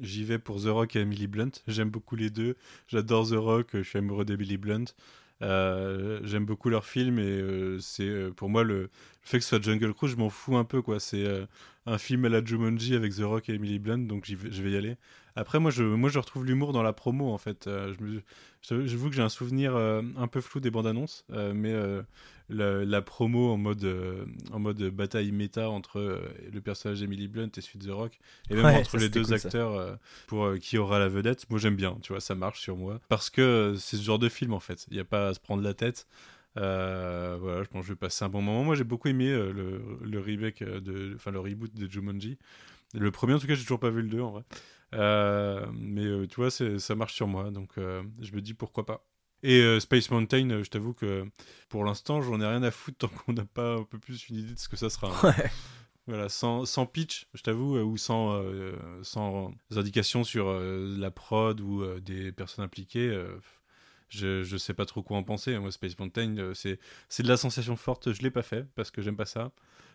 [0.01, 1.51] j'y vais pour The Rock et Emily Blunt.
[1.67, 2.57] J'aime beaucoup les deux.
[2.87, 4.85] J'adore The Rock, je suis amoureux d'Emily Blunt.
[5.43, 8.91] Euh, j'aime beaucoup leurs films et euh, c'est euh, pour moi le,
[9.23, 11.01] fait que ce soit Jungle Cruise, je m'en fous un peu quoi.
[11.01, 11.27] C'est
[11.87, 14.77] un film à la Jumanji avec The Rock et Emily Blunt, donc je vais y
[14.77, 14.97] aller.
[15.39, 17.65] Après, moi je, moi, je retrouve l'humour dans la promo en fait.
[17.67, 18.21] je,
[18.63, 21.75] je, vous que j'ai un souvenir un peu flou des bandes annonces, mais
[22.49, 26.21] la, promo en mode, euh, en mode bataille méta entre euh,
[26.53, 28.19] le personnage d'Emily Blunt et celui de The Rock,
[28.51, 29.95] et même entre les deux acteurs euh,
[30.27, 31.49] pour qui aura la vedette.
[31.51, 33.01] Moi j'aime bien, tu vois, ça marche sur moi.
[33.09, 35.41] Parce que c'est ce genre de film en fait, il n'y a pas à se
[35.41, 36.07] prendre la tête.
[36.55, 38.65] voilà, je pense que je vais passer un bon moment.
[38.65, 42.39] Moi, j'ai beaucoup aimé le, le remake, de, enfin le reboot de Jumanji.
[42.95, 44.43] Le premier, en tout cas, j'ai toujours pas vu le 2 en vrai.
[44.93, 49.05] Mais tu vois, ça marche sur moi, donc je me dis pourquoi pas.
[49.43, 51.25] Et euh, Space Mountain, euh, je t'avoue que
[51.69, 54.37] pour l'instant, j'en ai rien à foutre tant qu'on n'a pas un peu plus une
[54.37, 55.09] idée de ce que ça sera.
[55.09, 55.35] Hein.
[56.09, 58.43] Voilà, sans, sans, pitch, je t'avoue, euh, ou sans,
[59.03, 63.15] sans indications sur la prod ou des personnes impliquées,
[64.09, 65.59] je, je sais pas trop quoi en penser.
[65.59, 66.79] Moi, Space Mountain, c'est
[67.23, 68.15] de la sensation forte.
[68.15, 69.53] Je l'ai pas fait parce que j'aime pas ça.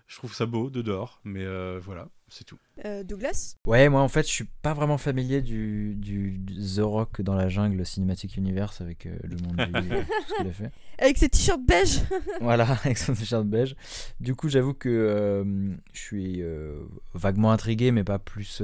[0.07, 2.59] Je trouve ça beau de dehors, mais euh, voilà, c'est tout.
[2.85, 3.55] Euh, Douglas?
[3.65, 6.39] Ouais, moi en fait, je suis pas vraiment familier du, du,
[6.75, 9.95] The Rock dans la jungle Cinematic Universe avec euh, le monde du, tout
[10.30, 10.71] ce qu'il a fait.
[10.99, 12.01] Avec ses t-shirts beige
[12.41, 13.75] Voilà, avec son t-shirt beige.
[14.19, 15.45] Du coup, j'avoue que
[15.93, 16.43] je suis
[17.13, 18.61] vaguement intrigué, mais pas plus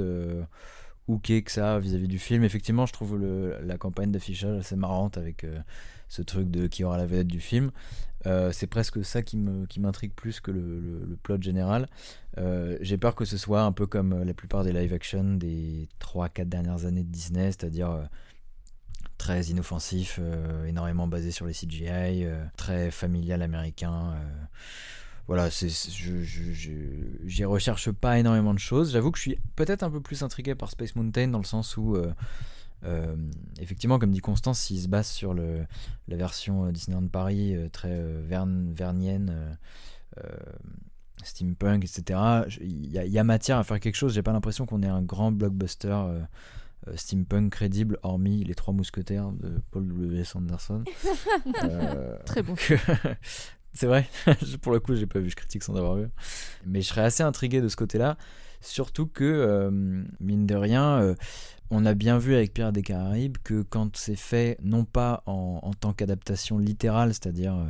[1.08, 2.44] hooké que ça vis-à-vis du film.
[2.44, 5.44] Effectivement, je trouve le, la campagne d'affichage assez marrante avec
[6.10, 7.70] ce truc de qui aura la vedette du film.
[8.26, 11.88] Euh, c'est presque ça qui m'intrigue plus que le, plot général.
[12.36, 15.34] Euh, j'ai peur que ce soit un peu comme euh, la plupart des live action
[15.34, 18.08] des 3-4 dernières années de Disney, c'est-à-dire
[19.16, 20.18] très inoffensif,
[20.66, 22.26] énormément basé sur les CGI,
[22.56, 24.14] très familial américain.
[25.26, 28.92] voilà, j'y recherche pas énormément de choses.
[28.92, 31.76] J'avoue que je suis peut-être un peu plus intrigué par Space Mountain dans le sens
[31.76, 31.98] où
[32.84, 33.16] euh,
[33.58, 35.66] effectivement, comme dit Constance, s'il se base sur le,
[36.08, 39.58] la version euh, Disneyland Paris euh, très vernienne,
[41.22, 42.18] steampunk, etc.,
[42.60, 44.14] il y, a matière à faire quelque chose.
[44.14, 45.96] J'ai pas l'impression qu'on ait un grand blockbuster
[46.94, 50.24] steampunk crédible, hormis Les Trois Mousquetaires de Paul W.
[50.24, 50.84] Sanderson.
[52.24, 52.54] Très bon.
[53.72, 54.08] C'est vrai,
[54.62, 56.08] pour le coup, j'ai pas vu, je critique sans avoir vu.
[56.66, 58.16] Mais je serais assez intrigué de ce côté-là.
[58.60, 59.70] Surtout que,
[60.18, 61.14] mine de rien,
[61.70, 65.70] on a bien vu avec Pierre des Caraïbes que quand c'est fait, non pas en,
[65.78, 67.66] tant qu'adaptation littérale, c'est-à-dire euh,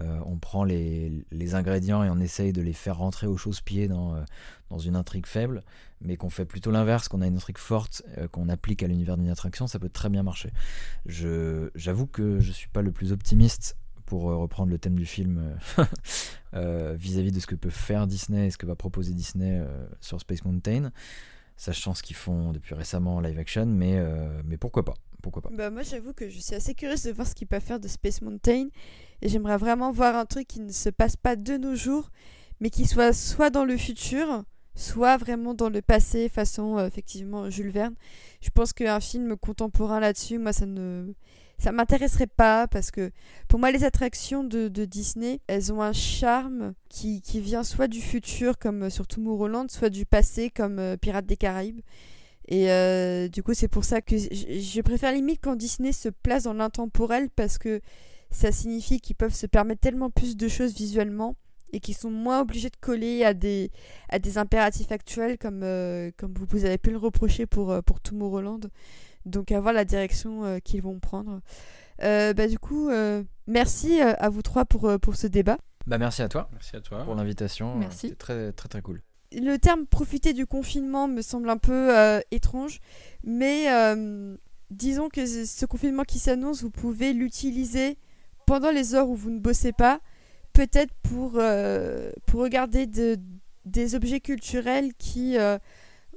[0.00, 4.14] euh, on prend les, ingrédients et on essaye de les faire rentrer aux chausse-pieds dans,
[4.14, 4.22] euh,
[4.70, 5.62] dans une intrigue faible,
[6.00, 8.02] mais qu'on fait plutôt l'inverse, qu'on a une intrigue forte,
[8.32, 10.50] qu'on applique à l'univers d'une attraction, ça peut très bien marcher.
[11.06, 13.76] J'avoue que je ne suis pas le plus optimiste
[14.06, 15.56] pour reprendre le thème du film
[16.52, 19.62] vis-à-vis de ce que peut faire Disney et ce que va proposer Disney
[20.00, 20.90] sur Space Mountain,
[21.56, 24.00] sachant ce qu'ils font depuis récemment en live action, mais,
[24.44, 25.48] mais pourquoi pas pourquoi pas.
[25.52, 27.88] Bah moi j'avoue que je suis assez curieuse de voir ce qu'ils peuvent faire de
[27.88, 28.68] Space Mountain
[29.22, 32.10] et j'aimerais vraiment voir un truc qui ne se passe pas de nos jours
[32.60, 34.44] mais qui soit soit dans le futur
[34.74, 37.94] soit vraiment dans le passé façon effectivement Jules Verne.
[38.40, 41.14] Je pense qu'un film contemporain là-dessus, moi ça ne
[41.58, 43.10] ça m'intéresserait pas parce que
[43.48, 48.58] pour moi les attractions de, Disney elles ont un charme qui, vient soit du futur
[48.58, 51.80] comme euh, sur Tomorrowland soit du passé comme euh, Pirates des Caraïbes
[52.48, 56.44] et euh, du coup c'est pour ça que je, préfère limite quand Disney se place
[56.44, 57.80] dans l'intemporel parce que
[58.30, 61.36] ça signifie qu'ils peuvent se permettre tellement plus de choses visuellement
[61.72, 63.70] et qu'ils sont moins obligés de coller à des,
[64.08, 65.60] à des impératifs actuels comme,
[66.16, 68.60] comme vous, avez pu le reprocher pour, pour Tomorrowland.
[69.26, 71.40] Donc à voir la direction euh, qu'ils vont prendre.
[72.02, 75.58] Euh, bah, du coup, euh, merci à vous trois pour, pour ce débat.
[75.86, 76.48] Bah, merci à toi.
[76.52, 77.04] Merci à toi.
[77.04, 77.76] Pour l'invitation.
[77.76, 78.08] Merci.
[78.08, 79.02] C'était très, très, très cool.
[79.32, 81.92] Le terme profiter du confinement me semble un peu
[82.30, 82.80] étrange,
[83.24, 83.66] mais
[84.70, 87.98] disons que ce confinement qui s'annonce, vous pouvez l'utiliser
[88.46, 89.98] pendant les heures où vous ne bossez pas,
[90.52, 91.32] peut-être pour,
[92.26, 93.18] pour regarder de,
[93.64, 95.36] des objets culturels qui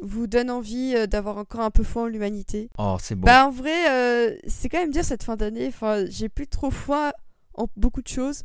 [0.01, 2.69] vous donne envie euh, d'avoir encore un peu foi en l'humanité.
[2.77, 3.25] Oh, c'est bon.
[3.25, 5.67] Bah en vrai, euh, c'est quand même dire cette fin d'année.
[5.67, 7.13] Enfin, j'ai plus trop foi
[7.53, 8.43] en beaucoup de choses.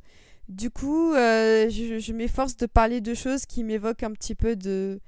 [0.49, 5.01] Du coup, euh, je, m'efforce de parler de choses qui m'évoquent un petit peu de,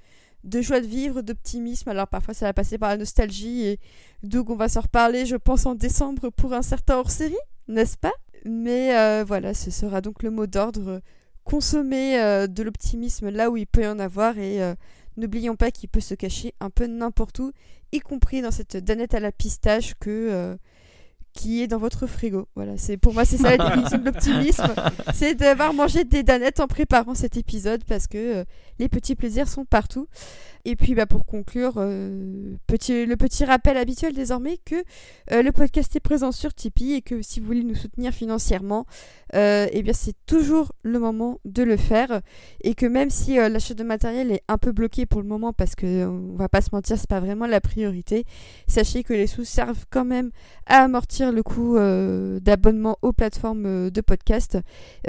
[0.43, 1.89] de joie de vivre, d'optimisme.
[1.89, 3.79] Alors parfois, ça va passer par la nostalgie et
[4.23, 7.35] donc on va s'en reparler, je pense, en décembre pour un certain hors-série,
[7.67, 8.13] n'est-ce pas?
[8.45, 11.01] Mais voilà, ce sera donc le mot d'ordre.
[11.43, 14.59] Consommer de l'optimisme là où il peut y en avoir et
[15.17, 17.51] N'oublions pas qu'il peut se cacher un peu n'importe où,
[17.91, 20.57] y compris dans cette danette à la pistache que, euh,
[21.35, 22.47] qui est dans votre frigo.
[22.55, 24.73] Voilà, c'est pour moi c'est ça la définition de l'optimisme,
[25.13, 28.43] c'est d'avoir mangé des danettes en préparant cet épisode parce que euh,
[28.79, 30.07] les petits plaisirs sont partout.
[30.67, 34.75] Et puis bah, pour conclure, euh, petit, le petit rappel habituel désormais que
[35.31, 38.85] euh, le podcast est présent sur Tipeee et que si vous voulez nous soutenir financièrement,
[39.33, 42.21] eh bien c'est toujours le moment de le faire
[42.61, 45.75] et que même si l'achat de matériel est un peu bloqué pour le moment parce
[45.75, 48.23] que on va pas se mentir, c'est pas vraiment la priorité,
[48.67, 50.31] sachez que les sous servent quand même
[50.67, 51.77] à amortir le coût
[52.41, 54.57] d'abonnement aux plateformes de podcast.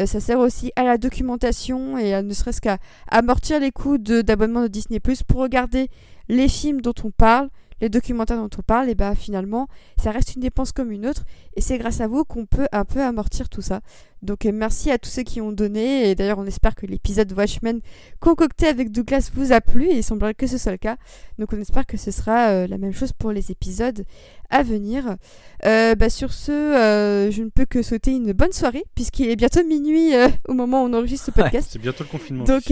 [0.04, 2.78] ça sert aussi à la documentation et à, ne serait-ce qu'à
[3.08, 5.88] amortir les coûts d'abonnement de, de Disney Plus pour regarder
[6.28, 7.48] les films dont on parle,
[7.80, 11.24] les documentaires dont on parle, et bah finalement, ça reste une dépense comme une autre,
[11.54, 13.80] et c'est grâce à vous qu'on peut un peu amortir tout ça.
[14.22, 17.30] Donc euh, merci à tous ceux qui ont donné, et d'ailleurs on espère que l'épisode
[17.32, 17.80] Watchmen
[18.18, 20.96] concocté avec Douglas vous a plu, et il semblerait que ce soit le cas.
[21.38, 24.04] Donc on espère que ce sera euh, la même chose pour les épisodes
[24.48, 25.16] à venir.
[25.64, 29.64] Euh, bah, sur ce, je ne peux que souhaiter une bonne soirée, puisqu'il est bientôt
[29.64, 30.12] minuit
[30.48, 31.68] au moment où on enregistre ce podcast.
[31.72, 32.44] c'est bientôt le confinement.
[32.44, 32.70] Donc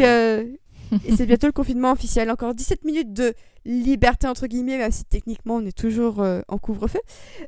[1.07, 2.31] et c'est bientôt le confinement officiel.
[2.31, 3.35] Encore 17 minutes de
[3.65, 7.01] liberté, entre guillemets, même si techniquement on est toujours euh, en couvre-feu.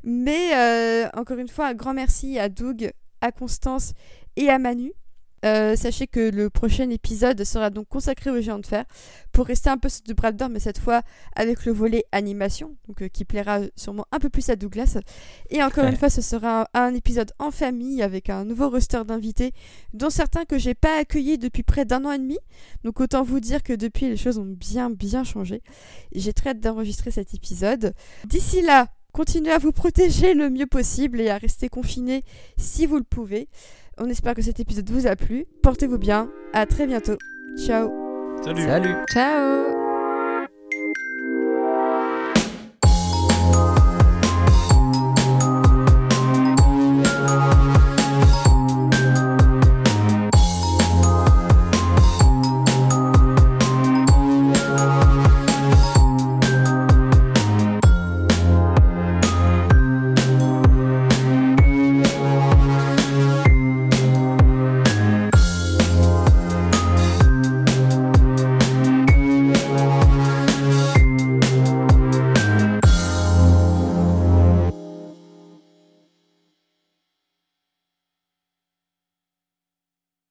[0.03, 2.91] Mais euh, encore une fois, un grand merci à Doug,
[3.21, 3.93] à Constance
[4.35, 4.93] et à Manu
[5.45, 8.85] euh, sachez que le prochain épisode sera donc consacré aux géants de fer
[9.31, 11.03] pour rester un peu sur du d'or mais cette fois
[11.35, 14.97] avec le volet animation, donc euh, qui plaira sûrement un peu plus à Douglas.
[15.49, 19.53] Et encore une fois, ce sera un, épisode en famille avec un nouveau roster d'invités,
[19.93, 22.39] dont certains que j'ai pas accueillis depuis près d'un an et demi.
[22.83, 25.61] Donc autant vous dire que depuis les choses ont bien bien changé.
[26.13, 27.93] J'ai très hâte d'enregistrer cet épisode.
[28.25, 32.23] D'ici là, continuez à vous protéger le mieux possible et à rester confinés
[32.57, 33.49] si vous le pouvez.
[33.99, 35.45] On espère que cet épisode vous a plu.
[35.63, 36.29] Portez-vous bien.
[36.53, 37.17] À très bientôt.
[37.57, 37.91] Ciao.
[38.43, 38.63] Salut.
[38.63, 38.95] Salut.
[39.11, 39.86] Ciao.